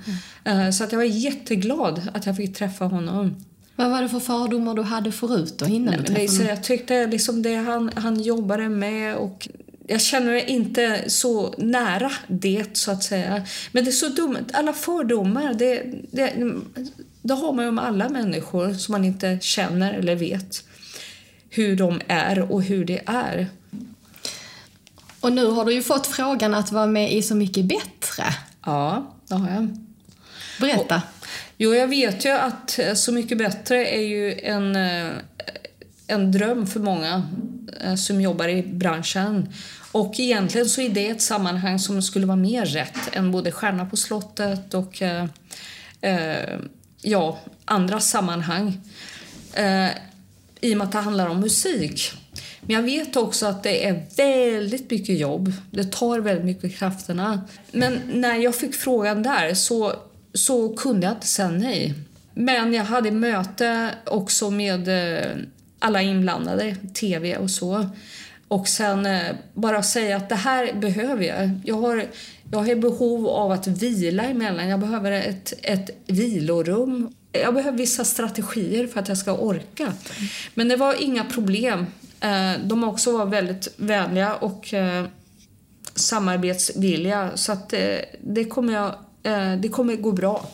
Mm. 0.44 0.72
Så 0.72 0.84
att 0.84 0.92
jag 0.92 0.98
var 0.98 1.04
jätteglad 1.04 2.10
att 2.14 2.26
jag 2.26 2.36
fick 2.36 2.56
träffa 2.56 2.84
honom. 2.84 3.44
Vad 3.76 3.90
var 3.90 4.02
det 4.02 4.08
för 4.08 4.20
fördomar 4.20 4.74
du 4.74 4.82
hade 4.82 5.12
förut 5.12 5.54
då, 5.58 5.66
innan 5.66 5.84
Nej, 5.84 5.98
du 5.98 6.04
träffade 6.04 6.38
honom? 6.38 6.46
Jag 6.46 6.64
tyckte 6.64 7.06
liksom 7.06 7.42
det 7.42 7.54
han, 7.54 7.90
han 7.94 8.20
jobbade 8.20 8.68
med 8.68 9.16
och 9.16 9.48
jag 9.88 10.00
känner 10.00 10.26
mig 10.26 10.44
inte 10.46 11.04
så 11.10 11.54
nära 11.58 12.12
det, 12.26 12.76
så 12.76 12.90
att 12.90 13.02
säga. 13.02 13.42
Men 13.72 13.84
det 13.84 13.90
är 13.90 13.92
så 13.92 14.08
dumt. 14.08 14.46
Alla 14.52 14.72
fördomar, 14.72 15.54
det, 15.54 15.82
det, 16.10 16.32
det 17.22 17.34
har 17.34 17.52
man 17.52 17.64
ju 17.64 17.68
om 17.68 17.78
alla 17.78 18.08
människor 18.08 18.74
som 18.74 18.92
man 18.92 19.04
inte 19.04 19.38
känner 19.40 19.94
eller 19.94 20.16
vet 20.16 20.64
hur 21.50 21.76
de 21.76 22.00
är 22.08 22.52
och 22.52 22.62
hur 22.62 22.84
det 22.84 23.00
är. 23.06 23.46
Och 25.20 25.32
nu 25.32 25.46
har 25.46 25.64
du 25.64 25.72
ju 25.72 25.82
fått 25.82 26.06
frågan 26.06 26.54
att 26.54 26.72
vara 26.72 26.86
med 26.86 27.12
i 27.12 27.22
Så 27.22 27.34
mycket 27.34 27.64
bättre. 27.64 28.24
Ja, 28.64 29.14
det 29.28 29.34
har 29.34 29.50
jag. 29.50 29.78
Berätta. 30.60 30.96
Och, 30.96 31.26
jo, 31.56 31.74
jag 31.74 31.88
vet 31.88 32.24
ju 32.24 32.30
att 32.30 32.78
Så 32.94 33.12
mycket 33.12 33.38
bättre 33.38 33.86
är 33.86 34.02
ju 34.02 34.40
en, 34.40 34.76
eh, 34.76 35.10
en 36.06 36.32
dröm 36.32 36.66
för 36.66 36.80
många 36.80 37.22
eh, 37.80 37.94
som 37.94 38.20
jobbar 38.20 38.48
i 38.48 38.62
branschen. 38.62 39.52
Och 39.92 40.20
egentligen 40.20 40.68
så 40.68 40.80
är 40.80 40.88
det 40.88 41.08
ett 41.08 41.22
sammanhang 41.22 41.78
som 41.78 42.02
skulle 42.02 42.26
vara 42.26 42.36
mer 42.36 42.64
rätt 42.64 42.98
än 43.12 43.30
både 43.30 43.52
Stjärna 43.52 43.86
på 43.86 43.96
slottet 43.96 44.74
och 44.74 45.02
eh, 45.02 45.26
eh, 46.00 46.58
ja, 47.02 47.38
andra 47.64 48.00
sammanhang. 48.00 48.80
Eh, 49.52 49.88
I 50.60 50.74
och 50.74 50.78
med 50.78 50.84
att 50.84 50.92
det 50.92 50.98
handlar 50.98 51.28
om 51.28 51.40
musik. 51.40 52.12
Men 52.60 52.76
jag 52.76 52.82
vet 52.82 53.16
också 53.16 53.46
att 53.46 53.62
det 53.62 53.86
är 53.86 54.06
väldigt 54.16 54.90
mycket 54.90 55.18
jobb. 55.18 55.52
Det 55.70 55.92
tar 55.92 56.20
väldigt 56.20 56.44
mycket 56.44 56.78
krafterna. 56.78 57.40
Men 57.72 58.00
när 58.12 58.36
jag 58.36 58.54
fick 58.54 58.74
frågan 58.74 59.22
där 59.22 59.54
så, 59.54 59.92
så 60.34 60.76
kunde 60.76 61.06
jag 61.06 61.16
inte 61.16 61.26
säga 61.26 61.50
nej. 61.50 61.94
Men 62.34 62.72
jag 62.72 62.84
hade 62.84 63.10
möte 63.10 63.90
också 64.04 64.50
med 64.50 64.88
eh, 64.88 65.36
alla 65.78 66.02
inblandade, 66.02 66.76
tv 66.94 67.36
och 67.36 67.50
så. 67.50 67.90
Och 68.48 68.68
sen 68.68 69.06
eh, 69.06 69.34
bara 69.54 69.82
säga 69.82 70.16
att 70.16 70.28
det 70.28 70.34
här 70.34 70.72
behöver 70.72 71.24
jag. 71.24 71.50
Jag 71.64 71.74
har, 71.74 72.04
jag 72.50 72.58
har 72.58 72.74
behov 72.74 73.26
av 73.28 73.52
att 73.52 73.66
vila 73.66 74.22
emellan. 74.22 74.68
Jag 74.68 74.80
behöver 74.80 75.12
ett, 75.12 75.52
ett 75.62 75.90
vilorum. 76.06 77.12
Jag 77.32 77.54
behöver 77.54 77.78
vissa 77.78 78.04
strategier 78.04 78.86
för 78.86 79.00
att 79.00 79.08
jag 79.08 79.18
ska 79.18 79.32
orka. 79.32 79.92
Men 80.54 80.68
det 80.68 80.76
var 80.76 81.02
inga 81.02 81.24
problem. 81.24 81.86
Eh, 82.20 82.52
de 82.64 82.84
också 82.84 83.18
var 83.18 83.26
väldigt 83.26 83.74
vänliga 83.76 84.34
och 84.34 84.74
eh, 84.74 85.04
samarbetsvilliga. 85.94 87.30
Så 87.34 87.52
att 87.52 87.74
det 88.20 88.44
kommer, 88.44 88.72
jag, 88.72 88.94
det 89.60 89.68
kommer 89.68 89.96
gå 89.96 90.12
bra. 90.12 90.48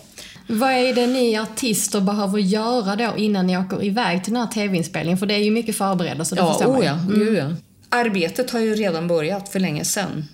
Vad 0.49 0.71
är 0.71 0.95
det 0.95 1.07
ni 1.07 1.39
artister 1.39 2.01
behöver 2.01 2.39
göra 2.39 2.97
då 2.97 3.17
innan 3.17 3.47
ni 3.47 3.59
åker 3.59 3.85
iväg 3.85 4.25
till 4.25 4.33
den 4.33 4.43
här 4.43 4.51
tv-inspelningen? 4.51 5.19
För 5.19 5.27
det 5.27 5.35
är 5.35 5.45
ju 5.45 5.51
mycket 5.51 5.77
förberedelser, 5.77 6.37
det 6.37 6.43
ja, 6.43 6.53
förstår 6.53 6.77
oh 6.77 6.85
ja, 6.85 6.93
mm. 6.93 7.19
Gud, 7.19 7.39
ja 7.39 7.51
arbetet 7.95 8.51
har 8.51 8.61
ju 8.61 8.75
redan 8.75 9.09
börjat 9.09 9.49
för 9.49 9.61
länge 9.61 9.85
sedan. 9.85 10.25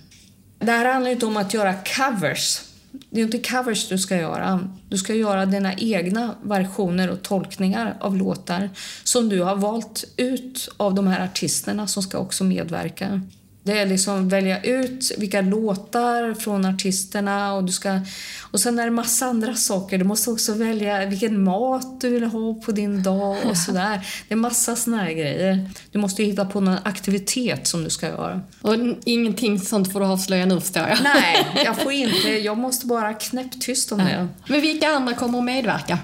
Det 0.59 0.71
här 0.71 0.93
handlar 0.93 1.11
inte 1.11 1.25
om 1.25 1.37
att 1.37 1.53
göra 1.53 1.73
covers. 1.73 2.61
Det 3.09 3.19
är 3.19 3.23
inte 3.25 3.37
covers 3.37 3.89
du 3.89 3.97
ska 3.97 4.17
göra. 4.17 4.69
Du 4.89 4.97
ska 4.97 5.13
göra 5.13 5.45
dina 5.45 5.73
egna 5.73 6.35
versioner 6.43 7.09
och 7.09 7.21
tolkningar 7.21 7.97
av 7.99 8.17
låtar 8.17 8.69
som 9.03 9.29
du 9.29 9.41
har 9.41 9.55
valt 9.55 10.03
ut 10.17 10.69
av 10.77 10.93
de 10.93 11.07
här 11.07 11.23
artisterna 11.23 11.87
som 11.87 12.03
ska 12.03 12.17
också 12.17 12.43
medverka. 12.43 13.21
Det 13.63 13.79
är 13.79 13.85
liksom 13.85 14.29
välja 14.29 14.61
ut 14.61 15.11
vilka 15.17 15.41
låtar 15.41 16.33
från 16.33 16.65
artisterna 16.65 17.53
och 17.53 17.63
du 17.63 17.71
ska... 17.71 17.99
Och 18.39 18.59
sen 18.59 18.79
är 18.79 18.85
det 18.85 18.91
massa 18.91 19.25
andra 19.25 19.55
saker. 19.55 19.97
Du 19.97 20.03
måste 20.03 20.29
också 20.29 20.53
välja 20.53 21.05
vilken 21.05 21.43
mat 21.43 22.01
du 22.01 22.09
vill 22.09 22.23
ha 22.23 22.53
på 22.53 22.71
din 22.71 23.03
dag 23.03 23.37
och 23.49 23.57
sådär. 23.57 24.07
Det 24.27 24.33
är 24.33 24.37
massa 24.37 24.75
såna 24.75 24.97
här 24.97 25.11
grejer. 25.11 25.69
Du 25.91 25.99
måste 25.99 26.23
hitta 26.23 26.45
på 26.45 26.59
någon 26.59 26.77
aktivitet 26.83 27.67
som 27.67 27.83
du 27.83 27.89
ska 27.89 28.07
göra. 28.07 28.41
Och 28.61 28.75
ingenting 29.05 29.59
sånt 29.59 29.93
får 29.93 29.99
du 29.99 30.05
avslöja 30.05 30.45
nu 30.45 30.61
förstår 30.61 30.87
jag. 30.87 30.97
Nej, 31.03 31.47
jag 31.65 31.77
får 31.77 31.91
inte. 31.91 32.29
Jag 32.29 32.57
måste 32.57 32.87
vara 32.87 33.13
knäpptyst 33.13 33.91
om 33.91 33.97
det. 33.97 34.27
Men 34.47 34.61
vilka 34.61 34.87
andra 34.87 35.13
kommer 35.13 35.39
att 35.39 35.45
medverka? 35.45 35.99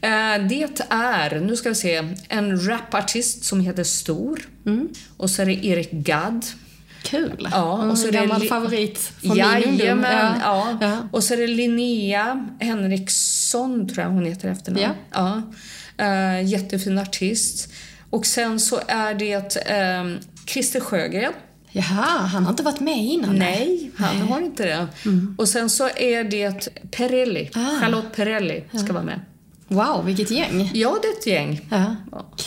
Eh, 0.00 0.46
det 0.48 0.80
är, 0.90 1.40
nu 1.40 1.56
ska 1.56 1.68
vi 1.68 1.74
se, 1.74 2.14
en 2.28 2.66
rapartist 2.68 3.44
som 3.44 3.60
heter 3.60 3.84
Stor. 3.84 4.48
Mm. 4.66 4.88
Och 5.16 5.30
så 5.30 5.42
är 5.42 5.46
det 5.46 5.66
Erik 5.66 5.90
Gadd 5.90 6.44
Kul! 7.02 7.48
Ja, 7.50 7.90
och 7.90 7.98
så 7.98 8.08
mm, 8.08 8.20
gammal 8.20 8.40
det 8.40 8.46
favorit 8.46 8.98
från 8.98 9.36
Jajamän, 9.36 10.40
ja. 10.40 10.78
ja. 10.80 11.08
Och 11.12 11.24
så 11.24 11.34
är 11.34 11.38
det 11.38 11.46
Linnea 11.46 12.48
Henriksson, 12.60 13.88
tror 13.88 14.04
jag 14.04 14.10
hon 14.10 14.24
heter 14.24 14.48
efternamn. 14.48 14.94
Ja. 15.12 15.42
Ja. 15.98 16.38
Uh, 16.40 16.48
jättefin 16.48 16.98
artist. 16.98 17.72
Och 18.10 18.26
sen 18.26 18.60
så 18.60 18.80
är 18.88 19.14
det 19.14 19.56
um, 20.00 20.18
Christer 20.46 20.80
Sjögren. 20.80 21.32
Jaha, 21.72 22.18
han 22.18 22.44
har 22.44 22.50
inte 22.50 22.62
varit 22.62 22.80
med 22.80 22.98
innan? 22.98 23.34
Nej, 23.36 23.90
han 23.96 24.18
Nej. 24.18 24.28
har 24.28 24.40
inte 24.40 24.64
det. 24.64 24.88
Mm. 25.04 25.34
Och 25.38 25.48
sen 25.48 25.70
så 25.70 25.88
är 25.88 26.24
det 26.24 26.68
Perelli, 26.90 27.50
ah. 27.54 27.80
Charlotte 27.80 28.16
Perelli 28.16 28.64
ska 28.72 28.92
vara 28.92 29.04
med. 29.04 29.20
Wow, 29.72 30.04
vilket 30.04 30.30
gäng! 30.30 30.70
Ja, 30.74 30.98
det 31.02 31.08
är 31.08 31.12
ett 31.12 31.26
gäng. 31.26 31.68
Ja. 31.70 31.96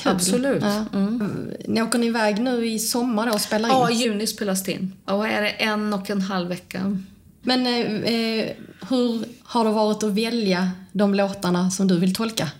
Absolut. 0.03 0.63
Ja. 0.63 0.85
Mm. 0.93 1.51
Ni 1.67 1.81
åker 1.81 1.99
ni 1.99 2.05
iväg 2.07 2.41
nu 2.41 2.67
i 2.67 2.79
sommar 2.79 3.33
och 3.33 3.41
spelar 3.41 3.69
in? 3.69 3.75
Ja, 3.75 3.89
i 3.91 3.93
juni 3.93 4.27
spelas 4.27 4.63
det 4.63 4.71
in. 4.71 4.93
Ja, 5.05 5.27
är 5.27 5.41
det 5.41 5.49
en 5.49 5.93
och 5.93 6.09
en 6.09 6.21
halv 6.21 6.49
vecka. 6.49 6.97
Men 7.41 7.67
eh, 7.67 8.45
hur 8.89 9.25
har 9.43 9.65
det 9.65 9.71
varit 9.71 10.03
att 10.03 10.11
välja 10.11 10.71
de 10.91 11.13
låtarna 11.13 11.71
som 11.71 11.87
du 11.87 11.99
vill 11.99 12.15
tolka? 12.15 12.51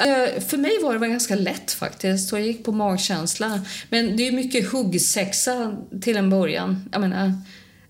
Eh, 0.00 0.42
För 0.42 0.56
mig 0.56 0.78
var 0.82 0.98
det 0.98 1.08
ganska 1.08 1.34
lätt 1.34 1.72
faktiskt. 1.72 2.32
Och 2.32 2.38
jag 2.38 2.46
gick 2.46 2.64
på 2.64 2.72
magkänsla. 2.72 3.60
Men 3.90 4.16
det 4.16 4.28
är 4.28 4.32
mycket 4.32 4.72
huggsexa 4.72 5.76
till 6.02 6.16
en 6.16 6.30
början. 6.30 6.88
Jag 6.92 7.00
menar, 7.00 7.32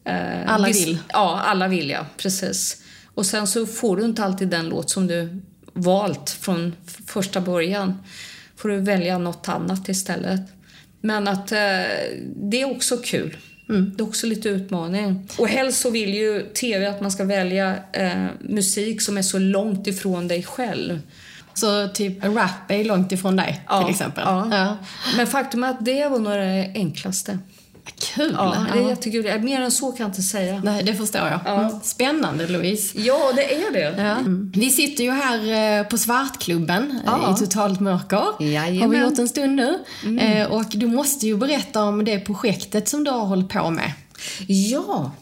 eh, 0.05 0.53
Alla 0.55 0.69
vill. 0.69 0.99
Ja, 1.13 1.41
alla 1.45 1.69
vill 1.69 1.91
ja. 1.91 2.07
Precis. 2.17 2.83
Och 3.15 3.27
sen 3.27 3.47
så 3.47 3.67
får 3.67 3.97
du 3.97 4.05
inte 4.05 4.25
alltid 4.25 4.49
den 4.49 4.69
låt 4.69 4.91
som 4.91 5.07
du 5.07 5.43
valt 5.77 6.31
från 6.31 6.77
första 7.07 7.41
början. 7.41 7.99
Får 8.57 8.69
du 8.69 8.81
välja 8.81 9.19
något 9.19 9.49
annat 9.49 9.89
istället. 9.89 10.41
Men 11.01 11.29
att 11.29 11.53
eh, 11.53 11.59
det 12.37 12.61
är 12.61 12.71
också 12.71 12.97
kul. 12.97 13.37
Det 13.67 14.03
är 14.03 14.07
också 14.07 14.27
lite 14.27 14.49
utmaning. 14.49 15.29
Och 15.39 15.49
helst 15.49 15.81
så 15.81 15.91
vill 15.91 16.15
ju 16.15 16.43
TV 16.43 16.87
att 16.87 17.01
man 17.01 17.11
ska 17.11 17.25
välja 17.25 17.75
eh, 17.93 18.27
musik 18.41 19.03
som 19.03 19.19
är 19.19 19.23
så 19.23 19.39
långt 19.39 19.87
ifrån 19.87 20.29
dig 20.29 20.43
själv. 20.43 21.01
Så 21.55 21.89
typ 21.89 22.25
rap 22.25 22.71
är 22.71 22.85
långt 22.85 23.13
ifrån 23.13 23.37
dig 23.37 23.61
till 23.81 23.91
exempel. 23.91 24.25
Ja. 24.27 24.77
Men 25.17 25.27
faktum 25.27 25.65
är 25.65 25.71
att 25.71 25.85
det 25.85 26.09
var 26.09 26.19
nog 26.19 26.33
det 26.33 26.71
enklaste. 26.75 27.39
Kul! 27.95 28.35
Ja, 28.39 28.57
det 28.73 28.79
är 28.79 28.83
Ja. 28.83 28.89
jättekul. 28.89 29.41
Mer 29.43 29.61
än 29.61 29.71
så 29.71 29.93
kan 29.93 29.99
jag 30.05 30.09
inte 30.09 30.23
säga. 30.23 30.61
Nej, 30.65 30.83
det 30.83 30.95
förstår 30.95 31.21
jag. 31.45 31.59
Mm. 31.59 31.81
Spännande 31.83 32.47
Louise. 32.49 32.99
Ja, 33.01 33.33
det 33.37 33.55
är 33.55 33.73
det. 33.73 34.03
Ja. 34.03 34.17
Vi 34.55 34.71
sitter 34.71 35.05
ju 35.05 35.11
här 35.11 35.79
eh, 35.81 35.87
på 35.87 35.99
Svartklubben 35.99 36.91
eh, 36.91 36.97
Ja. 37.07 37.35
i 37.37 37.39
totalt 37.47 37.81
mörker. 37.81 38.25
Jajamän. 38.41 38.81
Har 38.83 38.89
vi 38.89 38.99
gjort 38.99 39.19
en 39.19 39.29
stund 39.29 39.55
nu. 39.57 39.79
Eh, 40.21 40.47
Och 40.47 40.65
du 40.71 40.87
måste 40.87 41.27
ju 41.27 41.37
berätta 41.37 41.83
om 41.85 42.05
det 42.05 42.19
projektet 42.21 42.89
som 42.89 43.05
du 43.05 43.11
har 43.11 43.25
hållit 43.27 43.49
på 43.49 43.71
med. 43.71 43.93
Ja. 44.49 45.13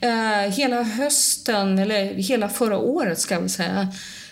Eh, 0.00 0.52
hela 0.52 0.82
hösten, 0.82 1.78
eller 1.78 2.14
hela 2.14 2.48
förra 2.48 2.78
året 2.78 3.18
ska 3.20 3.34
jag 3.34 3.50
säga, 3.50 3.88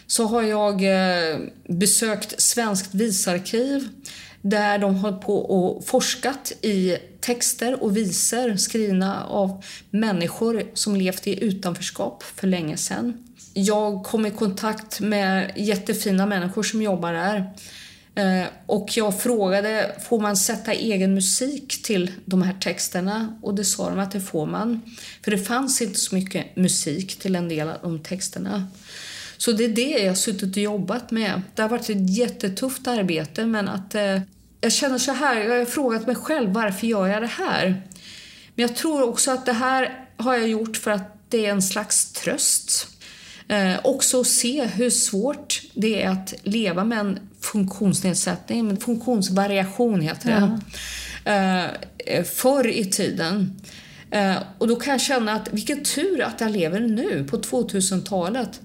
så 0.07 0.27
har 0.27 0.43
jag 0.43 0.85
eh, 0.85 1.39
besökt 1.69 2.41
Svenskt 2.43 2.95
visarkiv 2.95 3.89
där 4.43 4.79
de 4.79 4.95
har 4.97 5.13
på 5.13 5.37
och 5.39 5.87
forskat 5.87 6.53
i 6.63 6.97
texter 7.21 7.83
och 7.83 7.97
visor 7.97 8.57
skrivna 8.57 9.25
av 9.25 9.65
människor 9.91 10.63
som 10.75 10.97
levt 10.97 11.27
i 11.27 11.45
utanförskap 11.45 12.23
för 12.23 12.47
länge 12.47 12.77
sedan. 12.77 13.25
Jag 13.55 14.05
kom 14.05 14.27
i 14.27 14.31
kontakt 14.31 15.01
med 15.01 15.53
jättefina 15.57 16.27
människor 16.27 16.63
som 16.63 16.83
jobbar 16.83 17.13
där. 17.13 17.53
Eh, 18.15 18.47
och 18.67 18.97
jag 18.97 19.21
frågade, 19.21 19.97
får 20.09 20.21
man 20.21 20.37
sätta 20.37 20.73
egen 20.73 21.15
musik 21.15 21.83
till 21.83 22.11
de 22.25 22.43
här 22.43 22.55
texterna? 22.61 23.39
Och 23.43 23.55
det 23.55 23.65
sa 23.65 23.91
de 23.91 23.99
att 23.99 24.13
det 24.13 24.21
får 24.21 24.47
man. 24.47 24.81
För 25.25 25.31
det 25.31 25.39
fanns 25.39 25.83
inte 25.83 25.99
så 26.01 26.15
mycket 26.15 26.57
musik 26.57 27.19
till 27.19 27.37
en 27.37 27.49
del 27.49 27.69
av 27.69 27.77
de 27.83 27.99
texterna. 28.03 28.67
Så 29.39 29.53
det 29.53 29.65
är 29.65 29.69
det 29.69 29.91
jag 29.91 30.09
har 30.09 30.15
suttit 30.15 30.57
och 30.57 30.63
jobbat 30.63 31.11
med. 31.11 31.43
Det 31.55 31.63
har 31.63 31.69
varit 31.69 31.91
ett 31.91 32.11
jättetufft 32.11 32.87
arbete 32.87 33.47
men 33.47 33.69
att 33.69 33.95
eh, 33.95 34.21
jag 34.61 34.73
känner 34.73 34.99
så 34.99 35.13
här, 35.13 35.41
jag 35.41 35.59
har 35.59 35.65
frågat 35.65 36.07
mig 36.07 36.17
själv 36.17 36.53
varför 36.53 36.87
gör 36.87 37.07
jag 37.07 37.23
det 37.23 37.27
här? 37.27 37.83
Men 38.55 38.63
jag 38.63 38.77
tror 38.77 39.03
också 39.03 39.31
att 39.31 39.47
det 39.47 39.53
här 39.53 40.07
har 40.17 40.37
jag 40.37 40.49
gjort 40.49 40.77
för 40.77 40.91
att 40.91 41.15
det 41.29 41.47
är 41.47 41.51
en 41.51 41.63
slags 41.63 42.13
tröst. 42.13 42.87
Eh, 43.49 43.75
också 43.85 44.25
se 44.25 44.65
hur 44.67 44.91
svårt 44.91 45.63
det 45.75 46.03
är 46.03 46.09
att 46.09 46.35
leva 46.43 46.85
med 46.85 46.99
en 46.99 47.19
funktionsnedsättning, 47.41 48.71
en 48.71 48.77
funktionsvariation 48.77 50.01
heter 50.01 50.29
det. 50.31 50.61
Eh, 52.05 52.25
förr 52.25 52.67
i 52.67 52.85
tiden. 52.85 53.61
Eh, 54.11 54.37
och 54.59 54.69
då 54.69 54.77
kan 54.77 54.93
jag 54.93 55.01
känna 55.01 55.33
att 55.33 55.53
vilken 55.53 55.85
tur 55.85 56.23
att 56.23 56.41
jag 56.41 56.51
lever 56.51 56.81
nu 56.81 57.25
på 57.31 57.37
2000-talet. 57.37 58.61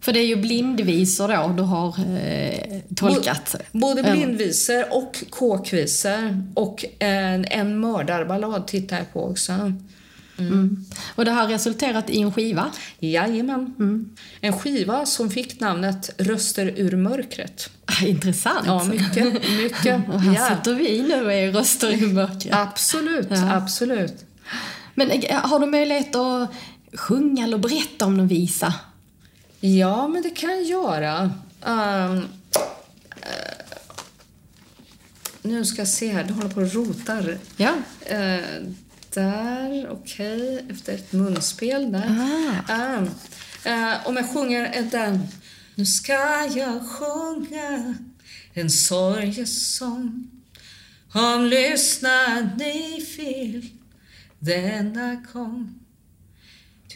För 0.00 0.12
det 0.12 0.20
är 0.20 0.26
ju 0.26 0.36
blindvisor 0.36 1.28
då 1.28 1.54
du 1.56 1.62
har 1.62 1.88
eh, 2.22 2.80
tolkat. 2.96 3.54
Både 3.72 4.02
blindvisor 4.02 4.84
och 4.96 5.24
kåkvisor 5.30 6.44
och 6.54 6.84
en, 6.98 7.44
en 7.44 7.80
mördarballad 7.80 8.66
tittar 8.66 8.96
jag 8.96 9.12
på 9.12 9.30
också. 9.30 9.72
Och 11.14 11.24
det 11.24 11.30
har 11.30 11.46
resulterat 11.48 12.10
i 12.10 12.20
en 12.20 12.32
skiva. 12.32 12.70
Jajamän. 12.98 13.74
Mm. 13.78 14.10
En 14.40 14.52
skiva 14.52 15.06
som 15.06 15.30
fick 15.30 15.60
namnet 15.60 16.10
Röster 16.18 16.72
ur 16.76 16.96
mörkret. 16.96 17.70
Ah, 17.84 18.04
Intressant. 18.06 18.66
Ja, 18.66 18.84
mycket. 18.84 19.24
mycket. 19.62 20.08
Och 20.12 20.20
här 20.20 20.34
Ja. 20.34 20.56
sitter 20.56 20.74
vi 20.74 21.02
nu 21.02 21.24
och 21.24 21.32
är 21.32 21.52
röster 21.52 21.90
i 22.02 22.06
mörkret. 22.12 22.54
Absolut, 22.54 23.26
Ja. 23.30 23.54
absolut. 23.54 24.24
Men 24.94 25.10
eh, 25.10 25.36
har 25.36 25.58
du 25.58 25.66
möjlighet 25.66 26.16
att 26.16 26.50
sjunga 26.94 27.44
eller 27.44 27.58
berätta 27.58 28.06
om 28.06 28.16
någon 28.16 28.28
visa? 28.28 28.74
Ja, 29.60 30.08
men 30.08 30.22
det 30.22 30.30
kan 30.30 30.50
jag 30.50 30.62
göra. 30.62 31.32
Ehm, 31.64 32.18
eh, 33.20 33.66
nu 35.42 35.64
ska 35.64 35.80
jag 35.80 35.88
se 35.88 36.12
här, 36.12 36.24
du 36.24 36.32
håller 36.32 36.48
på 36.48 36.60
och 36.60 36.74
rotar. 36.74 37.38
Ja. 37.56 37.74
Eh, 38.06 38.40
där, 39.14 39.88
okej. 39.90 40.64
Efter 40.70 40.94
ett 40.94 41.12
munspel 41.12 41.92
där. 41.92 42.62
Ah. 42.68 43.06
Eh, 43.64 44.06
om 44.06 44.16
jag 44.16 44.34
sjunger 44.34 44.88
den. 44.90 45.28
Nu 45.74 45.86
ska 45.86 46.12
jag 46.54 46.90
sjunga 46.90 47.94
en 48.52 48.70
sorgesång. 48.70 50.30
Om 51.14 51.44
lyssna 51.44 52.40
ni 52.58 53.06
vill 53.16 53.70
denna 54.38 55.14
gång. 55.32 55.74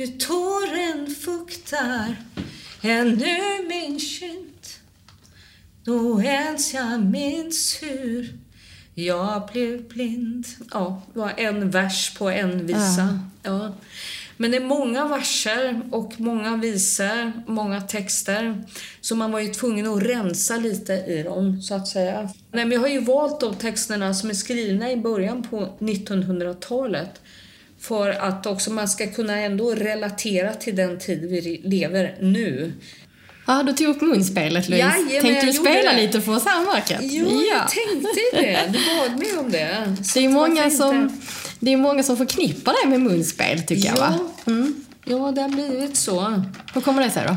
Ty 0.02 0.08
tåren 0.08 1.14
fuktar 1.20 2.16
ännu 2.82 3.68
min 3.68 4.00
kind 4.00 4.66
då 5.84 6.22
ens 6.22 6.74
jag 6.74 7.04
minns 7.04 7.78
hur 7.82 8.38
jag 8.94 9.48
blev 9.52 9.88
blind. 9.88 10.46
Ja, 10.70 11.02
det 11.12 11.18
var 11.18 11.32
en 11.36 11.70
vers 11.70 12.14
på 12.18 12.30
en 12.30 12.66
visa. 12.66 13.20
Ja. 13.42 13.74
Men 14.36 14.50
det 14.50 14.56
är 14.56 14.64
många 14.64 15.08
verser 15.08 15.80
och 15.90 16.20
många 16.20 16.56
visor, 16.56 17.32
många 17.46 17.80
texter. 17.80 18.64
Så 19.00 19.16
man 19.16 19.32
var 19.32 19.40
ju 19.40 19.48
tvungen 19.48 19.86
att 19.86 20.02
rensa 20.02 20.56
lite 20.56 20.92
i 20.92 21.22
dem, 21.22 21.62
så 21.62 21.74
att 21.74 21.88
säga. 21.88 22.22
Nej, 22.22 22.64
men 22.64 22.72
jag 22.72 22.80
har 22.80 22.88
ju 22.88 23.00
valt 23.00 23.40
de 23.40 23.54
texterna 23.54 24.14
som 24.14 24.30
är 24.30 24.34
skrivna 24.34 24.92
i 24.92 24.96
början 24.96 25.42
på 25.42 25.76
1900-talet. 25.78 27.21
För 27.82 28.10
att 28.10 28.46
också 28.46 28.70
man 28.70 28.88
ska 28.88 29.06
kunna 29.06 29.38
ändå 29.40 29.74
relatera 29.74 30.54
till 30.54 30.76
den 30.76 30.98
tid 30.98 31.20
vi 31.30 31.60
lever 31.64 32.16
nu. 32.20 32.72
Ja, 33.46 33.62
du 33.62 33.72
tog 33.72 33.86
upp 33.86 34.00
munspelet 34.02 34.68
Louise. 34.68 34.86
Jajamän, 34.88 35.22
Tänkte 35.22 35.46
du 35.46 35.52
spela 35.52 35.92
det. 35.92 35.96
lite 35.96 36.20
för 36.20 36.32
mörkret? 36.32 37.00
Jo, 37.02 37.42
jag 37.50 37.68
tänkte 37.68 38.08
det. 38.32 38.60
Du 38.72 38.78
bad 38.78 39.18
mig 39.18 39.38
om 39.38 39.50
det. 39.50 39.96
Så 40.04 40.18
Det 40.18 40.24
är, 40.24 40.28
många 40.28 40.70
som, 40.70 41.20
det 41.60 41.72
är 41.72 41.76
många 41.76 42.02
som 42.02 42.16
förknippar 42.16 42.74
det 42.84 42.90
med 42.90 43.00
munspel 43.00 43.62
tycker 43.62 43.88
jag 43.88 43.96
va? 43.96 44.18
Mm. 44.46 44.84
Ja, 45.04 45.16
ja, 45.26 45.32
det 45.32 45.42
har 45.42 45.48
blivit 45.48 45.96
så. 45.96 46.42
Hur 46.74 46.80
kommer 46.80 47.04
det 47.04 47.10
sig 47.10 47.26
då? 47.26 47.36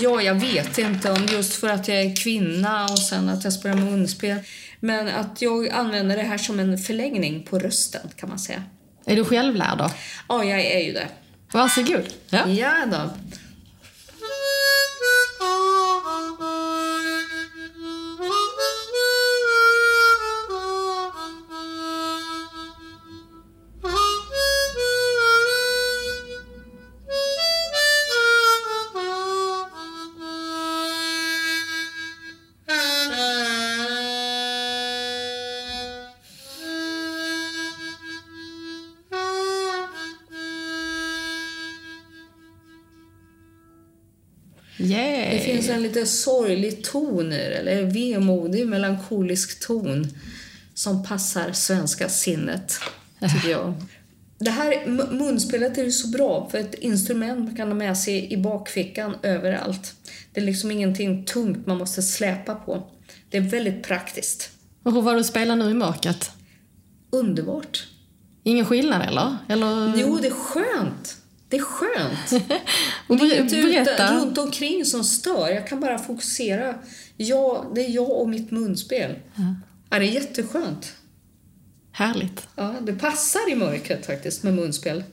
Ja, 0.00 0.22
jag 0.22 0.34
vet 0.34 0.78
inte 0.78 1.12
om 1.12 1.26
just 1.32 1.54
för 1.54 1.68
att 1.68 1.88
jag 1.88 2.00
är 2.00 2.16
kvinna 2.16 2.84
och 2.84 2.98
sen 2.98 3.28
att 3.28 3.44
jag 3.44 3.52
spelar 3.52 3.76
munspel. 3.76 4.38
Men 4.80 5.08
att 5.08 5.42
jag 5.42 5.68
använder 5.68 6.16
det 6.16 6.22
här 6.22 6.38
som 6.38 6.60
en 6.60 6.78
förlängning 6.78 7.42
på 7.50 7.58
rösten 7.58 8.00
kan 8.16 8.28
man 8.28 8.38
säga. 8.38 8.62
Är 9.08 9.16
du 9.16 9.24
självlärd 9.24 9.78
då? 9.78 9.90
Ja, 10.28 10.44
jag 10.44 10.60
är 10.60 10.80
ju 10.80 10.92
det. 10.92 11.08
Varsågod. 11.52 12.06
Ja. 12.30 12.48
Ja 12.48 12.72
då. 12.86 13.10
En 45.78 45.82
lite 45.82 46.06
sorglig 46.06 46.84
ton 46.84 47.32
i 47.32 47.36
det, 47.36 47.54
eller 47.54 47.82
vemodig, 47.82 48.66
melankolisk 48.68 49.66
ton 49.66 50.06
som 50.74 51.04
passar 51.04 51.52
svenska 51.52 52.08
sinnet, 52.08 52.74
tycker 53.34 53.50
jag. 53.50 53.74
Det 54.38 54.50
här 54.50 54.72
mu- 54.86 55.12
munspelet 55.12 55.78
är 55.78 55.84
ju 55.84 55.92
så 55.92 56.08
bra, 56.08 56.48
för 56.50 56.58
ett 56.58 56.74
instrument 56.74 57.38
man 57.44 57.56
kan 57.56 57.68
ha 57.68 57.74
med 57.74 57.98
sig 57.98 58.32
i 58.32 58.36
bakfickan 58.36 59.16
överallt. 59.22 59.94
Det 60.32 60.40
är 60.40 60.44
liksom 60.44 60.70
ingenting 60.70 61.24
tungt 61.24 61.66
man 61.66 61.78
måste 61.78 62.02
släpa 62.02 62.54
på. 62.54 62.90
Det 63.30 63.36
är 63.36 63.40
väldigt 63.40 63.82
praktiskt. 63.82 64.50
Och 64.82 64.92
hur 64.92 65.02
var 65.02 65.14
det 65.14 65.20
att 65.20 65.26
spela 65.26 65.54
nu 65.54 65.70
i 65.70 65.74
mörkret? 65.74 66.30
Underbart. 67.10 67.86
Ingen 68.42 68.64
skillnad 68.66 69.02
eller? 69.08 69.36
eller? 69.48 69.92
Jo, 69.96 70.18
det 70.22 70.28
är 70.28 70.32
skönt. 70.32 71.16
Det 71.48 71.56
är 71.56 71.62
skönt. 71.62 72.44
Och 73.06 73.16
det 73.16 73.36
är 73.36 73.40
inte 73.40 74.12
runt 74.12 74.38
omkring 74.38 74.84
som 74.84 75.04
stör. 75.04 75.48
Jag 75.48 75.66
kan 75.66 75.80
bara 75.80 75.98
fokusera. 75.98 76.74
Ja, 77.16 77.72
det 77.74 77.80
är 77.80 77.90
jag 77.90 78.10
och 78.10 78.28
mitt 78.28 78.50
munspel. 78.50 79.14
Ja. 79.34 79.54
ja 79.90 79.98
det 79.98 80.04
är 80.04 80.10
jätteskönt. 80.10 80.92
Härligt. 81.92 82.48
Ja, 82.56 82.74
det 82.80 82.92
passar 82.92 83.50
i 83.50 83.54
mörkret 83.54 84.06
faktiskt 84.06 84.42
med 84.42 84.54
munspel. 84.54 85.04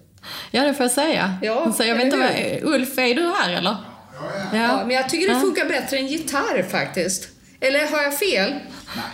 Ja, 0.52 0.64
det 0.64 0.74
får 0.74 0.84
jag 0.84 0.92
säga. 0.92 1.38
Ja, 1.42 1.74
så 1.74 1.84
jag 1.84 1.96
vet 1.96 2.06
inte 2.06 2.18
vad, 2.18 2.74
Ulf, 2.74 2.98
är 2.98 3.16
du 3.16 3.22
här 3.22 3.54
eller? 3.54 3.70
Ja, 3.72 4.32
ja. 4.54 4.58
ja 4.58 4.86
men 4.86 4.96
jag 4.96 5.10
tycker 5.10 5.34
det 5.34 5.40
funkar 5.40 5.66
bättre 5.66 5.98
än 5.98 6.08
gitarr 6.08 6.64
faktiskt. 6.70 7.30
Eller 7.60 7.88
har 7.88 8.04
jag 8.04 8.20
fel? 8.20 8.50
Nej. 8.96 9.06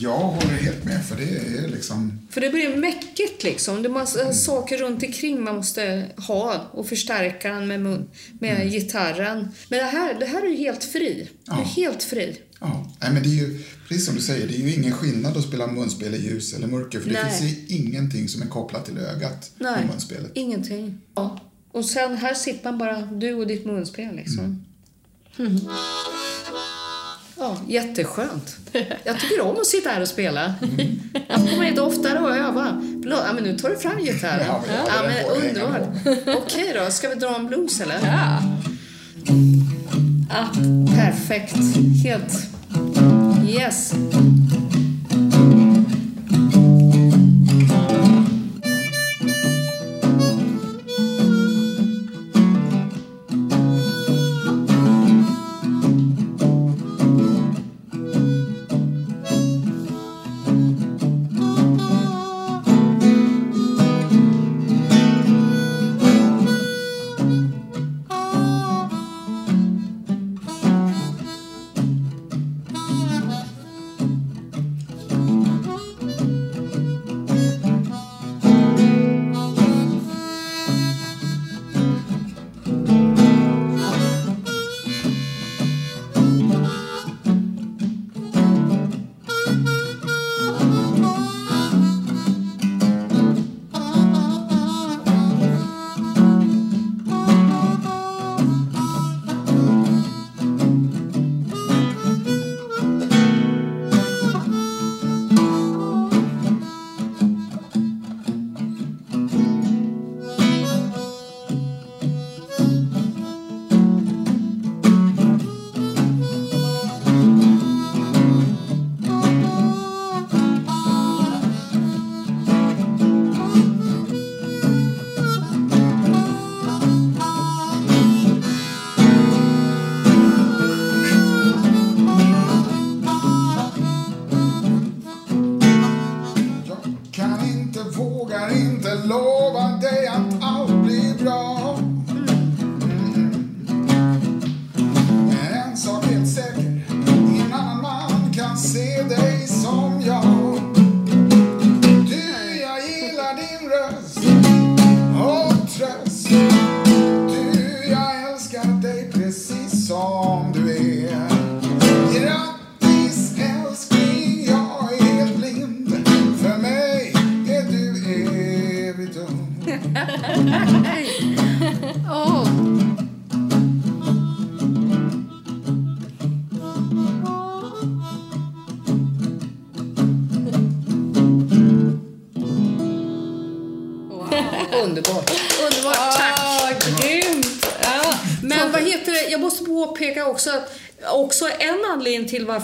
Jag 0.00 0.18
håller 0.18 0.54
helt 0.54 0.84
med, 0.84 1.04
för 1.04 1.16
det 1.16 1.58
är 1.58 1.68
liksom... 1.68 2.28
För 2.30 2.40
det 2.40 2.50
blir 2.50 2.76
mäckigt 2.76 3.42
liksom. 3.42 3.82
Det 3.82 3.88
är 3.88 3.90
massa 3.90 4.20
mm. 4.20 4.34
saker 4.34 4.78
runt 4.78 5.02
omkring 5.02 5.44
man 5.44 5.56
måste 5.56 6.06
ha 6.16 6.70
och 6.72 6.86
förstärka 6.86 7.48
den 7.48 7.68
med, 7.68 7.80
mun, 7.80 8.10
med 8.40 8.56
mm. 8.56 8.68
gitarren. 8.68 9.48
Men 9.68 9.78
det 9.78 9.84
här, 9.84 10.20
det 10.20 10.26
här 10.26 10.42
är 10.42 10.48
ju 10.48 10.56
helt 10.56 10.84
fri. 10.84 11.28
Ja. 11.44 11.54
Du 11.54 11.60
är 11.60 11.64
helt 11.64 12.02
fri. 12.02 12.40
Ja, 12.60 12.94
Nej, 13.00 13.12
men 13.12 13.22
det 13.22 13.28
är 13.28 13.34
ju 13.34 13.62
precis 13.88 14.06
som 14.06 14.14
du 14.14 14.20
säger, 14.20 14.46
det 14.46 14.54
är 14.54 14.58
ju 14.58 14.74
ingen 14.74 14.92
skillnad 14.92 15.36
att 15.36 15.44
spela 15.44 15.66
munspel 15.66 16.14
i 16.14 16.18
ljus 16.18 16.54
eller 16.54 16.66
mörker. 16.66 17.00
För 17.00 17.10
Nej. 17.10 17.24
det 17.24 17.30
finns 17.30 17.52
ju 17.52 17.76
ingenting 17.76 18.28
som 18.28 18.42
är 18.42 18.46
kopplat 18.46 18.86
till 18.86 18.98
ögat 18.98 19.50
Nej, 19.58 19.82
i 19.84 19.86
munspelet. 19.86 20.30
ingenting. 20.34 20.98
Ja. 21.14 21.40
Och 21.72 21.84
sen 21.84 22.16
här 22.16 22.34
sitter 22.34 22.64
man 22.64 22.78
bara, 22.78 23.00
du 23.00 23.34
och 23.34 23.46
ditt 23.46 23.66
munspel 23.66 24.16
liksom. 24.16 24.64
Mm. 25.38 25.60
Ja, 27.40 27.56
jätteskönt. 27.68 28.56
Jag 29.04 29.20
tycker 29.20 29.40
om 29.40 29.56
att 29.56 29.66
sitta 29.66 29.90
här 29.90 30.00
och 30.00 30.08
spela. 30.08 30.54
Mm. 30.62 31.00
Jag 31.28 31.36
kommer 31.36 31.64
hit 31.64 31.78
oftare 31.78 32.18
och 32.18 32.36
öva. 32.36 32.82
Ja, 33.04 33.32
men 33.34 33.44
nu 33.44 33.58
tar 33.58 33.70
du 33.70 33.76
fram 33.76 33.98
gitarren. 33.98 34.46
Ja, 34.46 34.62
men, 34.66 34.76
ja, 34.86 35.02
men 35.02 35.48
underbart. 35.48 35.88
Okej 36.42 36.72
då, 36.74 36.90
ska 36.90 37.08
vi 37.08 37.14
dra 37.14 37.36
en 37.36 37.46
blues 37.46 37.80
eller? 37.80 37.98
Ja. 38.02 38.42
Ah, 40.30 40.46
perfekt. 40.96 41.56
Helt... 42.04 42.32
Yes. 43.48 43.92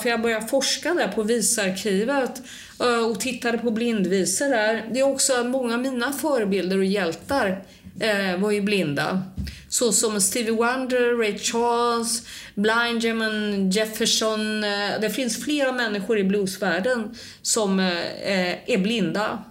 Varför 0.07 0.11
jag 0.11 0.23
började 0.23 0.47
forska 0.47 0.95
där 0.95 1.09
på 1.09 1.23
visarkivet 1.23 2.43
eh, 2.81 3.11
och 3.11 3.21
tittade 3.21 3.59
på 3.59 3.71
blindvisor 3.71 4.49
där. 4.49 4.85
Det 4.93 5.01
är 5.01 5.03
också 5.03 5.33
att 5.33 5.47
många 5.47 5.75
av 5.75 5.81
mina 5.81 6.13
förebilder 6.13 6.79
och 6.79 6.85
hjältar 6.85 7.65
eh, 8.01 8.41
var 8.41 8.51
ju 8.51 8.61
blinda. 8.61 9.23
Så 9.69 9.93
som 9.93 10.21
Stevie 10.21 10.53
Wonder, 10.53 11.19
Ray 11.19 11.39
Charles, 11.39 12.23
Blind 12.55 13.03
German, 13.03 13.71
Jefferson. 13.71 14.65
Eh, 14.65 15.01
det 15.01 15.11
finns 15.11 15.45
flera 15.45 15.73
människor 15.73 16.19
i 16.19 16.25
bluesvärlden 16.25 17.15
som 17.43 17.81
eh, 17.81 17.99
eh, 18.23 18.57
är 18.67 18.79
blinda. 18.79 19.45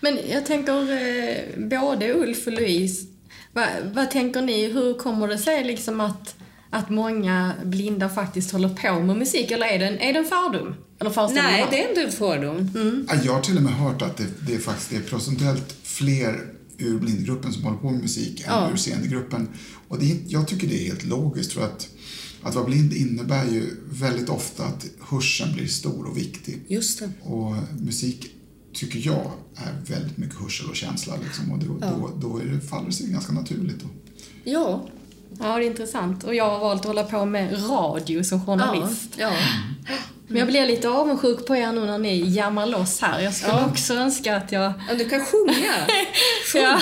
Men 0.00 0.18
jag 0.30 0.46
tänker 0.46 1.68
både 1.68 2.14
Ulf 2.14 2.46
och 2.46 2.52
Louise, 2.52 3.06
vad, 3.52 3.68
vad 3.94 4.10
tänker 4.10 4.42
ni, 4.42 4.68
hur 4.72 4.94
kommer 4.94 5.28
det 5.28 5.38
sig 5.38 5.64
liksom 5.64 6.00
att 6.00 6.36
att 6.70 6.90
många 6.90 7.54
blinda 7.64 8.08
faktiskt 8.08 8.52
håller 8.52 8.68
på 8.68 9.00
med 9.00 9.16
musik? 9.16 9.50
Eller 9.50 9.66
är 9.66 9.78
det 9.78 9.86
en, 9.86 9.98
är 9.98 10.12
det 10.12 10.18
en 10.18 10.24
fördom? 10.24 10.74
Eller 10.98 11.34
Nej, 11.34 11.66
det 11.70 11.84
är 11.84 11.88
inte 11.88 12.02
en 12.02 12.12
fördom. 12.12 12.56
Mm. 12.56 13.08
Jag 13.24 13.32
har 13.32 13.40
till 13.40 13.56
och 13.56 13.62
med 13.62 13.72
hört 13.72 14.02
att 14.02 14.16
det, 14.16 14.26
det 14.46 14.54
är 14.54 14.58
faktiskt 14.58 14.90
det 14.90 14.96
är 14.96 15.00
procentuellt 15.00 15.76
fler 15.82 16.46
ur 16.78 16.98
blindgruppen 16.98 17.52
som 17.52 17.64
håller 17.64 17.78
på 17.78 17.90
med 17.90 18.02
musik 18.02 18.40
än 18.40 18.46
ja. 18.48 18.70
ur 18.72 18.76
seendegruppen. 18.76 19.48
Och 19.88 19.98
det, 19.98 20.18
jag 20.26 20.48
tycker 20.48 20.66
det 20.66 20.82
är 20.82 20.86
helt 20.86 21.04
logiskt 21.04 21.52
för 21.52 21.64
att 21.64 21.88
att 22.42 22.54
vara 22.54 22.64
blind 22.64 22.92
innebär 22.92 23.44
ju 23.44 23.76
väldigt 23.90 24.28
ofta 24.28 24.64
att 24.64 24.86
hörseln 25.00 25.52
blir 25.52 25.66
stor 25.66 26.06
och 26.06 26.16
viktig. 26.16 26.60
Just 26.68 26.98
det. 26.98 27.10
Och 27.22 27.54
musik 27.80 28.32
tycker 28.72 28.98
jag 28.98 29.32
är 29.54 29.92
väldigt 29.92 30.16
mycket 30.16 30.36
hörsel 30.36 30.70
och 30.70 30.76
känsla 30.76 31.14
liksom. 31.24 31.52
och 31.52 31.58
då, 31.58 31.78
ja. 31.80 31.90
då, 31.90 32.28
då 32.28 32.38
är 32.38 32.44
det, 32.44 32.60
faller 32.60 32.86
det 32.86 32.92
sig 32.92 33.06
ganska 33.06 33.32
naturligt. 33.32 33.80
Då. 33.80 33.88
Ja, 34.44 34.88
Ja, 35.40 35.56
det 35.56 35.64
är 35.64 35.66
intressant. 35.66 36.24
Och 36.24 36.34
jag 36.34 36.50
har 36.50 36.58
valt 36.58 36.80
att 36.80 36.86
hålla 36.86 37.04
på 37.04 37.24
med 37.24 37.70
radio 37.70 38.24
som 38.24 38.46
journalist. 38.46 39.14
Ja, 39.16 39.32
ja. 39.88 39.94
Men 40.28 40.38
jag 40.38 40.48
blir 40.48 40.66
lite 40.66 40.88
avundsjuk 40.88 41.46
på 41.46 41.56
er 41.56 41.72
nu 41.72 41.80
när 41.80 41.98
ni 41.98 42.34
jammar 42.34 42.66
loss 42.66 43.00
här. 43.00 43.20
Jag 43.20 43.34
skulle 43.34 43.52
ja. 43.52 43.66
också 43.66 43.94
önska 43.94 44.36
att 44.36 44.52
jag... 44.52 44.72
Ja, 44.88 44.94
du 44.94 45.08
kan 45.08 45.24
sjunga. 45.24 45.52
Sjung. 46.52 46.62
ja. 46.62 46.80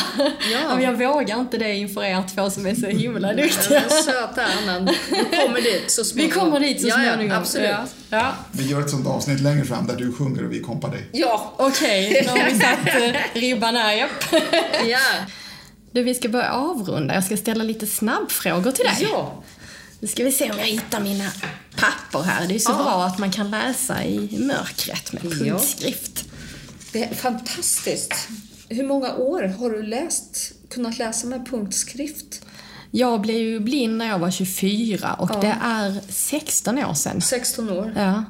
ja. 0.52 0.74
Men 0.74 0.82
jag 0.82 0.92
vågar 0.92 1.40
inte 1.40 1.58
det 1.58 1.74
inför 1.74 2.04
er 2.04 2.22
två 2.34 2.50
som 2.50 2.66
är 2.66 2.74
så 2.74 2.86
himla 2.86 3.32
duktiga. 3.32 3.82
Ja, 3.88 4.02
söta 4.02 4.42
Anna. 4.44 4.92
Vi 5.10 5.36
kommer 5.36 5.60
dit 5.60 5.90
så 5.90 6.04
småningom. 6.04 6.34
Vi 6.34 6.40
kommer 6.40 6.60
dit 6.60 6.82
så 6.82 6.90
småningom. 6.90 7.26
Ja, 7.26 7.36
absolut. 7.36 7.70
Ja. 8.10 8.34
Vi 8.52 8.70
gör 8.70 8.80
ett 8.80 8.90
sånt 8.90 9.06
avsnitt 9.06 9.40
längre 9.40 9.64
fram 9.64 9.86
där 9.86 9.96
du 9.96 10.12
sjunger 10.12 10.44
och 10.44 10.52
vi 10.52 10.60
kompar 10.60 10.90
dig. 10.90 11.08
Ja. 11.12 11.52
Okej, 11.56 12.10
okay. 12.10 12.22
nu 12.22 12.40
har 12.40 12.50
vi 12.50 12.58
satt 12.58 13.02
eh, 13.02 13.40
ribban 13.40 13.76
här. 13.76 13.94
Japp. 13.94 14.10
ja. 14.86 14.98
Du, 15.94 16.02
vi 16.02 16.14
ska 16.14 16.28
börja 16.28 16.50
avrunda. 16.52 17.14
Jag 17.14 17.24
ska 17.24 17.36
ställa 17.36 17.64
lite 17.64 17.86
snabbfrågor 17.86 18.72
till 18.72 18.84
dig. 18.84 19.08
Ja. 19.12 19.42
Nu 20.00 20.08
ska 20.08 20.24
vi 20.24 20.32
se 20.32 20.50
om 20.50 20.58
jag 20.58 20.66
hittar 20.66 21.00
mina 21.00 21.30
papper 21.76 22.22
här. 22.22 22.48
Det 22.48 22.54
är 22.54 22.58
så 22.58 22.70
Ja. 22.72 22.76
bra 22.82 23.04
att 23.04 23.18
man 23.18 23.30
kan 23.30 23.50
läsa 23.50 24.04
i 24.04 24.38
mörkret 24.46 25.12
med 25.12 25.24
Ja. 25.24 25.30
punktskrift. 25.30 26.24
Det 26.92 27.04
är 27.04 27.14
fantastiskt. 27.14 28.28
Hur 28.68 28.86
många 28.86 29.14
år 29.14 29.42
har 29.42 29.70
du 29.70 29.82
läst, 29.82 30.52
kunnat 30.70 30.98
läsa 30.98 31.26
med 31.26 31.46
punktskrift? 31.50 32.42
Jag 32.90 33.20
blev 33.20 33.36
ju 33.36 33.60
blind 33.60 33.96
när 33.96 34.06
jag 34.08 34.18
var 34.18 34.30
24 34.30 35.14
och 35.14 35.40
det 35.40 35.56
är 35.62 36.00
16 36.08 36.78
år 36.84 36.94
sedan. 36.94 37.20
16 37.20 37.70
år. 37.70 37.92
Ja. 37.96 38.24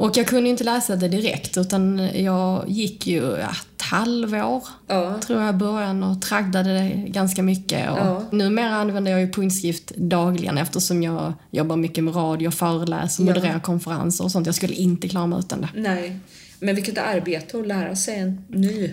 Och 0.00 0.16
jag 0.16 0.26
kunde 0.26 0.50
inte 0.50 0.64
läsa 0.64 0.96
det 0.96 1.08
direkt 1.08 1.56
utan 1.56 2.08
jag 2.14 2.64
gick 2.68 3.06
ju 3.06 3.36
ett 3.36 3.82
halvår, 3.82 4.62
Ja. 4.86 5.18
tror 5.26 5.40
jag, 5.42 5.54
i 5.54 5.58
början 5.58 6.02
och 6.02 6.22
traggade 6.22 6.72
det 6.78 6.88
ganska 7.08 7.42
mycket. 7.42 7.90
Och 7.90 7.98
Ja. 7.98 8.22
Numera 8.30 8.74
använder 8.76 9.10
jag 9.10 9.20
ju 9.20 9.32
punktskrift 9.32 9.92
dagligen 9.96 10.58
eftersom 10.58 11.02
jag 11.02 11.32
jobbar 11.50 11.76
mycket 11.76 12.04
med 12.04 12.16
radio, 12.16 12.50
föreläser, 12.50 13.22
Ja. 13.22 13.26
modererar 13.26 13.60
konferenser 13.60 14.24
och 14.24 14.30
sånt. 14.32 14.46
Jag 14.46 14.54
skulle 14.54 14.74
inte 14.74 15.08
klara 15.08 15.26
mig 15.26 15.38
utan 15.38 15.60
det. 15.60 15.68
Nej. 15.74 16.18
Men 16.60 16.74
vilket 16.74 16.98
arbete 16.98 17.58
att 17.58 17.66
lära 17.66 17.96
sig 17.96 18.18
en 18.18 18.44
ny 18.48 18.90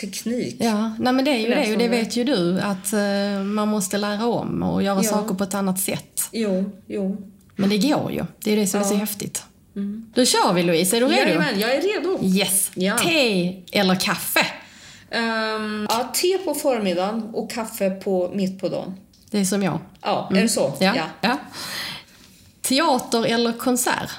teknik. 0.00 0.56
Ja, 0.58 0.92
nej 0.98 1.12
men 1.12 1.24
det 1.24 1.30
är 1.30 1.38
ju 1.38 1.48
det 1.54 1.72
och 1.72 1.78
det 1.78 1.88
vet 1.88 2.16
ju 2.16 2.24
du 2.24 2.60
att 2.60 2.92
eh, 2.92 3.42
man 3.44 3.68
måste 3.68 3.98
lära 3.98 4.26
om 4.26 4.62
och 4.62 4.82
göra 4.82 5.02
Ja. 5.02 5.10
saker 5.10 5.34
på 5.34 5.44
ett 5.44 5.54
annat 5.54 5.78
sätt. 5.80 6.28
Jo, 6.32 6.70
jo. 6.86 7.16
Men 7.56 7.68
det 7.70 7.78
går 7.78 8.12
ju. 8.12 8.24
Det 8.44 8.52
är 8.52 8.56
det 8.56 8.66
som 8.66 8.80
är 8.80 8.84
så 8.84 8.94
Ja. 8.94 8.98
Mm. 9.76 10.06
Då 10.14 10.24
kör 10.24 10.52
vi 10.52 10.62
Louise, 10.62 10.96
är 10.96 11.00
du 11.00 11.06
redo? 11.06 11.16
Jajamän, 11.16 11.60
jag 11.60 11.74
är 11.74 11.82
redo. 11.82 12.18
Yes. 12.22 12.70
Ja. 12.74 12.98
Te 12.98 13.56
eller 13.72 13.94
kaffe? 13.94 14.46
Ehm, 15.10 15.86
ja, 15.90 16.12
te 16.14 16.38
på 16.38 16.54
förmiddagen 16.54 17.22
och 17.32 17.50
kaffe 17.50 17.90
på 17.90 18.30
mitt 18.34 18.60
på 18.60 18.68
dagen. 18.68 18.94
Det 19.30 19.38
är 19.38 19.44
som 19.44 19.62
jag. 19.62 19.78
Ja, 20.02 20.30
är 20.34 20.42
det 20.42 20.48
så? 20.48 20.76
Ja. 20.80 20.94
ja. 21.20 21.38
Teater 22.62 23.24
eller 23.26 23.52
konsert? 23.52 24.10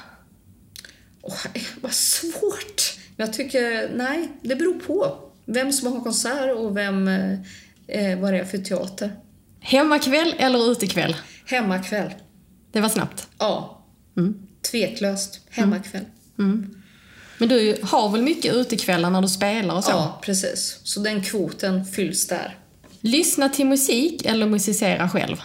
Åh, 1.22 1.46
vad 1.80 1.92
svårt. 1.92 2.98
Jag 3.16 3.32
tycker, 3.32 3.90
nej, 3.94 4.28
det 4.42 4.56
beror 4.56 4.74
på. 4.74 5.18
Vem 5.44 5.72
som 5.72 5.92
har 5.92 6.00
konsert 6.00 6.56
och 6.56 6.76
vem, 6.76 7.08
eh, 7.08 8.18
vad 8.18 8.32
det 8.32 8.38
är 8.38 8.44
för 8.44 8.58
teater. 8.58 9.16
Hemmakväll 9.60 10.34
eller 10.38 10.70
utekväll? 10.72 11.16
Hemmakväll. 11.46 12.10
Det 12.72 12.80
var 12.80 12.88
snabbt. 12.88 13.28
Ja. 13.38 13.82
Mm. 14.16 14.46
Tveklöst. 14.70 15.40
Hemmakväll. 15.50 16.04
Men 17.38 17.48
du 17.48 17.78
har 17.82 18.08
väl 18.08 18.22
mycket 18.22 18.54
utekvällar 18.54 19.10
när 19.10 19.22
du 19.22 19.28
spelar 19.28 19.74
och 19.74 19.84
så? 19.84 19.90
Ja, 19.90 20.20
precis. 20.24 20.80
Så 20.82 21.00
den 21.00 21.22
kvoten 21.22 21.84
fylls 21.84 22.26
där. 22.26 22.58
Lyssna 23.00 23.48
till 23.48 23.66
musik 23.66 24.24
eller 24.24 24.46
musicera 24.46 25.08
själv? 25.08 25.36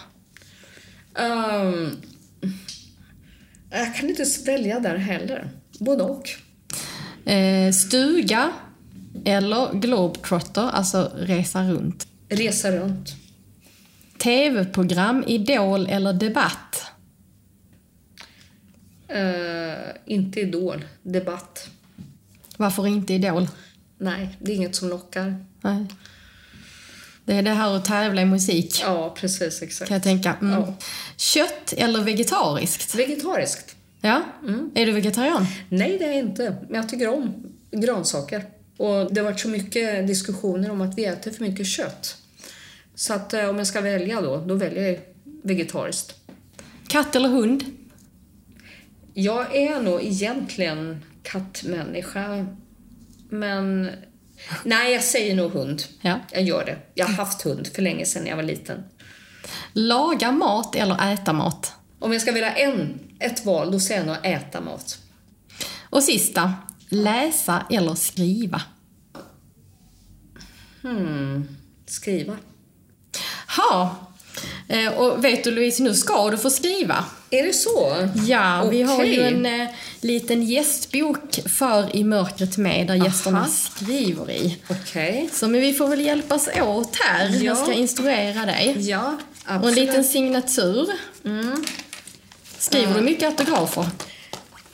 Ehm, 1.18 1.96
jag 3.70 3.94
kan 3.94 4.08
inte 4.08 4.24
välja 4.46 4.80
där 4.80 4.96
heller. 4.96 5.50
Både 5.78 6.04
och. 6.04 6.28
Eh, 7.30 7.72
stuga 7.72 8.52
eller 9.24 9.72
globetrotter, 9.72 10.70
alltså 10.70 11.12
resa 11.16 11.62
runt? 11.62 12.06
Resa 12.28 12.70
runt. 12.72 13.14
TV-program, 14.18 15.24
Idol 15.26 15.86
eller 15.86 16.12
Debatt? 16.12 16.87
Eh, 19.08 19.92
inte 20.06 20.40
Idol. 20.40 20.84
Debatt. 21.02 21.68
Varför 22.56 22.86
inte 22.86 23.14
Idol? 23.14 23.48
Nej, 23.98 24.36
det 24.40 24.52
är 24.52 24.56
inget 24.56 24.74
som 24.76 24.88
lockar. 24.88 25.44
Nej. 25.60 25.86
Det 27.24 27.34
är 27.34 27.42
det 27.42 27.50
här 27.50 27.76
att 27.76 27.84
tävla 27.84 28.22
i 28.22 28.24
musik, 28.24 28.80
Ja, 28.82 29.14
precis. 29.18 29.62
Exakt. 29.62 29.88
kan 29.88 29.94
jag 29.94 30.02
tänka. 30.02 30.34
Mm. 30.40 30.52
Ja. 30.60 30.74
Kött 31.16 31.72
eller 31.76 32.02
vegetariskt? 32.02 32.94
Vegetariskt. 32.94 33.76
Ja. 34.00 34.22
Är 34.74 34.86
du 34.86 34.92
vegetarian? 34.92 35.46
Nej, 35.68 35.98
det 35.98 36.04
är 36.04 36.08
jag 36.08 36.18
inte. 36.18 36.56
Men 36.68 36.80
jag 36.80 36.88
tycker 36.88 37.08
om 37.08 37.34
grönsaker. 37.70 38.44
Och 38.76 39.14
det 39.14 39.20
har 39.20 39.24
varit 39.24 39.40
så 39.40 39.48
mycket 39.48 40.06
diskussioner 40.06 40.70
om 40.70 40.80
att 40.80 40.98
vi 40.98 41.04
äter 41.04 41.30
för 41.30 41.42
mycket 41.42 41.66
kött. 41.66 42.16
Så 42.94 43.14
att 43.14 43.34
eh, 43.34 43.48
om 43.48 43.58
jag 43.58 43.66
ska 43.66 43.80
välja 43.80 44.20
då, 44.20 44.36
då 44.36 44.54
väljer 44.54 44.82
jag 44.88 44.98
vegetariskt. 45.42 46.14
Katt 46.88 47.16
eller 47.16 47.28
hund? 47.28 47.64
Jag 49.20 49.56
är 49.56 49.80
nog 49.80 50.02
egentligen 50.02 51.04
kattmänniska. 51.22 52.46
Men... 53.28 53.90
Nej, 54.64 54.92
jag 54.92 55.04
säger 55.04 55.34
nog 55.34 55.52
hund. 55.52 55.82
Ja. 56.00 56.20
Jag 56.32 56.42
gör 56.42 56.64
det. 56.64 56.78
Jag 56.94 57.06
har 57.06 57.14
haft 57.14 57.42
hund 57.42 57.66
för 57.74 57.82
länge 57.82 58.06
sedan 58.06 58.26
jag 58.26 58.36
var 58.36 58.42
liten. 58.42 58.84
Laga 59.72 60.32
mat 60.32 60.76
eller 60.76 61.12
äta 61.12 61.32
mat? 61.32 61.72
Om 61.98 62.12
jag 62.12 62.22
ska 62.22 62.32
välja 62.32 62.52
en, 62.56 62.98
ett 63.18 63.44
val, 63.44 63.72
då 63.72 63.80
säger 63.80 64.00
jag 64.00 64.06
nog 64.06 64.16
äta 64.22 64.60
mat. 64.60 64.98
Och 65.90 66.02
sista, 66.02 66.54
läsa 66.88 67.66
eller 67.70 67.94
skriva? 67.94 68.62
Hmm, 70.82 71.56
skriva. 71.86 72.36
Ha. 73.56 73.96
Eh, 74.68 74.92
Och 74.92 75.24
vet 75.24 75.44
du 75.44 75.50
Louise, 75.50 75.82
nu 75.82 75.94
ska 75.94 76.30
du 76.30 76.38
få 76.38 76.50
skriva. 76.50 77.04
Är 77.30 77.42
det 77.46 77.52
så? 77.52 78.08
Ja, 78.26 78.68
vi 78.70 78.82
har 78.82 79.04
ju 79.04 79.22
en 79.22 79.46
eh, 79.46 79.68
liten 80.00 80.42
gästbok 80.42 81.38
för 81.58 81.96
I 81.96 82.04
mörkret 82.04 82.56
med 82.56 82.86
där 82.86 82.94
gästerna 82.94 83.38
Aha. 83.38 83.48
skriver 83.48 84.30
i. 84.30 84.56
Okej. 84.68 85.28
Så 85.32 85.48
men 85.48 85.60
vi 85.60 85.72
får 85.72 85.88
väl 85.88 86.00
hjälpas 86.00 86.48
åt 86.62 86.96
här. 86.96 87.28
Ja. 87.28 87.36
Jag 87.42 87.56
ska 87.58 87.72
instruera 87.72 88.46
dig. 88.46 88.74
Ja, 88.78 89.16
Och 89.44 89.50
en 89.50 89.56
absolut. 89.56 89.76
liten 89.78 90.04
signatur. 90.04 90.88
Skriver 92.58 92.94
du 92.94 93.00
mycket 93.00 93.24
autografer? 93.28 93.86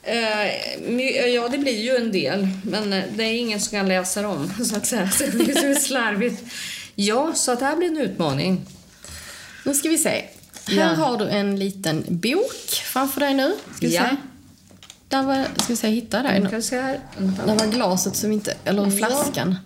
Eh, 0.03 0.81
my- 0.89 1.13
ja, 1.35 1.49
det 1.49 1.59
blir 1.59 1.81
ju 1.83 1.97
en 1.97 2.13
del, 2.13 2.49
men 2.65 2.93
eh, 2.93 3.05
det 3.15 3.23
är 3.25 3.33
ingen 3.33 3.61
som 3.61 3.71
kan 3.79 3.89
läsa 3.89 4.23
dem, 4.23 4.51
så 4.65 4.77
att 4.77 4.87
säga. 4.87 5.11
Så 5.11 5.25
det 5.27 5.51
är 5.53 5.75
så 5.75 5.81
slarvigt. 5.81 6.43
Ja, 6.95 7.33
så 7.35 7.53
att 7.53 7.59
det 7.61 7.67
här 7.67 7.77
blir 7.77 7.89
en 7.89 7.99
utmaning. 7.99 8.67
Nu 9.65 9.75
ska 9.75 9.89
vi 9.89 9.99
se. 9.99 10.25
Här 10.69 10.77
Ja. 10.77 10.85
har 11.05 11.17
du 11.19 11.29
en 11.29 11.59
liten 11.59 12.05
bok 12.09 12.71
framför 12.85 13.21
dig 13.21 13.35
nu. 13.35 13.55
Ska 13.77 13.87
Ja. 13.87 14.03
se. 14.09 14.17
Där 15.09 15.23
var, 15.23 15.45
ska 15.57 15.67
vi 15.69 15.77
se, 15.77 15.89
hitta 15.89 16.23
dig. 16.23 16.41
Där 16.41 17.55
var 17.59 17.67
glaset 17.67 18.17
som 18.17 18.33
inte, 18.33 18.55
eller 18.65 18.91
flaskan. 18.91 19.57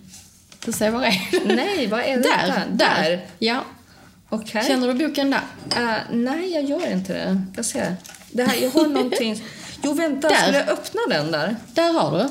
Du 0.65 0.71
ser 0.71 0.91
det 0.91 1.05
är. 1.07 1.55
Nej, 1.55 1.87
vad 1.87 1.99
är 1.99 2.17
det? 2.17 2.23
Där, 2.23 2.65
där. 2.71 3.25
Ja. 3.39 3.63
Okej. 4.29 4.63
Känner 4.67 4.93
du 4.93 5.07
boken 5.07 5.31
där? 5.31 5.41
Eh, 5.77 5.97
nej, 6.11 6.53
jag 6.53 6.63
gör 6.63 6.91
inte 6.91 7.13
det. 7.13 7.41
Jag 7.55 7.65
ser. 7.65 7.95
Det 8.31 8.43
här, 8.43 8.55
jag 8.61 8.69
har 8.71 8.87
någonting... 8.87 9.43
Jo, 9.83 9.93
vänta. 9.93 10.29
Där. 10.29 10.35
Skulle 10.35 10.57
jag 10.57 10.69
öppna 10.69 11.01
den 11.09 11.31
där? 11.31 11.55
Där 11.73 11.93
har 11.93 12.17
du. 12.19 12.29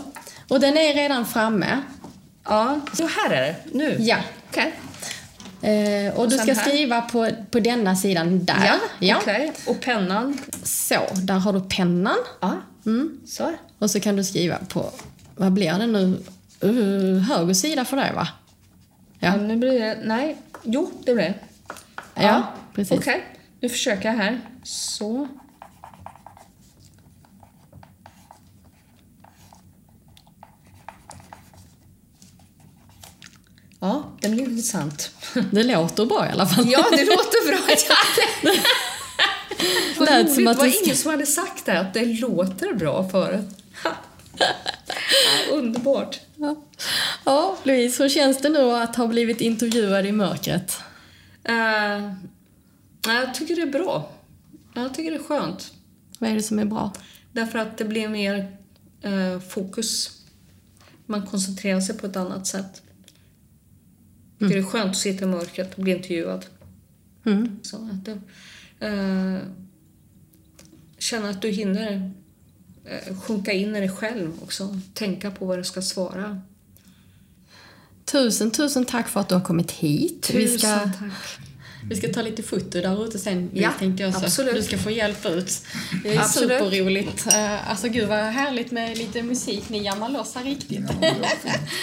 Och 0.55 0.61
den 0.61 0.77
är 0.77 0.95
redan 0.95 1.27
framme. 1.27 1.81
Ja. 2.45 2.81
Så 2.93 3.07
här 3.07 3.31
är 3.31 3.41
det. 3.43 3.57
Nu? 3.73 3.97
Ja. 3.99 4.17
Okej. 4.51 4.73
Eh, 5.63 6.15
och 6.15 6.29
du 6.29 6.37
sen 6.37 6.47
ska 6.47 6.55
här. 6.55 6.69
skriva 6.69 7.01
på, 7.01 7.31
på 7.51 7.61
denna 7.61 7.97
sidan 7.97 8.45
där. 8.45 8.79
Ja, 8.99 9.19
okej. 9.21 9.53
Och 9.67 9.81
pennan? 9.81 10.39
Så, 10.63 11.01
där 11.15 11.39
har 11.39 11.53
du 11.53 11.61
pennan. 11.61 12.17
Ja. 12.41 12.57
Mm. 12.87 13.21
Så. 13.27 13.53
Och 13.79 13.91
så 13.91 14.01
kan 14.01 14.17
du 14.17 14.25
skriva 14.25 14.59
på, 14.69 14.91
vad 15.37 15.53
blir 15.53 15.73
det 15.73 15.87
nu? 15.87 16.23
Uh, 16.65 17.19
höger 17.19 17.55
sida 17.55 17.85
för 17.85 17.97
dig 17.97 18.13
va? 18.15 18.29
Ja. 19.19 19.29
Ja, 19.29 19.37
nu 19.37 19.57
blir 19.57 19.81
det... 19.81 19.99
Nej. 20.05 20.37
Jo, 20.63 20.91
det 21.05 21.15
blir 21.15 21.25
det. 21.25 21.35
ja, 22.15 22.43
precis. 22.75 22.99
Okej. 22.99 23.25
Nu 23.61 23.69
försöker 23.69 24.09
jag 24.09 24.17
här. 24.17 24.41
Så. 24.63 25.29
Ja, 33.81 34.13
den 34.21 34.31
blir 34.31 34.45
intressant. 34.45 35.11
Det 35.51 35.63
låter 35.63 36.07
bra 36.07 36.27
i 36.27 36.29
alla 36.31 36.47
fall. 36.47 36.65
Ja, 36.69 36.87
det 36.91 37.05
låter 37.05 37.47
bra. 37.47 37.59
Vad 39.99 40.09
roligt. 40.09 40.35
som 40.35 40.45
Det 40.45 40.55
var 40.55 40.85
ingen 40.85 40.97
som 40.97 41.11
hade 41.11 41.27
sagt 41.27 41.67
det, 41.67 41.81
att 41.81 41.95
det 41.95 42.05
låter 42.05 42.75
bra 42.75 43.09
förut. 43.09 43.49
Underbart. 45.53 46.21
Ja. 46.37 46.57
ja, 47.25 47.57
Louise, 47.63 48.03
hur 48.03 48.11
känns 48.11 48.39
det 48.39 48.49
nu 48.49 48.73
att 48.73 48.97
ha 48.97 49.07
blivit 49.07 49.41
intervjuad 49.41 50.07
i 50.07 50.13
mörkret? 50.13 50.77
Uh, 51.49 52.13
jag 53.07 53.35
tycker 53.35 53.57
det 53.57 53.63
är 53.63 53.67
bra. 53.67 54.11
Jag 54.75 54.95
tycker 54.95 55.11
det 55.11 55.17
är 55.17 55.23
skönt. 55.23 55.73
Vad 56.19 56.31
är 56.31 56.35
det 56.35 56.43
som 56.43 56.59
är 56.59 56.65
bra? 56.65 56.93
Därför 57.33 57.59
att 57.59 57.79
det 57.79 57.85
blir 57.85 58.09
mer 58.09 58.57
eh, 59.03 59.41
fokus. 59.41 60.11
Man 61.07 61.27
koncentrerar 61.27 61.81
sig 61.81 61.99
på 61.99 62.07
ett 62.07 62.17
annat 62.17 62.47
sätt. 62.47 62.83
Tycker 64.39 64.55
det 64.55 64.61
är 64.61 64.63
skönt 64.63 64.91
att 64.91 64.97
sitta 64.97 65.25
i 65.25 65.29
mörkret 65.29 65.75
och 65.75 65.83
bli 65.83 65.93
intervjuad. 65.93 66.47
Mm. 67.25 67.59
Så 67.63 67.77
att 67.77 68.05
du, 68.05 68.13
eh, 68.87 69.39
känna 70.99 71.31
att 71.31 71.43
du 71.43 71.49
hinner 71.51 72.13
eh, 72.85 73.21
sjunka 73.21 73.53
in 73.53 73.77
i 73.77 73.81
dig 73.81 73.91
själv 73.91 74.33
också. 74.43 74.81
Tänka 74.95 75.31
på 75.31 75.47
vad 75.47 75.59
du 75.59 75.65
ska 75.65 75.83
svara. 75.83 76.41
tusen, 78.05 78.51
tusen 78.51 78.85
tack 78.85 79.09
för 79.09 79.21
att 79.21 79.29
du 79.29 79.35
har 79.35 79.43
kommit 79.43 79.71
hit. 79.71 80.23
Tusen 80.23 80.41
vi 80.41 80.59
ska, 80.59 80.69
tack. 80.79 81.48
Vi 81.89 81.97
ska 81.97 82.09
ta 82.13 82.23
lite 82.23 82.43
foto 82.43 82.81
där 82.81 83.05
ute 83.05 83.19
sen, 83.19 83.51
Ja, 83.55 83.73
tänkte 83.79 84.03
jag 84.03 84.15
så. 84.15 84.25
absolut. 84.25 84.55
Du 84.55 84.63
ska 84.63 84.79
få 84.79 84.91
hjälp 84.91 85.27
ut. 85.27 85.63
Det 86.03 86.15
är 86.15 86.21
Absolut. 86.21 86.49
superroligt. 86.51 87.27
Uh, 87.27 87.71
alltså 87.71 87.89
gud 87.89 88.09
vad 88.09 88.19
härligt 88.19 88.71
med 88.71 88.99
lite 88.99 89.23
musik. 89.23 89.69
Ni 89.69 89.85
jammar 89.85 90.09
loss 90.09 90.35
här 90.35 90.45
riktigt. 90.45 90.81
Ja, 91.01 91.15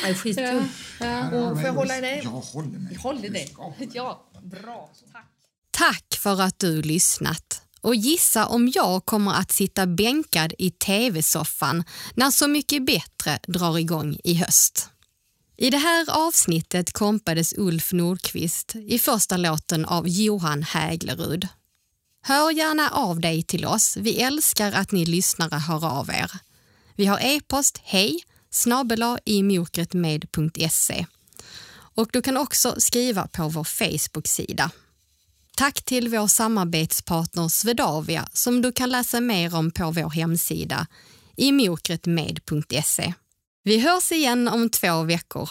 det 0.04 0.10
är 0.10 0.14
skitkul. 0.14 0.64
Ja, 1.00 1.06
ja, 1.06 1.30
och 1.32 1.40
har 1.46 1.56
får 1.56 1.64
jag 1.64 1.74
hålla 1.74 1.98
i 1.98 2.02
dig? 2.02 2.22
Jag 2.24 2.30
håller 2.30 2.80
mig. 2.80 2.96
Håll 2.96 3.26
i 3.26 3.30
dig. 3.30 3.56
Ja, 3.94 4.24
bra. 4.44 4.90
Tack. 5.14 5.26
Tack 5.72 6.20
för 6.20 6.42
att 6.42 6.60
du 6.60 6.82
lyssnat. 6.82 7.62
Och 7.82 7.96
gissa 7.96 8.46
om 8.46 8.72
jag 8.76 9.06
kommer 9.06 9.34
att 9.34 9.52
sitta 9.52 9.86
bänkad 9.88 10.54
i 10.58 10.72
tv-soffan 10.72 11.84
när 12.16 12.32
Så 12.32 12.48
mycket 12.48 12.86
bättre 12.86 13.40
drar 13.48 13.78
igång 13.80 14.18
i 14.24 14.34
höst. 14.34 14.90
I 15.58 15.70
det 15.70 15.78
här 15.78 16.28
avsnittet 16.28 16.94
kompades 16.94 17.54
Ulf 17.58 17.92
Nordqvist 17.94 18.76
i 18.76 19.00
första 19.00 19.38
låten 19.38 19.86
av 19.86 20.08
Johan 20.08 20.64
Häglerud. 20.64 21.48
Hör 22.22 22.52
gärna 22.52 22.90
av 22.90 23.20
dig 23.20 23.44
till 23.44 23.66
oss. 23.66 23.98
Vi 23.98 24.22
älskar 24.22 24.72
att 24.72 24.92
ni 24.92 25.06
lyssnare 25.06 25.56
hör 25.56 25.86
av 25.86 26.10
er. 26.10 26.32
Vi 26.96 27.06
har 27.06 27.20
e-post 27.20 27.82
hej 27.84 28.24
imokretmed.se 29.26 31.06
och 31.96 32.10
du 32.14 32.22
kan 32.22 32.38
också 32.38 32.76
skriva 32.78 33.28
på 33.28 33.50
vår 33.50 33.64
Facebook-sida. 33.64 34.72
Tack 35.58 35.84
till 35.84 36.10
vår 36.10 36.28
samarbetspartner 36.28 37.48
Swedavia 37.48 38.28
som 38.34 38.62
du 38.62 38.72
kan 38.72 38.90
läsa 38.90 39.22
mer 39.22 39.56
om 39.56 39.72
på 39.72 39.92
vår 39.92 40.10
hemsida 40.10 40.88
imokretmed.se. 41.36 43.14
Vi 43.68 43.80
hörs 43.80 44.12
igen 44.12 44.48
om 44.48 44.70
två 44.70 45.04
veckor. 45.04 45.50